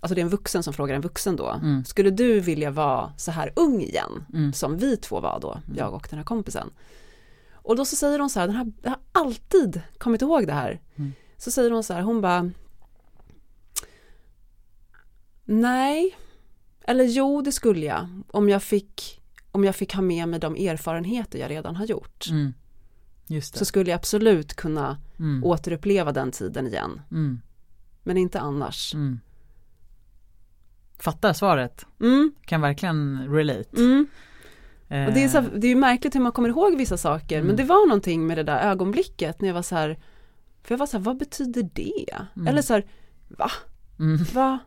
alltså 0.00 0.14
det 0.14 0.20
är 0.20 0.24
en 0.24 0.28
vuxen 0.28 0.62
som 0.62 0.72
frågar 0.72 0.94
en 0.94 1.00
vuxen 1.00 1.36
då. 1.36 1.48
Mm. 1.48 1.84
Skulle 1.84 2.10
du 2.10 2.40
vilja 2.40 2.70
vara 2.70 3.12
så 3.16 3.30
här 3.30 3.52
ung 3.56 3.82
igen? 3.82 4.24
mm, 4.32 4.52
som 4.52 4.76
vi 4.78 4.96
två 4.96 5.20
var 5.20 5.40
då, 5.40 5.60
jag 5.76 5.94
och 5.94 6.06
den 6.10 6.18
här 6.18 6.24
kompisen. 6.24 6.70
Och 7.52 7.76
då 7.76 7.84
så 7.84 7.96
säger 7.96 8.18
hon 8.18 8.30
så 8.30 8.40
här, 8.40 8.46
den 8.46 8.56
här, 8.56 8.72
jag 8.82 8.90
har 8.90 9.00
alltid 9.12 9.82
kommit 9.98 10.22
ihåg 10.22 10.46
det 10.46 10.52
här. 10.52 10.80
Mm. 10.96 11.12
Så 11.36 11.50
säger 11.50 11.70
hon 11.70 11.84
så 11.84 11.94
här, 11.94 12.02
hon 12.02 12.20
bara 12.20 12.50
Nej, 15.48 16.16
eller 16.86 17.04
jo 17.04 17.42
det 17.42 17.52
skulle 17.52 17.86
jag 17.86 18.08
om 18.28 18.48
jag 18.48 18.62
fick 18.62 19.22
om 19.52 19.64
jag 19.64 19.76
fick 19.76 19.94
ha 19.94 20.02
med 20.02 20.28
mig 20.28 20.40
de 20.40 20.56
erfarenheter 20.56 21.38
jag 21.38 21.50
redan 21.50 21.76
har 21.76 21.84
gjort. 21.86 22.26
mm. 22.30 22.52
Så 23.58 23.64
skulle 23.64 23.90
jag 23.90 23.96
absolut 23.98 24.54
kunna 24.54 24.98
Mm, 25.18 25.44
återuppleva 25.44 26.12
den 26.12 26.30
tiden 26.30 26.66
igen. 26.66 27.00
mm, 27.10 27.40
Men 28.02 28.16
inte 28.16 28.40
annars. 28.40 28.94
mm. 28.94 29.20
Fattar 30.98 31.32
svaret, 31.32 31.86
Mm, 32.00 32.32
kan 32.44 32.60
verkligen 32.60 33.28
relate. 33.34 33.76
mm. 33.76 34.06
Och 34.88 35.12
det 35.14 35.24
är, 35.24 35.28
så, 35.28 35.38
Eh, 35.38 35.44
det 35.44 35.66
är 35.66 35.68
ju 35.68 35.74
märkligt 35.76 36.14
hur 36.14 36.20
man 36.20 36.32
kommer 36.32 36.48
ihåg 36.48 36.76
vissa 36.76 36.96
saker, 36.96 37.36
Mm. 37.36 37.46
men 37.46 37.56
det 37.56 37.64
var 37.64 37.86
någonting 37.88 38.26
med 38.26 38.38
det 38.38 38.42
där 38.42 38.58
ögonblicket 38.70 39.40
när 39.40 39.48
jag 39.48 39.54
var 39.54 39.62
så 39.62 39.74
här, 39.74 39.98
för 40.62 40.74
jag 40.74 40.78
var 40.78 40.86
så 40.86 40.96
här, 40.96 41.04
vad 41.04 41.16
betyder 41.18 41.68
det? 41.74 42.16
Mm. 42.36 42.46
Eller 42.48 42.62
så 42.62 42.72
här, 42.72 42.86
va? 43.28 43.50
mm, 43.98 44.18
Va? 44.34 44.58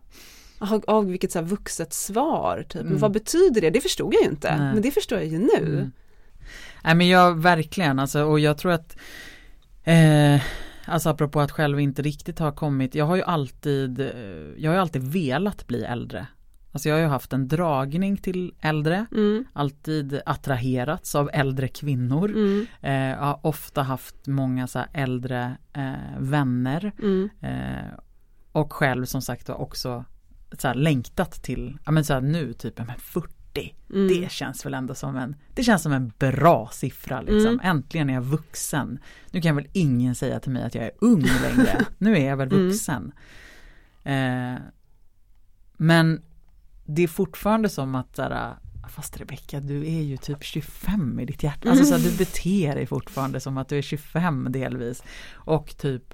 Av, 0.88 1.06
vilket 1.06 1.32
så 1.32 1.40
här 1.40 1.46
vuxet 1.46 1.94
svar, 1.94 2.66
typ. 2.70 2.82
Mm. 2.82 2.88
Men 2.88 3.00
vad 3.00 3.12
betyder 3.12 3.62
det? 3.62 3.70
Det 3.70 3.82
förstod 3.82 4.14
jag 4.14 4.22
ju 4.22 4.30
inte, 4.30 4.58
Nej. 4.58 4.74
men 4.74 4.82
det 4.82 4.92
förstår 4.92 5.18
jag 5.18 5.28
ju 5.28 5.40
nu. 5.40 5.68
Mm. 5.74 5.92
Nej 6.84 6.96
men 6.96 7.08
jag 7.08 7.42
verkligen 7.42 8.00
alltså 8.00 8.24
och 8.24 8.40
jag 8.40 8.58
tror 8.58 8.72
att 8.72 8.98
eh, 9.84 10.42
Alltså 10.86 11.10
apropå 11.10 11.40
att 11.40 11.52
själv 11.52 11.80
inte 11.80 12.02
riktigt 12.02 12.40
har 12.40 12.52
kommit 12.52 12.96
Jag 12.96 13.06
har 13.06 13.16
ju 13.16 13.24
alltid 13.24 14.00
eh, 14.00 14.08
Jag 14.58 14.72
har 14.72 14.76
ju 14.76 14.82
alltid 14.82 15.04
velat 15.04 15.68
bli 15.68 15.84
äldre 15.84 16.28
Alltså 16.72 16.90
jag 16.90 16.96
har 16.96 17.02
ju 17.02 17.08
haft 17.08 17.34
en 17.34 17.48
dragning 17.48 18.18
till 18.18 18.54
äldre 18.62 19.06
Mm, 19.12 19.46
Alltid 19.54 20.22
attraherats 20.26 21.16
av 21.16 21.30
äldre 21.34 21.68
kvinnor 21.68 22.30
mm, 22.30 22.66
eh, 22.82 23.10
Jag 23.10 23.26
har 23.26 23.40
ofta 23.44 23.82
haft 23.82 24.28
många 24.28 24.68
så 24.68 24.80
äldre 24.94 25.58
eh, 25.74 26.20
vänner 26.20 26.92
mm, 27.02 27.30
eh, 27.42 27.94
Och 28.52 28.74
själv 28.74 29.06
som 29.06 29.22
sagt 29.22 29.50
också 29.50 30.06
så 30.58 30.68
här 30.68 30.76
längtat 30.76 31.44
till, 31.44 31.78
ja 31.86 31.92
men 31.92 32.06
så 32.06 32.14
här 32.14 32.22
nu 32.22 32.54
typ, 32.54 32.78
men 32.78 33.00
40 33.00 33.76
mm. 33.90 34.08
det 34.08 34.32
känns 34.32 34.66
väl 34.66 34.74
ändå 34.74 34.96
som 34.96 35.16
en, 35.16 35.36
det 35.56 35.64
känns 35.64 35.84
som 35.84 35.94
en 35.94 36.12
bra 36.20 36.70
siffra 36.74 37.22
liksom. 37.22 37.54
Mm. 37.54 37.60
Äntligen 37.64 38.10
är 38.10 38.14
jag 38.14 38.22
vuxen. 38.22 39.00
Nu 39.32 39.42
kan 39.42 39.56
väl 39.56 39.68
ingen 39.74 40.16
säga 40.16 40.40
till 40.40 40.52
mig 40.52 40.64
att 40.64 40.76
jag 40.76 40.86
är 40.86 40.92
ung 41.02 41.22
längre. 41.22 41.86
nu 41.98 42.18
är 42.18 42.30
jag 42.30 42.38
väl 42.38 42.54
Mm. 42.54 42.68
vuxen. 42.68 43.12
Eh, 44.04 44.56
men 45.78 46.22
det 46.86 47.04
är 47.04 47.08
fortfarande 47.08 47.70
som 47.70 47.96
att 47.96 48.16
såhär, 48.16 48.56
fast 48.90 49.20
Rebecka 49.20 49.60
du 49.60 49.88
är 49.88 50.02
ju 50.02 50.18
typ 50.18 50.44
25 50.44 51.20
i 51.20 51.26
ditt 51.26 51.44
hjärta. 51.44 51.70
Alltså 51.70 51.86
så 51.86 51.96
här, 51.96 52.04
du 52.04 52.18
beter 52.18 52.76
dig 52.76 52.86
fortfarande 52.86 53.40
som 53.40 53.58
att 53.58 53.70
du 53.70 53.78
är 53.78 53.82
25 53.82 54.48
delvis. 54.52 55.04
Och 55.32 55.78
typ 55.78 56.14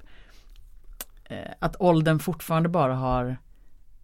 eh, 1.24 1.52
att 1.58 1.76
åldern 1.80 2.18
fortfarande 2.18 2.68
bara 2.68 2.94
har 2.94 3.36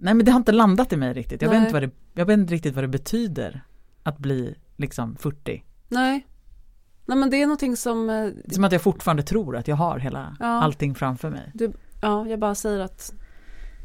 Nej 0.02 0.14
men 0.14 0.24
det 0.26 0.32
har 0.32 0.38
inte 0.38 0.52
landat 0.52 0.92
i 0.92 0.96
mig 0.96 1.12
riktigt. 1.12 1.42
Jag 1.42 1.48
vet, 1.50 1.60
inte 1.60 1.72
vad 1.72 1.82
det, 1.82 1.90
jag 2.14 2.26
vet 2.26 2.38
inte 2.38 2.54
riktigt 2.54 2.74
vad 2.74 2.84
det 2.84 2.88
betyder 2.88 3.64
att 4.02 4.18
bli 4.18 4.54
liksom 4.76 5.16
40. 5.16 5.64
Nej. 5.88 6.26
Nej 7.06 7.18
men 7.18 7.30
det 7.30 7.36
är 7.42 7.46
någonting 7.46 7.76
som, 7.76 8.10
eh, 8.10 8.28
som 8.52 8.64
att 8.64 8.72
jag 8.72 8.82
fortfarande 8.82 9.22
tror 9.22 9.56
att 9.56 9.68
jag 9.68 9.76
har 9.76 9.98
hela 9.98 10.36
Ja. 10.40 10.46
allting 10.46 10.94
framför 10.94 11.30
mig. 11.30 11.52
ja 12.02 12.26
jag 12.26 12.38
bara 12.38 12.54
säger 12.54 12.80
att 12.80 13.12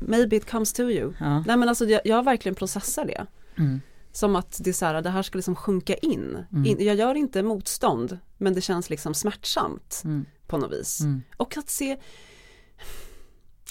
maybe 0.02 0.36
it 0.36 0.52
comes 0.52 0.74
to 0.74 0.82
you. 0.82 1.14
Ja. 1.20 1.40
Nej 1.48 1.58
men 1.58 1.70
alltså 1.70 1.86
jag, 1.86 2.02
jag 2.06 2.24
verkligen 2.26 2.56
processar 2.56 3.06
det. 3.06 3.26
Mm. 3.58 3.82
Som 4.12 4.36
att 4.36 4.60
det 4.64 4.70
är 4.70 4.74
så 4.74 4.86
här, 4.86 5.02
det 5.02 5.10
här 5.10 5.22
ska 5.22 5.38
liksom 5.38 5.56
sjunka 5.56 5.96
in. 5.96 6.38
Mm. 6.52 6.66
in. 6.66 6.86
Jag 6.86 6.96
gör 6.96 7.16
inte 7.16 7.44
motstånd, 7.44 8.20
men 8.38 8.54
det 8.54 8.62
känns 8.62 8.90
liksom 8.90 9.14
smärtsamt 9.14 10.02
Mm. 10.06 10.26
på 10.48 10.58
något 10.58 10.72
vis. 10.72 11.02
Mm. 11.02 11.22
Och 11.38 11.58
att 11.58 11.70
se 11.70 11.98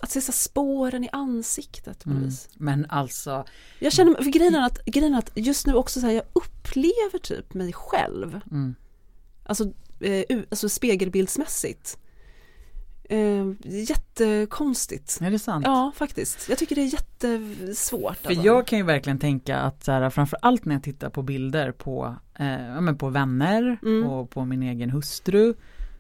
att 0.00 0.10
se 0.10 0.20
så 0.20 0.32
spåren 0.32 1.04
i 1.04 1.08
ansiktet 1.12 2.04
på 2.04 2.10
Mm. 2.10 2.30
Men 2.54 2.86
alltså, 2.88 3.44
Jag 3.78 3.92
känner, 3.92 4.22
för 4.22 4.30
grejen 4.30 4.54
är 4.54 4.66
att, 4.66 4.84
grejen 4.84 5.14
är 5.14 5.18
att 5.18 5.30
just 5.34 5.66
nu 5.66 5.74
också 5.74 6.00
så 6.00 6.06
här, 6.06 6.12
jag 6.14 6.24
upplever 6.32 7.18
typ 7.18 7.54
mig 7.54 7.72
själv, 7.72 8.40
mm. 8.50 8.74
alltså, 9.44 9.64
eh, 10.00 10.38
alltså 10.50 10.68
spegelbildsmässigt. 10.68 11.98
Eh, 13.08 13.46
jättekonstigt. 13.64 15.18
är 15.20 15.30
det 15.30 15.38
sant? 15.38 15.66
Ja, 15.66 15.92
faktiskt. 15.96 16.48
Jag 16.48 16.58
tycker 16.58 16.74
det 16.74 16.82
är 16.82 16.92
jättesvårt. 16.92 18.16
För 18.16 18.28
alltså. 18.28 18.44
jag 18.44 18.66
kan 18.66 18.78
ju 18.78 18.84
verkligen 18.84 19.18
tänka 19.18 19.58
att 19.58 19.84
så 19.84 19.92
här, 19.92 20.10
framförallt 20.10 20.64
när 20.64 20.74
jag 20.74 20.82
tittar 20.82 21.10
på 21.10 21.22
bilder 21.22 21.72
på, 21.72 22.16
eh, 22.34 22.80
men 22.80 22.98
på 22.98 23.08
vänner 23.08 23.78
Mm. 23.82 24.06
och 24.06 24.30
på 24.30 24.44
min 24.44 24.62
egen 24.62 24.90
hustru 24.90 25.54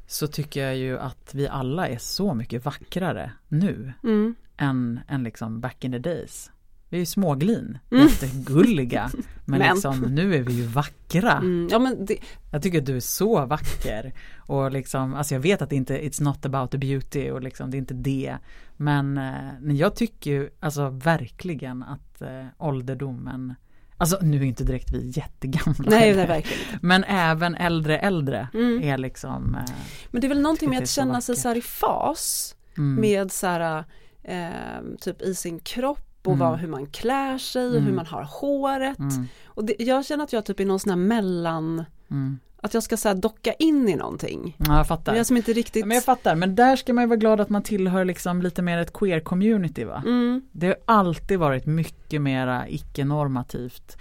så 0.06 0.26
tycker 0.26 0.64
jag 0.64 0.76
ju 0.76 0.98
att 0.98 1.30
vi 1.34 1.48
alla 1.48 1.88
är 1.88 1.98
så 1.98 2.34
mycket 2.34 2.64
vackrare 2.64 3.32
nu 3.48 3.92
Mm. 4.04 4.34
än, 4.56 5.00
än 5.08 5.22
liksom 5.22 5.60
back 5.60 5.84
in 5.84 5.92
the 5.92 5.98
days. 5.98 6.50
Vi 6.88 6.96
är 6.96 7.00
ju 7.00 7.06
småglin, 7.06 7.78
Mm. 7.90 8.06
jättegulliga, 8.06 9.10
men, 9.44 9.58
Men. 9.58 9.74
liksom 9.74 10.00
nu 10.00 10.34
är 10.34 10.42
vi 10.42 10.52
ju 10.52 10.62
vackra. 10.66 11.32
Mm. 11.32 11.68
Ja, 11.70 11.78
men 11.78 12.04
det, 12.06 12.16
Jag 12.52 12.62
tycker 12.62 12.78
att 12.78 12.86
du 12.86 12.96
är 12.96 13.00
så 13.00 13.46
vacker 13.46 14.12
och 14.36 14.72
liksom, 14.72 15.14
alltså 15.14 15.34
jag 15.34 15.40
vet 15.40 15.62
att 15.62 15.70
det 15.70 15.76
inte, 15.76 16.00
it's 16.00 16.22
not 16.22 16.46
about 16.46 16.70
the 16.70 16.78
beauty 16.78 17.30
och 17.30 17.42
liksom 17.42 17.70
det 17.70 17.76
är 17.76 17.78
inte 17.78 17.94
det. 17.94 18.36
Men, 18.76 19.18
eh, 19.18 19.34
men 19.60 19.76
jag 19.76 19.94
tycker 19.96 20.30
ju 20.30 20.50
alltså 20.60 20.88
verkligen 20.88 21.82
att 21.82 22.22
eh, 22.22 22.46
ålderdomen, 22.58 23.54
alltså 23.98 24.18
nu 24.22 24.36
är 24.36 24.42
inte 24.42 24.64
direkt 24.64 24.92
vi 24.92 25.10
jättegamla. 25.16 25.74
nej, 25.90 26.16
nej, 26.16 26.26
verkligen. 26.26 26.78
Men 26.82 27.04
även 27.04 27.54
äldre 27.54 27.98
äldre 27.98 28.48
Mm. 28.54 28.82
är 28.82 28.98
liksom 28.98 29.54
eh, 29.54 29.74
Men 30.10 30.20
det 30.20 30.26
är 30.26 30.28
väl 30.28 30.40
någonting 30.40 30.70
med 30.70 30.82
att 30.82 30.88
känna 30.88 31.20
sig 31.20 31.36
så 31.36 31.48
här 31.48 31.56
i 31.56 31.60
fas 31.62 32.54
mm, 32.78 33.00
med 33.00 33.32
så 33.32 33.46
här, 33.46 33.84
eh, 34.22 34.82
typ 35.00 35.22
i 35.22 35.34
sin 35.34 35.58
kropp 35.58 36.00
och 36.24 36.32
Mm. 36.32 36.38
vad, 36.48 36.58
hur 36.58 36.68
man 36.68 36.86
klär 36.86 37.38
sig 37.38 37.66
och 37.66 37.72
Mm. 37.72 37.84
hur 37.84 37.92
man 37.92 38.06
har 38.06 38.22
håret. 38.40 38.98
mm, 38.98 39.26
Och 39.46 39.64
det, 39.64 39.74
jag 39.78 40.06
känner 40.06 40.24
att 40.24 40.32
jag 40.32 40.44
typ 40.44 40.60
är 40.60 40.64
någon 40.64 40.80
sån 40.80 40.90
här 40.90 40.96
mellan, 40.96 41.84
mm. 42.10 42.38
Att 42.66 42.74
jag 42.74 42.82
ska 42.82 42.96
så 42.96 43.14
docka 43.14 43.52
in 43.52 43.88
i 43.88 43.96
någonting. 43.96 44.56
Ja, 44.58 44.76
jag 44.76 44.86
fattar. 44.88 45.12
Men 45.12 45.16
jag 45.16 45.26
som 45.26 45.36
inte 45.36 45.52
riktigt... 45.52 45.80
Ja, 45.80 45.86
men 45.86 45.94
jag 45.94 46.04
fattar, 46.04 46.34
men 46.34 46.54
där 46.54 46.76
ska 46.76 46.92
man 46.92 47.04
ju 47.04 47.08
vara 47.08 47.16
glad 47.16 47.40
att 47.40 47.50
man 47.50 47.62
tillhör 47.62 48.04
liksom 48.04 48.42
lite 48.42 48.62
mer 48.62 48.78
ett 48.78 48.92
queer 48.92 49.20
community 49.20 49.84
va? 49.84 50.02
mm, 50.06 50.42
Det 50.52 50.66
har 50.66 50.76
alltid 50.84 51.38
varit 51.38 51.66
mycket 51.66 52.22
mera 52.22 52.68
icke-normativt. 52.68 53.96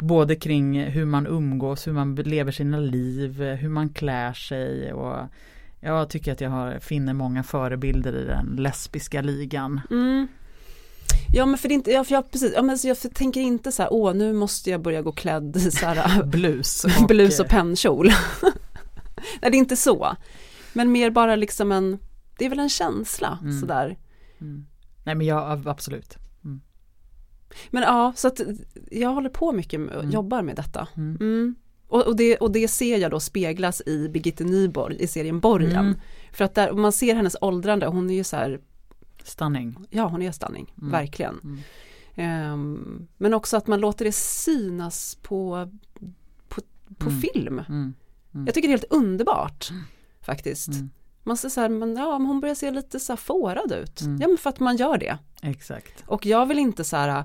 Både 0.00 0.36
kring 0.36 0.80
hur 0.84 1.04
man 1.04 1.26
umgås, 1.26 1.86
hur 1.86 1.92
man 1.92 2.14
lever 2.14 2.52
sina 2.52 2.78
liv, 2.78 3.42
hur 3.42 3.68
man 3.68 3.88
klär 3.88 4.32
sig 4.32 4.92
och 4.92 5.16
jag 5.80 6.10
tycker 6.10 6.32
att 6.32 6.40
jag 6.40 6.50
har, 6.50 6.78
finner 6.78 7.12
många 7.14 7.42
förebilder 7.42 8.12
i 8.16 8.24
den 8.24 8.56
lesbiska 8.58 9.22
ligan. 9.22 9.80
mm. 9.90 10.28
Ja 11.32 11.46
men 11.46 11.58
för 11.58 11.68
det 11.68 11.74
inte, 11.74 11.90
ja, 11.90 12.04
för 12.04 12.12
jag, 12.14 12.30
precis, 12.30 12.52
ja, 12.56 12.62
men 12.62 12.78
så 12.78 12.88
jag 12.88 12.96
tänker 13.14 13.40
inte 13.40 13.72
så 13.72 13.82
här, 13.82 13.92
åh 13.92 14.14
nu 14.14 14.32
måste 14.32 14.70
jag 14.70 14.82
börja 14.82 15.02
gå 15.02 15.12
klädd 15.12 15.56
i 15.56 15.70
så 15.70 15.86
här 15.86 16.22
Blus. 16.26 16.84
Och, 16.84 17.06
blus 17.06 17.40
och 17.40 17.48
pennkjol. 17.48 18.06
Nej 19.42 19.50
det 19.50 19.56
är 19.56 19.58
inte 19.58 19.76
så. 19.76 20.16
Men 20.72 20.92
mer 20.92 21.10
bara 21.10 21.36
liksom 21.36 21.72
en, 21.72 21.98
det 22.38 22.44
är 22.44 22.48
väl 22.50 22.58
en 22.58 22.68
känsla 22.68 23.38
Mm. 23.42 23.60
sådär. 23.60 23.98
Mm. 24.40 24.66
Nej 25.04 25.14
men 25.14 25.26
jag, 25.26 25.68
absolut. 25.68 26.16
Men 27.70 27.82
ja, 27.82 28.12
så 28.16 28.28
att 28.28 28.40
jag 28.90 29.10
håller 29.10 29.30
på 29.30 29.52
mycket 29.52 29.80
med, 29.80 29.94
Mm. 29.94 30.10
jobbar 30.10 30.42
med 30.42 30.56
detta. 30.56 30.88
Mm. 30.96 31.16
Mm. 31.20 31.54
Och, 31.88 32.06
och, 32.06 32.16
det, 32.16 32.36
och 32.36 32.52
det 32.52 32.68
ser 32.68 32.98
jag 32.98 33.10
då 33.10 33.20
speglas 33.20 33.82
i 33.86 34.08
Birgitte 34.08 34.44
Nyborg 34.44 34.96
i 35.00 35.06
serien 35.06 35.40
Borgen. 35.40 35.72
Mm. 35.86 35.98
För 36.32 36.44
att 36.44 36.54
där, 36.54 36.72
man 36.72 36.92
ser 36.92 37.14
hennes 37.14 37.36
åldrande, 37.40 37.86
hon 37.86 38.10
är 38.10 38.14
ju 38.14 38.24
så 38.24 38.36
här, 38.36 38.60
Stunning. 39.24 39.76
ja 39.90 40.06
hon 40.06 40.22
är 40.22 40.32
stunning, 40.32 40.74
Mm. 40.78 40.90
verkligen. 40.90 41.40
Mm. 41.44 41.58
Ehm, 42.14 43.06
men 43.16 43.34
också 43.34 43.56
att 43.56 43.66
man 43.66 43.80
låter 43.80 44.04
det 44.04 44.12
synas 44.12 45.18
på, 45.22 45.70
på, 46.48 46.60
på 46.98 47.08
Mm. 47.10 47.20
film. 47.20 47.58
Mm. 47.68 47.94
Jag 48.46 48.54
tycker 48.54 48.68
det 48.68 48.74
är 48.74 48.78
helt 48.78 48.92
underbart 48.92 49.68
faktiskt. 50.20 50.68
Mm. 50.68 50.90
Man 51.22 51.36
ser 51.36 51.48
så 51.48 51.60
här, 51.60 51.68
men, 51.68 51.96
ja, 51.96 52.18
men 52.18 52.26
hon 52.26 52.40
börjar 52.40 52.54
se 52.54 52.70
lite 52.70 53.00
så 53.00 53.12
här 53.12 53.16
fårad 53.16 53.72
ut. 53.72 54.00
Mm. 54.00 54.18
Ja 54.20 54.28
men 54.28 54.38
för 54.38 54.50
att 54.50 54.60
man 54.60 54.76
gör 54.76 54.98
det. 54.98 55.18
Exakt. 55.42 56.04
Och 56.06 56.26
jag 56.26 56.46
vill 56.46 56.58
inte 56.58 56.84
så 56.84 56.96
här, 56.96 57.24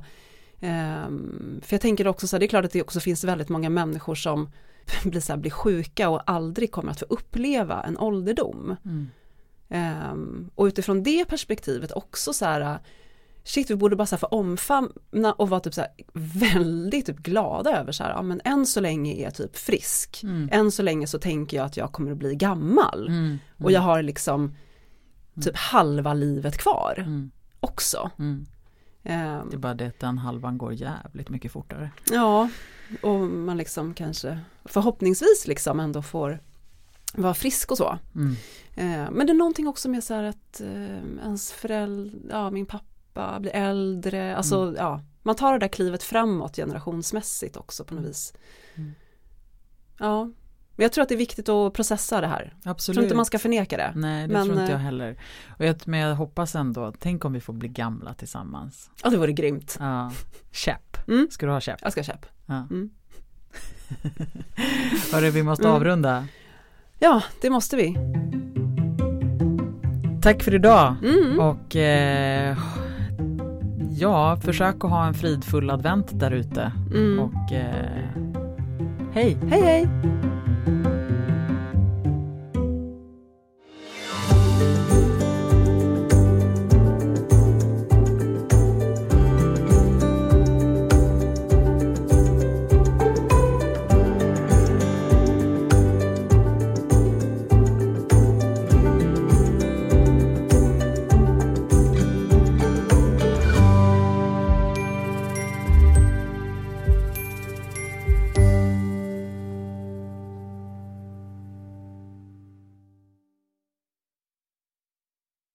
ehm, 0.59 1.59
för 1.63 1.73
jag 1.73 1.81
tänker 1.81 2.07
också 2.07 2.27
så 2.27 2.35
här, 2.35 2.39
det 2.39 2.45
är 2.45 2.47
klart 2.47 2.65
att 2.65 2.71
det 2.71 2.81
också 2.81 2.99
finns 2.99 3.23
väldigt 3.23 3.49
många 3.49 3.69
människor 3.69 4.15
som 4.15 4.49
blir, 5.03 5.21
så 5.21 5.33
här, 5.33 5.37
blir 5.39 5.51
sjuka 5.51 6.09
och 6.09 6.21
aldrig 6.31 6.71
kommer 6.71 6.91
att 6.91 6.99
få 6.99 7.05
uppleva 7.09 7.83
en 7.83 7.97
ålderdom. 7.97 8.75
Mm. 8.85 9.07
Ehm, 9.69 10.49
och 10.55 10.65
utifrån 10.65 11.03
det 11.03 11.25
perspektivet 11.25 11.91
också 11.91 12.33
så 12.33 12.45
här, 12.45 12.79
shit 13.43 13.69
vi 13.71 13.75
borde 13.75 13.95
bara 13.95 14.05
så 14.05 14.15
här 14.15 14.19
få 14.19 14.27
omfamna 14.27 15.33
och 15.37 15.49
vara 15.49 15.59
typ 15.59 15.73
så 15.73 15.81
här 15.81 15.89
väldigt 16.13 17.05
typ 17.05 17.17
glada 17.19 17.79
över 17.79 17.91
så 17.91 18.03
här, 18.03 18.09
ja 18.11 18.21
men 18.21 18.41
än 18.45 18.65
så 18.65 18.79
länge 18.79 19.13
är 19.13 19.23
jag 19.23 19.35
typ 19.35 19.57
frisk. 19.57 20.23
Mm. 20.23 20.49
Än 20.51 20.71
så 20.71 20.81
länge 20.83 21.07
så 21.07 21.19
tänker 21.19 21.57
jag 21.57 21.65
att 21.65 21.77
jag 21.77 21.91
kommer 21.91 22.11
att 22.11 22.17
bli 22.17 22.35
gammal. 22.35 23.07
Mm. 23.07 23.39
Och 23.57 23.71
jag 23.71 23.81
har 23.81 24.01
liksom 24.01 24.55
typ 25.41 25.55
halva 25.57 26.13
livet 26.13 26.57
kvar 26.57 26.93
Mm. 26.97 27.31
också. 27.59 28.11
Mm. 28.19 28.45
Ehm, 29.03 29.49
Det 29.49 29.55
är 29.55 29.59
bara 29.59 29.73
det 29.73 29.87
att 29.87 29.99
den 29.99 30.17
halvan 30.17 30.57
går 30.57 30.73
jävligt 30.73 31.29
mycket 31.29 31.51
fortare. 31.51 31.91
Ja, 32.11 32.49
och 33.01 33.19
man 33.19 33.57
liksom 33.57 33.93
kanske 33.93 34.39
förhoppningsvis 34.65 35.47
liksom 35.47 35.79
ändå 35.79 36.01
får 36.01 36.39
vara 37.13 37.33
frisk 37.33 37.71
och 37.71 37.77
så. 37.77 37.97
Mm. 38.15 38.35
Eh, 38.75 39.11
men 39.11 39.27
det 39.27 39.33
är 39.33 39.37
någonting 39.37 39.67
också 39.67 39.89
med 39.89 40.03
så 40.03 40.13
här 40.13 40.23
att 40.23 40.61
eh, 40.61 40.97
ens 41.23 41.51
föräldrar, 41.51 42.19
ja 42.29 42.49
min 42.49 42.65
pappa 42.65 43.39
blir 43.39 43.51
äldre, 43.55 44.35
alltså 44.35 44.61
Mm. 44.61 44.75
ja, 44.75 45.01
man 45.23 45.35
tar 45.35 45.53
det 45.53 45.59
där 45.59 45.67
klivet 45.67 46.03
framåt 46.03 46.55
generationsmässigt 46.55 47.57
också 47.57 47.83
på 47.83 47.93
något 47.93 47.99
Mm. 48.01 48.09
vis. 48.11 48.33
Mm. 48.75 48.91
Ja, 49.99 50.23
men 50.75 50.83
jag 50.83 50.91
tror 50.91 51.01
att 51.01 51.09
det 51.09 51.15
är 51.15 51.17
viktigt 51.17 51.49
att 51.49 51.73
processa 51.73 52.21
det 52.21 52.27
här. 52.27 52.55
Jag 52.63 52.71
Absolut. 52.71 52.95
tror 52.95 53.03
inte 53.03 53.15
man 53.15 53.25
ska 53.25 53.39
förneka 53.39 53.77
det. 53.77 53.93
Nej 53.95 54.27
det 54.27 54.33
Men, 54.33 54.45
tror 54.45 54.59
inte 54.59 54.71
jag 54.71 54.79
eh, 54.79 54.85
heller. 54.85 55.19
Och 55.57 55.65
jag, 55.65 55.75
men 55.85 55.99
jag 55.99 56.15
hoppas 56.15 56.55
ändå, 56.55 56.93
tänk 56.99 57.25
om 57.25 57.33
vi 57.33 57.39
får 57.41 57.53
bli 57.53 57.67
gamla 57.69 58.13
tillsammans. 58.13 58.89
Ja, 59.03 59.09
det 59.09 59.17
vore 59.17 59.33
grymt. 59.33 59.77
Ja, 59.79 60.11
käpp. 60.51 61.07
Mm. 61.07 61.27
Ska 61.31 61.45
du 61.45 61.51
ha 61.51 61.61
käpp? 61.61 61.79
Jag 61.81 61.91
ska 61.91 62.03
köpa. 62.03 62.27
Ja. 62.45 62.53
Mm. 62.71 62.89
Hörru, 65.11 65.29
vi 65.29 65.43
måste 65.43 65.63
Mm. 65.63 65.75
avrunda. 65.75 66.27
Ja, 67.03 67.23
det 67.41 67.49
måste 67.49 67.75
vi. 67.75 67.97
Tack 70.21 70.43
för 70.43 70.55
idag. 70.55 70.95
Mm. 71.03 71.39
Och 71.39 71.75
eh, 71.75 72.57
ja, 73.97 74.37
försök 74.43 74.83
att 74.83 74.89
ha 74.89 75.07
en 75.07 75.13
fridfull 75.13 75.69
advent 75.69 76.19
där 76.19 76.31
ute. 76.31 76.71
Mm. 76.93 77.19
Och 77.19 77.51
eh, 77.51 78.05
hej! 79.13 79.37
Hej 79.49 79.61
hej! 79.61 79.89